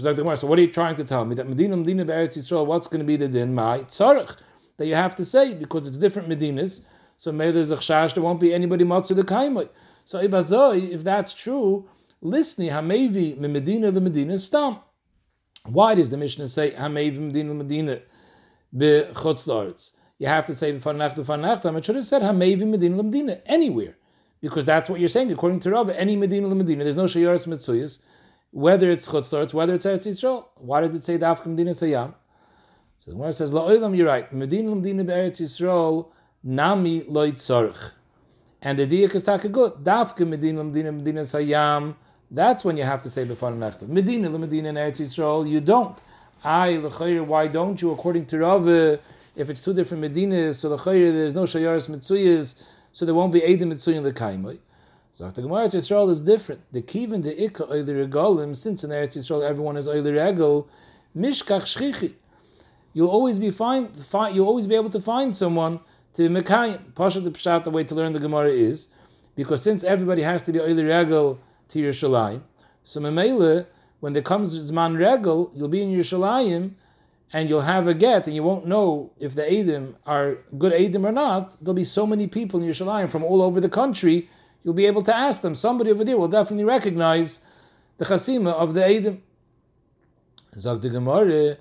what 0.47 0.59
are 0.59 0.63
you 0.63 0.73
trying 0.73 0.95
to 0.97 1.05
tell 1.05 1.25
me 1.25 1.35
that 1.35 1.49
Medina 1.49 1.77
Medina 1.77 2.05
be'eretz 2.05 2.39
Yisrael? 2.39 2.65
What's 2.67 2.87
going 2.87 3.01
to 3.01 3.07
be 3.07 3.17
the 3.17 3.29
din? 3.29 3.55
My 3.55 3.81
tzarech 3.81 4.37
that 4.77 4.87
you 4.87 4.95
have 4.95 5.17
to 5.17 5.25
say 5.25 5.55
because 5.55 5.87
it's 5.87 5.99
different 5.99 6.29
Medinas. 6.29 6.83
So 7.19 7.33
maybe 7.33 7.53
there's 7.53 7.71
a 7.71 7.77
chash 7.77 8.15
there 8.15 8.23
won't 8.23 8.41
be 8.41 8.53
anybody 8.53 8.85
matzu 8.85 9.17
the 9.17 9.23
kaimai. 9.23 9.69
So 10.05 10.27
ibazoi, 10.27 10.91
if 10.91 11.03
that's 11.03 11.35
true, 11.35 11.89
listening 12.21 12.71
hamevi 12.71 13.37
me 13.39 13.49
Medina 13.49 13.91
the 13.91 14.01
Medina 14.01 14.39
stam. 14.39 14.79
Why 15.69 15.95
does 15.95 16.11
the 16.11 16.17
Mishnah 16.17 16.49
say 16.49 16.71
Hamevim 16.73 17.33
Medina 17.33 17.55
Medina 17.55 18.01
be 18.77 19.03
Chutz 19.15 19.91
You 20.19 20.29
have 20.29 20.47
to 20.47 20.55
say 20.55 20.73
before 20.73 20.95
Nacht. 20.95 21.19
It 21.19 21.85
should 21.85 21.97
have 21.97 22.07
said 22.07 22.23
Hamevim 22.23 22.69
Medina 22.69 23.03
Medina 23.03 23.41
anywhere, 23.47 23.97
because 24.41 24.65
that's 24.65 24.89
what 24.89 25.01
you're 25.01 25.09
saying 25.09 25.31
according 25.33 25.61
to 25.61 25.71
Rav. 25.71 25.91
Any 25.91 26.17
Medina 26.17 26.53
Medina, 26.55 26.85
there's 26.85 26.97
no 26.97 27.05
Shayaretz 27.05 27.47
Mitzuyas, 27.47 28.01
whether 28.51 28.91
it's 28.91 29.07
Chutz 29.07 29.53
whether 29.53 29.75
it's 29.75 29.85
Eretz 29.85 30.07
Yisrael. 30.07 30.47
Why 30.57 30.81
does 30.81 30.95
it 30.95 31.05
say 31.05 31.19
Dafka 31.19 31.47
Medina 31.47 31.71
Sayam? 31.71 32.15
So 33.05 33.11
the 33.11 33.13
Gemara 33.13 33.33
says 33.33 33.53
La'olam. 33.53 33.97
You're 33.97 34.07
right. 34.07 34.33
Medina 34.33 34.75
Medina 34.75 35.05
Eretz 35.05 35.41
Yisrael 35.41 36.09
Nami 36.43 37.03
Loit 37.03 37.35
Tzarich. 37.35 37.93
And 38.63 38.79
the 38.79 38.87
diak 38.87 39.15
is 39.15 39.25
taka 39.25 39.49
good. 39.49 39.73
Dafka 39.75 40.27
Medina 40.27 40.65
Medina 40.65 40.93
Medina 40.93 41.21
Sayam. 41.23 41.97
That's 42.31 42.65
when 42.65 42.77
you 42.77 42.83
have 42.83 43.03
to 43.03 43.11
say 43.11 43.25
before 43.25 43.51
nechtav. 43.53 43.89
Medina, 43.89 44.29
the 44.29 44.39
Medina 44.39 44.71
in 44.71 44.75
Eretz 44.75 45.01
Yisrael, 45.01 45.49
you 45.49 45.61
don't. 45.61 45.97
I 46.43 46.77
l'chayir, 46.77 47.25
why 47.25 47.47
don't 47.47 47.81
you? 47.81 47.93
According 47.93 48.27
to 48.27 48.39
Rav, 48.39 48.67
if 49.37 49.51
it's 49.51 49.63
two 49.63 49.73
different 49.73 50.03
Medinas, 50.03 50.57
so 50.57 50.75
l'chayir 50.75 51.13
there's 51.13 51.35
no 51.35 51.45
shayaris 51.45 51.89
mitzuyas, 51.89 52.63
so 52.97 53.05
there 53.05 53.15
won't 53.15 53.31
be 53.31 53.43
edim 53.43 53.75
mitzuyin 53.75 54.03
l'kaimai. 54.03 54.59
So 55.13 55.31
the 55.31 55.43
Gemara 55.43 55.67
Yisrael 55.67 56.09
is 56.09 56.23
different. 56.23 56.63
The 56.73 56.81
kivin 56.81 57.23
the 57.23 57.35
ikka 57.35 57.71
oiler 57.71 58.09
regalim, 58.09 58.57
since 58.57 58.85
in 58.85 58.89
Eretz 58.89 59.19
Yisrael 59.19 59.47
everyone 59.47 59.77
is 59.77 59.87
oiler 59.87 60.15
regel, 60.15 60.67
mishkach 61.15 61.65
shchichi. 61.65 62.15
You'll 62.95 63.11
always 63.11 63.39
be 63.39 63.51
find, 63.51 63.95
find 63.95 64.35
you'll 64.35 64.47
always 64.47 64.67
be 64.67 64.75
able 64.75 64.89
to 64.89 64.99
find 64.99 65.37
someone 65.37 65.81
to 66.15 66.31
mekayim. 66.31 66.95
Pasha 66.95 67.21
the 67.21 67.31
pshat, 67.31 67.65
the 67.65 67.71
way 67.71 67.85
to 67.85 67.95
learn 67.95 68.15
the 68.15 68.19
Gemara 68.19 68.49
is 68.49 68.89
because 69.35 69.63
since 69.63 69.85
everybody 69.85 70.23
has 70.23 70.41
to 70.45 70.53
be 70.53 70.59
oiler 70.59 70.87
regel 70.87 71.39
to 71.69 71.79
Yerushalayim. 71.79 72.41
So 72.83 73.03
Memele, 73.03 73.67
when 74.01 74.15
there 74.15 74.23
comes 74.23 74.57
Zman 74.73 74.97
Regel, 74.97 75.53
you'll 75.55 75.69
be 75.69 75.83
in 75.83 75.91
Yerushalayim 75.91 76.71
and 77.33 77.49
you'll 77.49 77.63
have 77.63 77.87
a 77.87 77.95
get 77.95 78.27
and 78.27 78.35
you 78.35 78.43
won't 78.43 78.67
know 78.67 79.13
if 79.19 79.35
the 79.35 79.43
Adim 79.43 79.95
are 80.07 80.39
good 80.57 80.73
Adim 80.73 81.05
or 81.05 81.13
not. 81.13 81.57
There'll 81.63 81.75
be 81.75 81.85
so 81.85 82.07
many 82.07 82.27
people 82.27 82.63
in 82.63 82.69
Yerushalayim 82.69 83.11
from 83.11 83.25
all 83.25 83.43
over 83.43 83.61
the 83.61 83.69
country, 83.69 84.29
you'll 84.63 84.75
be 84.75 84.87
able 84.87 85.03
to 85.03 85.15
ask 85.15 85.41
them. 85.43 85.55
Somebody 85.55 85.91
over 85.91 86.05
there 86.05 86.17
will 86.17 86.29
definitely 86.29 86.65
recognize 86.65 87.41
the 87.99 88.05
Chasima 88.05 88.53
of 88.53 88.75
the 88.75 88.81
Adim. 88.81 89.21
Zog 90.59 90.81
the 90.81 90.89
Gemara, 90.89 91.59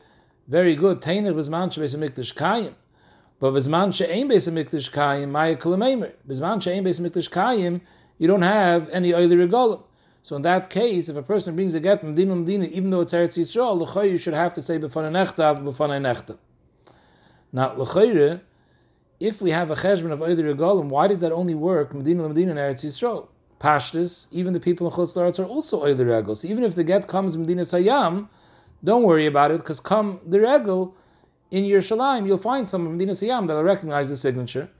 very 0.47 0.75
good. 0.75 1.01
Tainach 1.01 1.35
was 1.35 1.49
manche 1.49 1.77
beis 1.77 1.95
mikdash 1.95 2.33
kayim. 2.33 2.73
But 3.39 3.51
bizman 3.51 3.93
she'ein 3.93 4.29
beis 4.29 4.49
mikdash 4.49 4.91
kayim, 4.91 5.29
maya 5.29 5.55
kulamemer. 5.55 6.13
Bizman 6.27 6.61
she'ein 6.61 6.83
beis 6.83 6.99
kayim, 7.29 7.81
you 8.17 8.27
don't 8.27 8.43
have 8.43 8.89
any 8.89 9.13
oily 9.13 9.35
regalim. 9.35 9.83
So 10.25 10.35
in 10.35 10.41
that 10.41 10.71
case, 10.71 11.07
if 11.07 11.15
a 11.15 11.21
person 11.21 11.53
brings 11.53 11.75
a 11.75 11.79
get 11.79 12.03
Medina 12.03 12.35
Medina, 12.35 12.65
um 12.65 12.71
even 12.73 12.89
though 12.89 13.01
it's 13.01 13.13
Eretz 13.13 13.37
Yisrael, 13.37 13.79
l'chayr 13.79 14.09
you 14.09 14.17
should 14.17 14.33
have 14.33 14.55
to 14.55 14.61
say 14.63 14.79
b'fanei 14.79 15.11
nechtav 15.11 15.59
b'fanei 15.59 16.01
nechtav. 16.01 16.39
Now 17.53 17.75
l'chayr, 17.75 18.41
if 19.19 19.39
we 19.39 19.51
have 19.51 19.69
a 19.69 19.75
cheshbon 19.75 20.11
of 20.11 20.23
either 20.23 20.51
regalim, 20.51 20.85
why 20.85 21.07
does 21.07 21.19
that 21.19 21.31
only 21.31 21.53
work 21.53 21.93
Medina 21.93 22.27
Medina 22.27 22.59
and 22.59 22.59
Eretz 22.59 22.83
Yisrael? 22.83 23.27
Pashtus, 23.61 24.25
even 24.31 24.53
the 24.53 24.59
people 24.59 24.87
in 24.87 24.93
Chutz 24.93 25.13
La'aretz 25.13 25.37
are 25.37 25.45
also 25.45 25.83
Oiler 25.83 26.05
Regel. 26.05 26.33
So 26.33 26.47
even 26.47 26.63
if 26.63 26.73
the 26.73 26.83
get 26.83 27.07
comes 27.07 27.37
Medina 27.37 27.61
Sayyam, 27.61 28.27
don't 28.83 29.03
worry 29.03 29.27
about 29.27 29.51
it, 29.51 29.57
because 29.57 29.79
come 29.79 30.21
the 30.25 30.41
Regel, 30.41 30.95
in 31.51 31.65
Yerushalayim, 31.65 32.25
you'll 32.25 32.39
find 32.39 32.67
some 32.67 32.85
from 32.85 32.93
Medina 32.97 33.11
Sayyam 33.11 33.45
that'll 33.45 33.61
recognize 33.61 34.09
the 34.09 34.17
signature. 34.17 34.71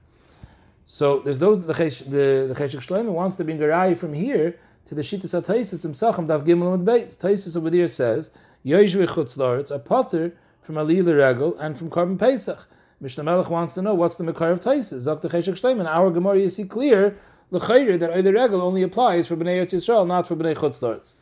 So 0.87 1.19
there's 1.19 1.37
those 1.37 1.63
the 1.63 1.73
Chesh, 1.73 1.99
the 1.99 2.51
the 2.51 2.55
Cheshik 2.59 2.81
Shlomo 2.83 3.11
wants 3.11 3.35
to 3.35 3.43
bring 3.43 3.61
a 3.61 3.95
from 3.95 4.13
here 4.13 4.57
to 4.85 4.95
the 4.95 5.01
Shittas 5.01 5.41
HaTaisis 5.41 5.81
himself 5.81 6.17
Daf 6.17 6.45
Gimel 6.45 6.73
and 6.73 6.87
Beis. 6.87 7.17
Taisis 7.17 7.57
over 7.57 7.69
there 7.69 7.87
says 7.87 8.29
Yoshve 8.65 9.07
Chutz 9.07 9.71
a 9.71 9.79
potter 9.79 10.35
from 10.61 10.75
Alila 10.75 11.17
Regel 11.17 11.57
and 11.57 11.77
from 11.77 11.89
Korban 11.89 12.19
Pesach. 12.19 12.67
Mishnah 13.01 13.23
Melech 13.23 13.49
wants 13.49 13.73
to 13.73 13.81
know 13.81 13.93
what's 13.93 14.15
the 14.15 14.23
Mekar 14.23 14.51
of 14.51 14.59
Taisis. 14.59 15.05
Zok 15.05 15.21
the 15.21 15.29
Cheshik 15.29 15.59
Shlomo. 15.59 15.85
Our 15.85 16.11
Gemara 16.11 16.39
you 16.39 16.49
see 16.49 16.65
clear 16.65 17.17
l'chayr 17.51 17.99
that 17.99 18.11
either 18.15 18.33
regel 18.33 18.61
only 18.61 18.81
applies 18.81 19.27
for 19.27 19.35
bnei 19.35 19.65
Yisrael, 19.65 20.07
not 20.07 20.27
for 20.27 20.35
bnei 20.35 20.55
Chutzlarts. 20.55 21.13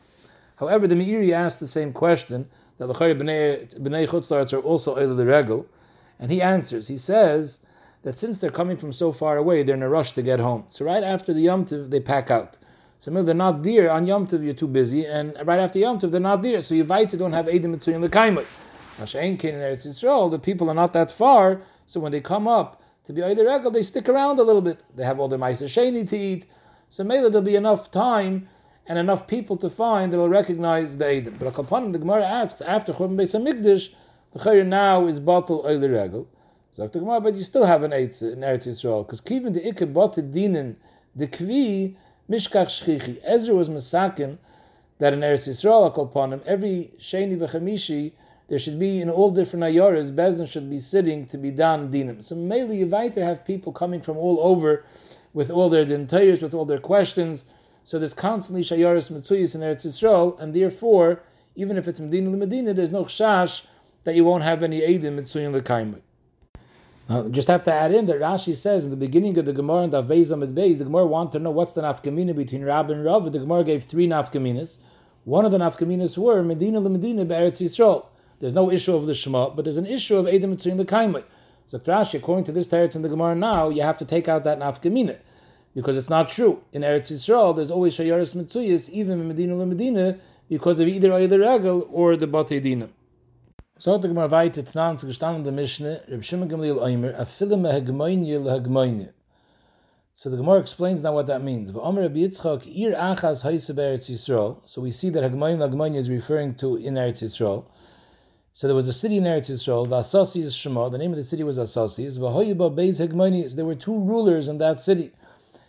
However, 0.56 0.86
the 0.86 0.94
Meiri 0.94 1.32
asked 1.32 1.60
the 1.60 1.66
same 1.66 1.92
question 1.92 2.48
that 2.78 2.88
l'chayr 2.88 3.20
bnei 3.20 3.78
bnei 3.78 4.08
Chutzlarts 4.08 4.52
are 4.52 4.60
also 4.60 4.96
either 4.96 5.14
the 5.14 5.64
and 6.18 6.30
he 6.30 6.40
answers. 6.40 6.88
He 6.88 6.96
says 6.96 7.60
that 8.02 8.18
since 8.18 8.38
they're 8.38 8.50
coming 8.50 8.76
from 8.76 8.92
so 8.92 9.12
far 9.12 9.36
away, 9.36 9.62
they're 9.62 9.74
in 9.74 9.82
a 9.82 9.88
rush 9.88 10.12
to 10.12 10.22
get 10.22 10.38
home. 10.38 10.64
So 10.68 10.84
right 10.84 11.02
after 11.02 11.32
the 11.32 11.40
Yom 11.40 11.64
Tov, 11.64 11.90
they 11.90 12.00
pack 12.00 12.30
out. 12.30 12.56
So 13.04 13.10
they're 13.10 13.34
not 13.34 13.62
there 13.62 13.90
on 13.90 14.06
Yom 14.06 14.26
Tov, 14.26 14.42
you're 14.42 14.54
too 14.54 14.66
busy, 14.66 15.04
and 15.04 15.36
right 15.44 15.60
after 15.60 15.78
Yom 15.78 16.00
Tov, 16.00 16.10
they're 16.10 16.20
not 16.20 16.40
there. 16.40 16.62
So 16.62 16.74
you 16.74 16.84
to 16.84 17.16
don't 17.18 17.34
have 17.34 17.44
Edim 17.44 17.76
Mitzuyim 17.76 18.02
L'kaimot. 18.02 18.46
Hashem 18.96 19.36
Kain 19.36 19.56
in 19.56 19.60
Eretz 19.60 19.86
Yisrael, 19.86 20.30
the 20.30 20.38
people 20.38 20.70
are 20.70 20.74
not 20.74 20.94
that 20.94 21.10
far, 21.10 21.60
so 21.84 22.00
when 22.00 22.12
they 22.12 22.22
come 22.22 22.48
up, 22.48 22.82
to 23.04 23.12
be 23.12 23.22
either 23.22 23.44
regal, 23.44 23.70
they 23.70 23.82
stick 23.82 24.08
around 24.08 24.38
a 24.38 24.42
little 24.42 24.62
bit. 24.62 24.84
They 24.96 25.04
have 25.04 25.20
all 25.20 25.28
their 25.28 25.38
Maisa 25.38 25.64
Sheni 25.64 26.08
to 26.08 26.16
eat. 26.16 26.46
So 26.88 27.04
maybe 27.04 27.28
there'll 27.28 27.42
be 27.42 27.56
enough 27.56 27.90
time 27.90 28.48
and 28.86 28.98
enough 28.98 29.26
people 29.26 29.58
to 29.58 29.68
find 29.68 30.10
that'll 30.10 30.30
recognize 30.30 30.96
the 30.96 31.04
Eidim. 31.04 31.38
But 31.38 31.58
upon 31.58 31.92
the 31.92 31.98
Gemara 31.98 32.24
asks, 32.24 32.62
after 32.62 32.94
Churban 32.94 33.16
Beis 33.16 33.38
HaMikdash, 33.38 33.90
the 34.32 34.38
Chayr 34.38 34.64
now 34.64 35.06
is 35.06 35.20
bottle 35.20 35.66
either 35.66 35.90
regal. 35.90 36.26
So 36.70 36.88
the 36.88 37.00
Gemara, 37.00 37.20
but 37.20 37.34
you 37.34 37.44
still 37.44 37.66
have 37.66 37.82
an 37.82 37.90
Eitz 37.90 38.22
in 38.22 38.38
Eretz 38.38 38.66
Yisrael, 38.66 39.06
because 39.06 39.20
even 39.30 39.52
the 39.52 39.60
Ikke 39.60 39.92
Botte 39.92 40.22
Dinen, 40.32 40.76
the 41.14 41.26
Kvi, 41.26 41.96
Mishkach 42.28 42.68
Shchichi. 42.68 43.20
Ezra 43.22 43.54
was 43.54 43.68
Masakin 43.68 44.38
that 44.98 45.12
in 45.12 45.20
Eretz 45.20 45.46
Yisrael, 45.46 46.32
him, 46.32 46.40
every 46.46 46.92
Sheni 46.98 47.36
V'chamishi, 47.36 48.12
there 48.48 48.58
should 48.58 48.78
be 48.78 49.00
in 49.00 49.10
all 49.10 49.30
different 49.30 49.64
ayoras, 49.64 50.14
Bezdin 50.14 50.48
should 50.48 50.70
be 50.70 50.78
sitting 50.78 51.26
to 51.26 51.38
be 51.38 51.50
done 51.50 51.90
dinim. 51.90 52.22
So 52.22 52.34
mainly 52.34 52.78
you 52.78 52.88
have 52.88 53.44
people 53.44 53.72
coming 53.72 54.00
from 54.00 54.16
all 54.16 54.38
over 54.40 54.84
with 55.32 55.50
all 55.50 55.68
their 55.68 55.84
dintayers, 55.84 56.40
with 56.40 56.54
all 56.54 56.64
their 56.64 56.78
questions. 56.78 57.46
So 57.84 57.98
there's 57.98 58.14
constantly 58.14 58.62
shayaris 58.62 59.10
mitzuyis 59.10 59.54
in 59.54 59.60
Eretz 59.60 59.86
Yisrael, 59.86 60.38
and 60.40 60.54
therefore, 60.54 61.22
even 61.56 61.76
if 61.76 61.88
it's 61.88 62.00
Medina 62.00 62.30
Medina, 62.30 62.72
there's 62.72 62.90
no 62.90 63.04
chash 63.04 63.66
that 64.04 64.14
you 64.14 64.24
won't 64.24 64.44
have 64.44 64.62
any 64.62 64.80
edim 64.80 65.18
mitzuyin 65.18 65.58
lekaimah. 65.60 66.00
Now, 67.08 67.28
just 67.28 67.48
have 67.48 67.62
to 67.64 67.72
add 67.72 67.92
in 67.92 68.06
that 68.06 68.18
Rashi 68.18 68.56
says 68.56 68.86
in 68.86 68.90
the 68.90 68.96
beginning 68.96 69.36
of 69.36 69.44
the 69.44 69.52
Gemara 69.52 69.82
and 69.82 69.92
the 69.92 69.98
Amid 69.98 70.54
Beis, 70.54 70.78
the 70.78 70.84
Gemara 70.84 71.04
wanted 71.04 71.32
to 71.32 71.38
know 71.38 71.50
what's 71.50 71.74
the 71.74 71.82
nafkamina 71.82 72.34
between 72.34 72.64
Rab 72.64 72.90
and 72.90 73.04
Rav. 73.04 73.30
The 73.30 73.40
Gemara 73.40 73.62
gave 73.62 73.84
three 73.84 74.08
nafkaminas. 74.08 74.78
One 75.24 75.44
of 75.44 75.52
the 75.52 75.58
nafkaminas 75.58 76.16
were 76.16 76.42
Medina 76.42 76.80
Medina 76.80 77.26
Eretz 77.26 77.60
Yisrael. 77.60 78.06
There's 78.38 78.54
no 78.54 78.70
issue 78.70 78.96
of 78.96 79.04
the 79.04 79.14
Shema, 79.14 79.50
but 79.50 79.64
there's 79.64 79.76
an 79.76 79.86
issue 79.86 80.16
of 80.16 80.24
Edim 80.24 80.54
Mitzuyim 80.54 80.78
the 80.78 80.84
Kaimai. 80.86 81.24
So 81.66 81.78
Rashi, 81.78 82.14
according 82.14 82.44
to 82.44 82.52
this 82.52 82.68
teretz 82.68 82.96
in 82.96 83.02
the 83.02 83.10
Gemara 83.10 83.34
now, 83.34 83.68
you 83.68 83.82
have 83.82 83.98
to 83.98 84.06
take 84.06 84.26
out 84.26 84.44
that 84.44 84.58
nafkamina 84.58 85.18
because 85.74 85.98
it's 85.98 86.10
not 86.10 86.30
true. 86.30 86.62
In 86.72 86.80
Eretz 86.80 87.12
Yisrael, 87.12 87.54
there's 87.54 87.70
always 87.70 87.96
Shayaris 87.96 88.34
Mitzuyas, 88.34 88.88
even 88.88 89.20
in 89.20 89.28
Medina 89.28 89.58
or 89.58 89.66
Medina, 89.66 90.16
because 90.48 90.80
of 90.80 90.88
either 90.88 91.12
either 91.12 91.38
Regel 91.38 91.86
or 91.90 92.16
the 92.16 92.26
Batei 92.26 92.62
Dinam. 92.62 92.88
So 93.84 93.98
the 93.98 94.08
Gemara 94.08 94.30
weiter 94.30 94.62
Tanan 94.62 94.96
zu 94.98 95.06
gestanden 95.06 95.44
der 95.44 95.52
Mishnah, 95.52 96.00
Reb 96.08 96.24
Shimon 96.24 96.48
Gamliel 96.48 96.80
Oimer, 96.80 97.14
Afile 97.20 97.58
mehagmoinye 97.58 98.38
lehagmoinye. 98.38 99.12
So 100.14 100.30
the 100.30 100.38
Gemara 100.38 100.60
explains 100.60 101.02
now 101.02 101.12
what 101.12 101.26
that 101.26 101.42
means. 101.42 101.68
So 101.70 101.80
we 101.82 101.90
see 104.90 105.10
that 105.10 105.22
Hagmoin 105.22 105.58
Lagmoin 105.58 105.96
is 105.96 106.08
referring 106.08 106.54
to 106.54 106.76
in 106.76 106.94
Eretz 106.94 107.22
Yisrael. 107.22 107.66
So 108.54 108.66
there 108.66 108.74
was 108.74 108.88
a 108.88 108.92
city 108.94 109.18
in 109.18 109.24
Eretz 109.24 109.50
Yisrael, 109.50 109.86
Vasasi 109.86 110.40
is 110.40 110.56
Shema, 110.56 110.88
the 110.88 110.96
name 110.96 111.10
of 111.10 111.18
the 111.18 111.22
city 111.22 111.42
was 111.42 111.58
Asasis, 111.58 112.18
Vahoyiba 112.18 112.74
Beis 112.74 113.06
Hegmonis, 113.06 113.54
there 113.54 113.66
were 113.66 113.74
two 113.74 113.98
rulers 113.98 114.48
in 114.48 114.56
that 114.56 114.80
city. 114.80 115.12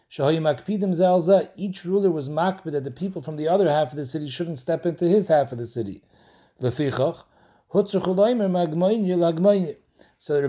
Shahoyi 0.10 0.40
Makpidim 0.40 0.96
Zalza, 0.96 1.50
each 1.58 1.84
ruler 1.84 2.10
was 2.10 2.30
makpid 2.30 2.72
that 2.72 2.86
the 2.86 2.92
people 2.92 3.22
from 3.22 3.36
the 3.36 3.50
other 3.50 3.70
half 3.70 3.92
of 3.92 3.98
the 3.98 4.06
city 4.06 4.30
shouldn't 4.30 4.60
step 4.60 4.86
into 4.86 5.04
his 5.04 5.28
half 5.28 5.52
of 5.52 5.58
the 5.58 5.68
city. 5.68 6.02
Lefichach. 6.62 7.26
So 7.76 7.84
the 7.84 8.00
Rabbi 8.08 8.32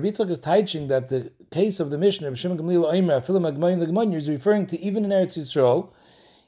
Yitzchak 0.07 0.31
is 0.31 0.39
teaching 0.39 0.87
that 0.87 1.09
the 1.09 1.33
case 1.51 1.81
of 1.81 1.91
the 1.91 1.99
Mishnah 1.99 2.29
of 2.29 2.39
Shimon 2.39 2.57
Gamliel 2.57 2.85
Oimer, 2.85 3.21
Afilim 3.21 3.53
Magmoin 3.53 3.85
Lagmoinye, 3.85 4.15
is 4.15 4.29
referring 4.29 4.69
to 4.69 4.81
even 4.81 5.05
in 5.05 5.11
Eretz 5.11 5.37
Yisrael, 5.37 5.89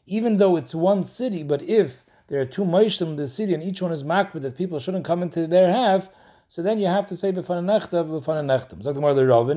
even 0.07 0.37
though 0.37 0.55
it's 0.55 0.77
one 0.77 1.03
city, 1.03 1.43
but 1.43 1.63
if 1.63 2.05
there 2.29 2.41
are 2.41 2.45
two 2.45 2.63
Moishlim 2.63 3.09
in 3.09 3.17
the 3.17 3.27
city, 3.27 3.55
and 3.55 3.61
each 3.61 3.83
one 3.83 3.91
is 3.91 4.05
makbid 4.05 4.43
that 4.43 4.57
people 4.57 4.79
shouldn't 4.79 5.05
come 5.05 5.21
into 5.21 5.49
their 5.49 5.73
half, 5.73 6.11
so 6.49 6.63
then 6.63 6.79
you 6.79 6.87
have 6.87 7.09
to 7.09 7.17
say 7.17 7.33
Nechtav. 7.33 8.85
Sagt 8.85 9.01
more 9.01 9.15
the 9.15 9.27
Rav 9.27 9.49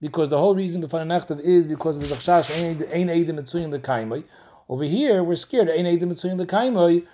because 0.00 0.30
the 0.30 0.38
whole 0.38 0.54
reason 0.54 0.82
B'fana 0.82 1.06
Nechtav 1.06 1.38
is 1.40 1.66
because 1.66 1.98
of 1.98 2.08
the 2.08 2.14
Zachshash, 2.14 2.50
Ein 2.90 3.08
Eidim 3.08 3.38
Mitzuyin 3.38 3.70
the. 3.70 4.24
Over 4.70 4.84
here, 4.84 5.22
we're 5.22 5.34
scared, 5.34 5.68
Ein 5.68 5.84
Eidim 5.84 6.04
Mitzuyin 6.04 6.38
the 6.38 7.04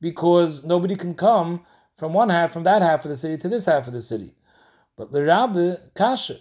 because 0.00 0.64
nobody 0.64 0.96
can 0.96 1.14
come 1.14 1.60
from 2.02 2.14
one 2.14 2.30
half, 2.30 2.52
from 2.52 2.64
that 2.64 2.82
half 2.82 3.04
of 3.04 3.10
the 3.10 3.16
city 3.16 3.36
to 3.36 3.48
this 3.48 3.66
half 3.66 3.86
of 3.86 3.92
the 3.92 4.00
city. 4.00 4.34
But 4.96 5.12
the 5.12 5.22
Rabbi, 5.22 5.76
Kasha, 5.94 6.38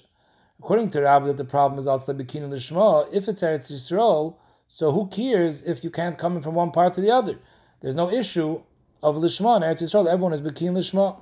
according 0.58 0.90
to 0.90 1.02
Rabbi, 1.02 1.28
that 1.28 1.38
the 1.38 1.46
problem 1.46 1.78
is 1.78 1.86
also 1.86 2.16
Bikin 2.16 2.42
and 2.44 2.52
the 2.52 2.60
Shema, 2.60 3.02
if 3.14 3.28
it's 3.28 3.44
Eretz 3.44 3.72
Yisrael, 3.72 4.38
so 4.68 4.92
who 4.92 5.06
cares 5.06 5.62
if 5.62 5.84
you 5.84 5.92
can't 5.92 6.18
come 6.18 6.36
in 6.36 6.42
from 6.42 6.56
one 6.56 6.72
part 6.72 6.96
to 6.96 7.02
the 7.02 7.12
other? 7.12 7.38
there's 7.80 7.94
no 7.94 8.10
issue 8.10 8.60
of 9.04 9.18
lishma 9.18 9.58
in 9.58 9.62
Eretz 9.62 9.84
Yisrael. 9.84 10.08
Everyone 10.08 10.34
is 10.34 10.42
bekin 10.42 10.74
lishma. 10.74 11.16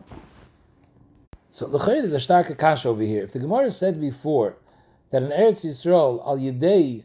So 1.50 1.68
l'chayid 1.68 2.04
is 2.04 2.14
a 2.14 2.20
stark 2.22 2.58
kash 2.58 2.86
over 2.86 3.04
here. 3.04 3.24
If 3.24 3.34
the 3.34 3.40
Gemara 3.40 3.72
said 3.72 4.00
before 4.00 4.56
that 5.10 5.22
in 5.22 5.32
Eretz 5.32 5.66
Yisrael 5.66 6.26
al 6.26 6.38
yedei 6.38 7.04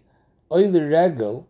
oiler 0.52 0.88
regel, 0.88 1.48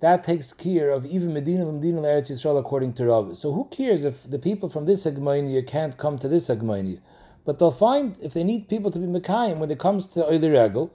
that 0.00 0.24
takes 0.24 0.52
care 0.52 0.90
of 0.90 1.04
even 1.06 1.32
Medina 1.32 1.64
Medina 1.66 2.00
Eretz 2.00 2.30
Yisrael 2.30 2.58
according 2.58 2.94
to 2.94 3.06
Rav. 3.06 3.36
So 3.36 3.52
who 3.52 3.66
cares 3.70 4.04
if 4.04 4.28
the 4.28 4.38
people 4.38 4.68
from 4.68 4.86
this 4.86 5.04
Hegmainia 5.04 5.66
can't 5.66 5.96
come 5.96 6.18
to 6.18 6.28
this 6.28 6.48
Hegmainia? 6.48 7.00
But 7.44 7.58
they'll 7.58 7.70
find 7.70 8.16
if 8.22 8.32
they 8.32 8.44
need 8.44 8.68
people 8.68 8.90
to 8.90 8.98
be 8.98 9.06
Mekayim 9.06 9.58
when 9.58 9.70
it 9.70 9.78
comes 9.78 10.06
to 10.08 10.24
Oiler 10.24 10.50
Regel, 10.50 10.92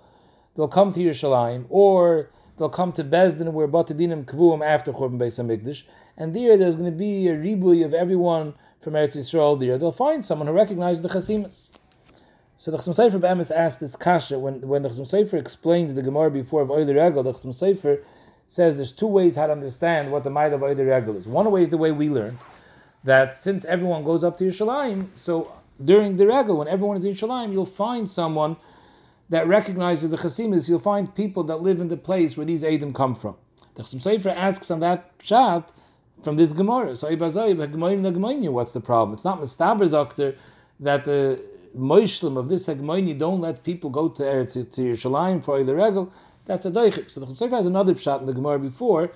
they'll 0.56 0.68
come 0.68 0.92
to 0.94 1.00
Yerushalayim 1.00 1.66
or 1.70 2.32
they'll 2.58 2.70
come 2.70 2.92
to 2.94 3.04
Bezdin 3.04 3.54
where 3.54 3.68
Batadinim 3.68 4.26
Kvuim 4.26 4.66
after 4.66 4.92
Churban 4.92 5.20
Beis 5.20 5.40
Hamikdash, 5.40 5.84
and 6.18 6.34
there 6.34 6.58
there's 6.58 6.76
going 6.76 6.92
to 6.92 6.98
be 6.98 7.28
a 7.28 7.36
ribui 7.36 7.86
of 7.86 7.94
everyone 7.94 8.56
from 8.80 8.94
Eretz 8.94 9.16
Yisrael 9.16 9.60
there. 9.60 9.78
They'll 9.78 9.92
find 9.92 10.26
someone 10.26 10.48
who 10.48 10.54
recognizes 10.54 11.02
the 11.02 11.10
Chasimas. 11.10 11.72
So 12.58 12.72
the 12.72 12.78
Chasam 12.78 12.96
Sofer 12.96 13.20
Be'emes 13.20 13.52
asked 13.52 13.82
this 13.82 13.96
kasha 13.98 14.40
when, 14.40 14.62
when 14.62 14.82
the 14.82 14.90
Chasam 14.90 15.02
Sofer 15.02 15.38
explains 15.38 15.94
the 15.94 16.02
Gemara 16.02 16.32
before 16.32 16.62
of 16.62 16.72
Oiler 16.72 16.94
Regel, 16.94 17.22
the 17.22 17.34
Chasam 17.34 17.50
Sofer 17.50 18.02
says 18.48 18.76
there's 18.76 18.92
two 18.92 19.08
ways 19.08 19.36
how 19.36 19.48
to 19.48 19.54
understand 19.54 20.12
what 20.12 20.24
the 20.24 20.30
might 20.30 20.54
of 20.54 20.62
Oiler 20.64 20.86
Regel 20.86 21.16
is. 21.18 21.28
One 21.28 21.50
way 21.52 21.64
is 21.64 21.70
the 21.70 21.78
way 21.78 21.92
we 21.92 22.10
learned, 22.10 22.38
that 23.04 23.36
since 23.36 23.66
everyone 23.66 24.04
goes 24.04 24.24
up 24.24 24.38
to 24.38 24.44
Yerushalayim, 24.44 25.08
so 25.16 25.52
during 25.84 26.18
the 26.18 26.28
Regel, 26.28 26.58
when 26.58 26.68
everyone 26.68 26.98
is 26.98 27.06
in 27.06 27.14
Yerushalayim, 27.14 27.52
you'll 27.52 27.66
find 27.66 28.10
someone 28.10 28.58
that 29.30 29.48
recognizes 29.48 30.10
the 30.10 30.18
Chasimas, 30.18 30.70
you'll 30.70 30.80
find 30.80 31.14
people 31.16 31.44
that 31.44 31.58
live 31.58 31.80
in 31.80 31.88
the 31.88 31.98
place 31.98 32.38
where 32.38 32.46
these 32.46 32.64
Edom 32.64 32.94
come 32.94 33.16
from. 33.16 33.36
The 33.74 33.84
Chasam 33.84 34.02
Sofer 34.02 34.34
asks 34.36 34.70
on 34.72 34.80
that 34.82 35.12
shot 35.22 35.72
from 36.22 36.36
this 36.38 36.54
Gemara. 36.54 36.96
So 36.96 37.10
what's 37.10 37.34
the 38.72 38.82
problem? 38.82 39.14
It's 39.14 39.26
not 39.26 39.42
Mistaber 39.42 39.88
Zokter 39.88 40.36
that 40.80 41.04
the 41.04 41.42
Moishlim 41.76 42.38
of 42.38 42.48
this 42.48 42.68
Hagmoini 42.68 43.18
don't 43.18 43.42
let 43.42 43.64
people 43.64 43.90
go 43.90 44.08
to 44.08 44.24
Eretz 44.24 44.54
to 44.54 44.82
Yerushalayim 44.82 45.44
for 45.44 45.62
the 45.64 45.76
Regel. 45.76 46.12
That's 46.46 46.66
a 46.66 46.72
Deichik. 46.72 47.10
So 47.10 47.20
the 47.20 47.28
Chasam 47.28 47.52
has 47.52 47.66
another 47.66 47.94
pshat 47.94 48.22
in 48.22 48.26
the 48.26 48.34
Gemara 48.34 48.60
before 48.60 49.12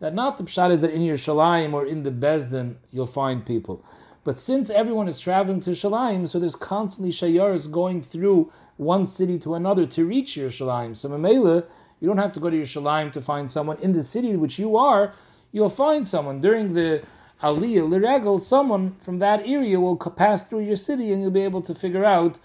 that 0.00 0.14
not 0.14 0.36
the 0.36 0.44
pshat 0.44 0.70
is 0.70 0.80
that 0.80 0.90
in 0.90 1.02
Yerushalayim 1.02 1.72
or 1.72 1.86
in 1.86 2.02
the 2.02 2.10
Bezdin 2.10 2.76
you'll 2.90 3.06
find 3.06 3.44
people. 3.44 3.84
But 4.22 4.38
since 4.38 4.70
everyone 4.70 5.06
is 5.06 5.20
traveling 5.20 5.60
to 5.60 5.70
Yerushalayim, 5.70 6.28
so 6.28 6.38
there's 6.38 6.56
constantly 6.56 7.12
shayaras 7.12 7.70
going 7.70 8.02
through 8.02 8.50
one 8.76 9.06
city 9.06 9.38
to 9.40 9.54
another 9.54 9.86
to 9.86 10.06
reach 10.06 10.36
Yerushalayim. 10.36 10.96
So 10.96 11.10
Mamela, 11.10 11.66
you 12.00 12.08
don't 12.08 12.18
have 12.18 12.32
to 12.32 12.40
go 12.40 12.50
to 12.50 12.56
Yerushalayim 12.56 13.12
to 13.12 13.22
find 13.22 13.50
someone 13.50 13.78
in 13.78 13.92
the 13.92 14.02
city 14.02 14.36
which 14.36 14.58
you 14.58 14.76
are. 14.76 15.14
You'll 15.52 15.70
find 15.70 16.08
someone 16.08 16.40
during 16.40 16.72
the 16.72 17.02
Aliyah 17.42 17.88
Liregel. 17.88 18.40
Someone 18.40 18.96
from 18.96 19.18
that 19.18 19.46
area 19.46 19.78
will 19.78 19.96
pass 19.96 20.46
through 20.46 20.60
your 20.60 20.76
city, 20.76 21.12
and 21.12 21.22
you'll 21.22 21.30
be 21.30 21.42
able 21.42 21.62
to 21.62 21.74
figure 21.74 22.04
out 22.04 22.38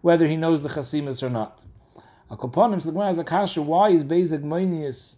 whether 0.00 0.26
he 0.26 0.36
knows 0.36 0.62
the 0.62 0.68
Chasimus 0.68 1.22
or 1.22 1.30
not. 1.30 1.60
Akoponim, 2.30 2.80
so 2.80 2.86
the 2.86 2.92
Gemara 2.92 3.08
has 3.08 3.18
a 3.18 3.24
kasha. 3.24 3.62
Why 3.62 3.90
is 3.90 4.04
Bezek 4.04 4.42
Moinius 4.42 5.16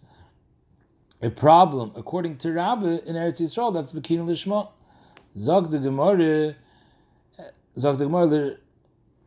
a 1.21 1.29
problem 1.29 1.91
according 1.95 2.37
to 2.37 2.51
Rabbi 2.51 2.99
in 3.05 3.15
Eretz 3.15 3.41
Yisrael. 3.41 3.73
That's 3.73 3.91
Bekin 3.91 4.25
Lishma. 4.25 4.69
Zog 5.37 5.71
the 5.71 5.79
Gemara. 5.79 6.55
Zog 7.77 7.97
the 7.97 8.05
Gemara. 8.05 8.55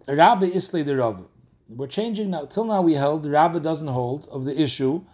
Rabbi 0.08 0.46
Isle 0.46 0.84
the 0.84 0.96
Rabbi. 0.96 1.22
We're 1.68 1.86
changing 1.86 2.30
now. 2.30 2.46
Till 2.46 2.64
now 2.64 2.82
we 2.82 2.94
held 2.94 3.26
Rabbi 3.26 3.58
doesn't 3.58 3.88
hold 3.88 4.26
of 4.28 4.44
the 4.44 4.60
issue 4.60 5.04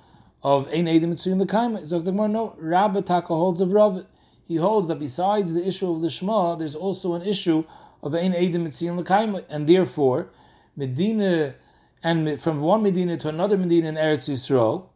of 0.43 0.69
Ein 0.69 0.87
Edim 0.87 1.13
Mitzuyim 1.13 1.41
L'Kaima. 1.41 1.85
Zog 1.85 2.05
the 2.05 2.13
Gemara. 2.13 2.29
No, 2.29 2.55
Rabbi 2.59 3.01
Taka 3.01 3.29
holds 3.29 3.61
of 3.61 3.73
Rabbi. 3.73 4.03
He 4.47 4.57
holds 4.57 4.89
that 4.89 4.99
besides 4.99 5.53
the 5.53 5.67
issue 5.67 5.93
of 5.93 6.01
the 6.01 6.09
Shema, 6.09 6.55
there's 6.55 6.75
also 6.75 7.15
an 7.15 7.23
issue 7.23 7.65
of 8.03 8.15
Ein 8.15 8.33
Edim 8.33 8.67
Mitzuyim 8.67 8.99
L'Kaima, 8.99 9.45
and 9.49 9.69
therefore 9.69 10.29
Medina 10.77 11.55
and 12.03 12.41
from 12.41 12.61
one 12.61 12.83
Medina 12.83 13.17
to 13.17 13.29
another 13.29 13.57
Medina 13.57 13.89
in 13.89 13.95
Eretz 13.97 14.29
Yisrael, 14.29 14.87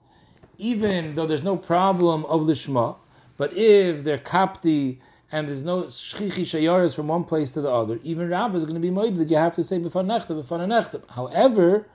even 0.58 1.14
though 1.14 1.26
there's 1.26 1.42
no 1.42 1.56
problem 1.56 2.24
of 2.26 2.46
the 2.46 2.54
Shema, 2.54 2.94
but 3.36 3.52
if 3.56 4.04
they're 4.04 4.18
kapti 4.18 4.98
and 5.30 5.48
there's 5.48 5.64
no 5.64 5.84
shchichi 5.84 6.42
shayaras 6.42 6.94
from 6.94 7.08
one 7.08 7.24
place 7.24 7.52
to 7.52 7.60
the 7.60 7.70
other, 7.70 7.98
even 8.02 8.28
Rabbah 8.28 8.56
is 8.56 8.64
going 8.64 8.74
to 8.74 8.80
be 8.80 8.90
made 8.90 9.16
that 9.16 9.30
you 9.30 9.36
have 9.36 9.54
to 9.56 9.64
say 9.64 9.78
before 9.78 10.02
nechta, 10.02 10.28
before 10.28 10.58
nechta. 10.58 11.02
However, 11.10 11.88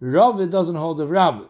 Rav 0.00 0.50
doesn't 0.50 0.76
hold 0.76 1.00
of 1.00 1.10
Rabbah. 1.10 1.46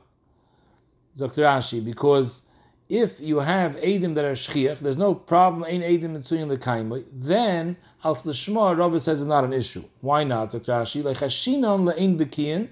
Dr. 1.16 1.42
Ashi, 1.42 1.84
because 1.84 2.42
if 2.88 3.20
you 3.20 3.40
have 3.40 3.76
Edim 3.76 4.14
that 4.14 4.24
are 4.24 4.32
Shchiach, 4.32 4.80
there's 4.80 4.96
no 4.96 5.14
problem, 5.14 5.64
ain't 5.68 5.84
Edim 5.84 6.16
Mitsuyin 6.16 6.54
Lekaimoi, 6.54 7.04
then, 7.12 7.76
Al 8.04 8.14
the 8.14 8.34
Shema, 8.34 8.72
Rav 8.72 9.00
says 9.00 9.20
is 9.20 9.26
not 9.26 9.44
an 9.44 9.52
issue. 9.52 9.84
Why 10.00 10.24
not, 10.24 10.50
Dr. 10.50 10.72
Ashi? 10.72 11.04
Like 11.04 11.18
Hashinon 11.18 11.92
Le'in 11.92 12.18
Bekiyin, 12.18 12.68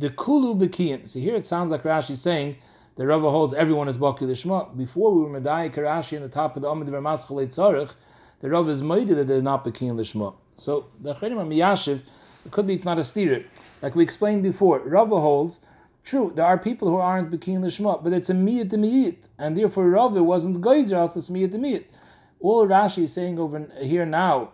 the 0.00 0.08
Kulu 0.08 0.54
Bekiyin. 0.54 1.08
So 1.08 1.18
here 1.18 1.36
it 1.36 1.44
sounds 1.44 1.70
like 1.70 1.82
Rashi 1.82 2.16
saying 2.16 2.56
the 2.96 3.06
Rava 3.06 3.30
holds 3.30 3.52
everyone 3.52 3.86
is 3.86 3.98
Baki 3.98 4.20
Lishma. 4.20 4.74
Before 4.76 5.14
we 5.14 5.22
were 5.22 5.40
Medai 5.40 5.72
Karashi 5.72 6.14
in 6.14 6.22
the 6.22 6.28
top 6.28 6.56
of 6.56 6.62
the 6.62 6.68
Amid 6.68 6.88
Vermaschal 6.88 7.46
Tzarech, 7.46 7.94
the 8.40 8.48
Rava 8.48 8.70
is 8.70 8.82
Maida 8.82 9.14
that 9.14 9.28
they're 9.28 9.42
not 9.42 9.62
Bekiyin 9.62 9.96
Lishma. 9.96 10.34
So 10.54 10.86
the 10.98 11.14
Chedim 11.14 11.36
are 11.36 11.44
Miyashiv, 11.44 12.00
it 12.46 12.50
could 12.50 12.66
be 12.66 12.74
it's 12.74 12.84
not 12.84 12.98
a 12.98 13.04
steer. 13.04 13.44
Like 13.82 13.94
we 13.94 14.02
explained 14.02 14.42
before, 14.42 14.80
Rava 14.80 15.20
holds 15.20 15.60
True, 16.02 16.32
there 16.34 16.46
are 16.46 16.56
people 16.56 16.88
who 16.88 16.96
aren't 16.96 17.30
Bekin 17.30 17.60
Lishma, 17.60 18.02
but 18.02 18.14
it's 18.14 18.30
a 18.30 18.32
Miyat 18.32 18.70
Miyat, 18.70 19.16
and 19.38 19.56
therefore 19.56 19.90
Rav 19.90 20.14
wasn't 20.14 20.62
Geyser, 20.62 20.96
else 20.96 21.14
it's 21.14 21.28
Miyat 21.28 21.52
Miyat. 21.52 21.84
All 22.40 22.66
Rashi 22.66 23.02
is 23.02 23.12
saying 23.12 23.38
over 23.38 23.68
here 23.82 24.06
now 24.06 24.52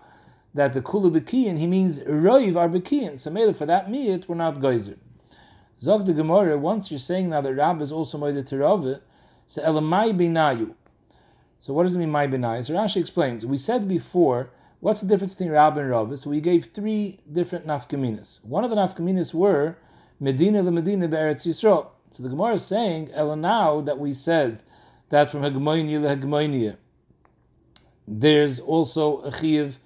that 0.55 0.73
the 0.73 0.83
Kulu 0.83 1.09
Bekiyin, 1.13 1.57
he 1.57 1.69
means 1.69 2.01
Roiv 2.01 2.57
are 2.57 2.69
Bekiyin. 2.69 3.19
So 3.21 3.31
maybe 3.31 3.53
for 3.53 3.65
that 3.65 3.89
Miyat, 3.89 4.27
we're 4.27 4.35
not 4.35 4.61
Geyser. 4.61 4.97
Zog 5.81 6.07
the 6.07 6.15
Gemara, 6.15 6.57
once 6.57 6.91
you're 6.91 6.99
saying 6.99 7.31
now 7.31 7.41
that 7.43 7.55
Rab 7.55 7.83
is 7.83 7.93
also 7.93 8.19
Moed 8.19 8.47
to 8.47 8.59
Rav, 8.59 9.01
so 9.47 9.63
Elamai 9.63 10.17
Binayu. 10.17 10.75
So 11.61 11.75
what 11.75 11.83
does 11.83 11.97
it 11.97 11.99
mean, 11.99 12.11
my 12.11 12.27
Binayu? 12.27 12.65
So 12.65 12.75
Rashi 12.75 12.97
explains, 12.97 13.45
we 13.45 13.59
said 13.59 13.87
before, 13.87 14.51
what's 14.81 15.03
the 15.03 15.07
difference 15.07 15.35
between 15.35 15.51
Rab 15.51 15.77
and 15.77 15.91
Rav? 15.91 16.19
So 16.19 16.31
we 16.31 16.41
gave 16.41 16.67
three 16.67 17.21
different 17.31 17.67
nafkaminas. 17.67 18.45
One 18.45 18.65
of 18.65 18.71
the 18.71 18.77
nafkaminas 18.77 19.35
were 19.35 19.77
Medina 20.19 20.63
the 20.63 20.71
Medina 20.71 21.09
Be'eretz 21.09 21.47
Yisrael. 21.47 21.89
So 22.11 22.23
the 22.23 22.31
Gemara 22.31 22.55
is 22.55 22.65
saying, 22.65 23.11
Ela 23.13 23.37
now 23.37 23.83
that 23.83 23.99
we 23.99 24.15
said 24.15 24.63
that 25.11 25.31
from 25.31 25.43
Hegemonia 25.43 26.01
to 26.01 26.27
Hegemonia, 26.27 26.77
there's 28.09 28.61
also 28.61 29.21
a 29.21 29.37
chiv 29.37 29.79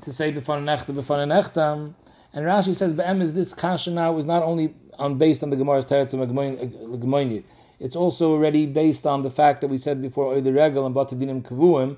to 0.00 0.12
say 0.12 0.32
b'fan 0.32 0.64
nechta 0.64 0.94
b'fan 0.94 1.28
nechtam, 1.28 1.94
and 2.32 2.46
Rashi 2.46 2.74
says 2.74 2.94
be'em 2.94 3.20
is 3.20 3.34
this 3.34 3.52
kasha 3.52 3.90
now 3.90 4.16
is 4.16 4.24
not 4.24 4.42
only 4.42 4.74
on 4.98 5.18
based 5.18 5.42
on 5.42 5.50
the 5.50 5.56
Gemara's 5.56 5.86
teretz 5.86 6.14
of 6.14 6.20
Hegemonia, 6.20 7.44
it's 7.80 7.96
also 7.96 8.32
already 8.32 8.66
based 8.66 9.06
on 9.06 9.22
the 9.22 9.30
fact 9.30 9.60
that 9.60 9.68
we 9.68 9.78
said 9.78 10.00
before 10.00 10.40
the 10.40 10.52
regal 10.52 10.86
and 10.86 10.94
batadinim 10.94 11.42
kavuim. 11.42 11.96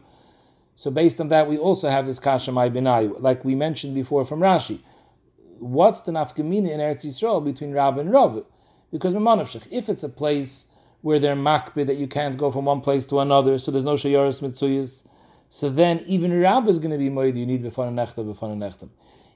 So 0.75 0.91
based 0.91 1.21
on 1.21 1.29
that, 1.29 1.49
we 1.49 1.57
also 1.57 1.89
have 1.89 2.07
this 2.07 2.19
kasha 2.19 2.53
mai 2.53 2.69
benai, 2.69 3.21
like 3.21 3.45
we 3.45 3.55
mentioned 3.55 3.95
before 3.95 4.25
from 4.25 4.41
Rashi 4.41 4.81
what's 5.59 6.01
the 6.03 6.13
nafkamina 6.13 6.71
in 6.71 6.81
Eretz 6.81 7.05
Yisrael 7.05 7.45
between 7.45 7.73
Rab 7.73 7.99
and 7.99 8.13
Rav? 8.13 8.45
Because 8.93 9.15
if 9.71 9.89
it's 9.89 10.03
a 10.03 10.09
place 10.09 10.67
where 11.03 11.19
they're 11.19 11.37
makbid 11.37 11.87
that 11.87 11.97
you 11.97 12.07
can't 12.07 12.37
go 12.37 12.51
from 12.51 12.65
one 12.67 12.81
place 12.81 13.07
to 13.07 13.21
another, 13.21 13.59
so 13.59 13.71
there's 13.71 13.85
no 13.85 13.95
shayaris 13.95 14.43
mitzuyas, 14.43 15.07
so 15.49 15.69
then 15.69 16.03
even 16.07 16.41
Rab 16.41 16.69
is 16.69 16.79
going 16.79 16.91
to 16.91 16.99
be 16.99 17.11
moed. 17.11 17.37
You 17.37 17.47
need 17.47 17.63
befana 17.63 17.93
nechta 17.93 18.25
befana 18.25 18.57
nechtam. 18.57 18.91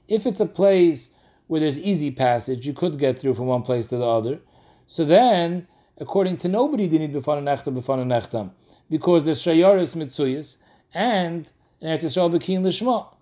If 0.07 0.25
it's 0.25 0.39
a 0.39 0.45
place 0.45 1.09
where 1.51 1.59
there's 1.59 1.77
easy 1.77 2.11
passage, 2.11 2.65
you 2.65 2.71
could 2.71 2.97
get 2.97 3.19
through 3.19 3.33
from 3.33 3.47
one 3.47 3.61
place 3.61 3.89
to 3.89 3.97
the 3.97 4.05
other. 4.05 4.39
So 4.87 5.03
then, 5.03 5.67
according 5.97 6.37
to 6.37 6.47
nobody, 6.47 6.87
you 6.87 6.97
need 6.97 7.13
befana 7.13 7.43
nechta 7.43 7.75
befana 7.77 8.05
nechtam 8.05 8.51
because 8.89 9.23
there's 9.23 9.41
shayaris 9.41 9.93
mitzuyas 9.93 10.55
and 10.93 11.51
Eretz 11.83 12.03
Yisrael 12.03 12.31
bekin 12.31 12.63
lishma. 12.63 13.13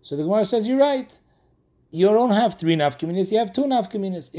So 0.00 0.14
the 0.14 0.22
Gemara 0.22 0.44
says 0.44 0.68
you're 0.68 0.78
right 0.78 1.18
you 1.90 2.06
don't 2.06 2.30
have 2.30 2.54
three 2.54 2.76
nafkaminas, 2.76 3.32
you 3.32 3.38
have 3.38 3.52
two 3.52 3.64
nafkaminas. 3.64 4.30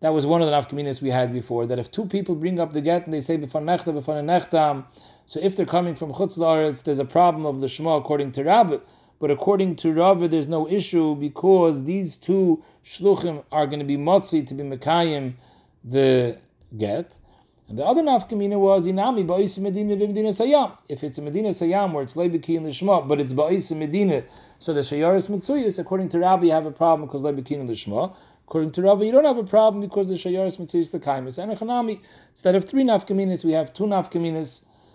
That 0.00 0.12
was 0.12 0.26
one 0.26 0.42
of 0.42 0.48
the 0.48 0.52
nafkaminas 0.52 1.00
we 1.00 1.10
had 1.10 1.32
before, 1.32 1.64
that 1.66 1.78
if 1.78 1.92
two 1.92 2.06
people 2.06 2.34
bring 2.34 2.58
up 2.58 2.72
the 2.72 2.80
get 2.80 3.04
and 3.04 3.12
they 3.12 3.20
say 3.20 3.38
b'fan 3.38 3.62
nechta, 3.62 3.94
b'fan 3.94 4.24
nechtam, 4.24 4.86
so 5.26 5.38
if 5.40 5.54
they're 5.54 5.64
coming 5.64 5.94
from 5.94 6.12
chutz 6.12 6.36
la'aretz, 6.38 6.82
there's 6.82 6.98
a 6.98 7.04
problem 7.04 7.46
of 7.46 7.60
the 7.60 7.68
shema 7.68 7.98
according 7.98 8.32
to 8.32 8.42
Rabbi. 8.42 8.78
But 9.22 9.30
according 9.30 9.76
to 9.76 9.92
Rabbi, 9.92 10.26
there's 10.26 10.48
no 10.48 10.68
issue 10.68 11.14
because 11.14 11.84
these 11.84 12.16
two 12.16 12.62
shluchim 12.84 13.44
are 13.52 13.68
going 13.68 13.78
to 13.78 13.84
be 13.84 13.96
motzi 13.96 14.44
to 14.48 14.52
be 14.52 14.64
mekayim 14.64 15.34
the 15.84 16.38
get. 16.76 17.16
And 17.68 17.78
the 17.78 17.84
other 17.84 18.02
nafkamina 18.02 18.58
was 18.58 18.86
inami 18.88 19.24
ba'is 19.24 19.58
medina 19.60 19.94
medina 19.94 20.30
sayam. 20.30 20.76
If 20.88 21.04
it's 21.04 21.18
a 21.18 21.22
medina 21.22 21.50
sayam 21.50 21.92
where 21.92 22.02
it's 22.02 22.14
lebeki 22.14 22.56
in 22.56 22.64
the 22.64 22.72
shema, 22.72 23.02
but 23.02 23.20
it's 23.20 23.32
ba'is 23.32 23.74
medina 23.76 24.24
so 24.62 24.72
the 24.72 24.82
shayaris 24.82 25.28
mitzuyis, 25.28 25.80
according 25.80 26.08
to 26.10 26.20
Rabbi, 26.20 26.44
you 26.44 26.52
have 26.52 26.66
a 26.66 26.70
problem 26.70 27.08
because 27.08 27.24
lebekin 27.24 27.68
lishma. 27.68 28.14
According 28.46 28.70
to 28.72 28.82
Rabbi, 28.82 29.02
you 29.02 29.10
don't 29.10 29.24
have 29.24 29.38
a 29.38 29.42
problem 29.42 29.80
because 29.80 30.06
the 30.06 30.14
shayaris 30.14 30.56
mitzuyis 30.56 30.92
the 30.92 31.00
kaimis. 31.00 31.36
And 31.42 31.50
echanami, 31.50 32.00
instead 32.30 32.54
of 32.54 32.64
three 32.68 32.84
nafkaminas, 32.84 33.44
we 33.44 33.52
have 33.52 33.72
two 33.72 33.84
nafkaminas 33.84 34.64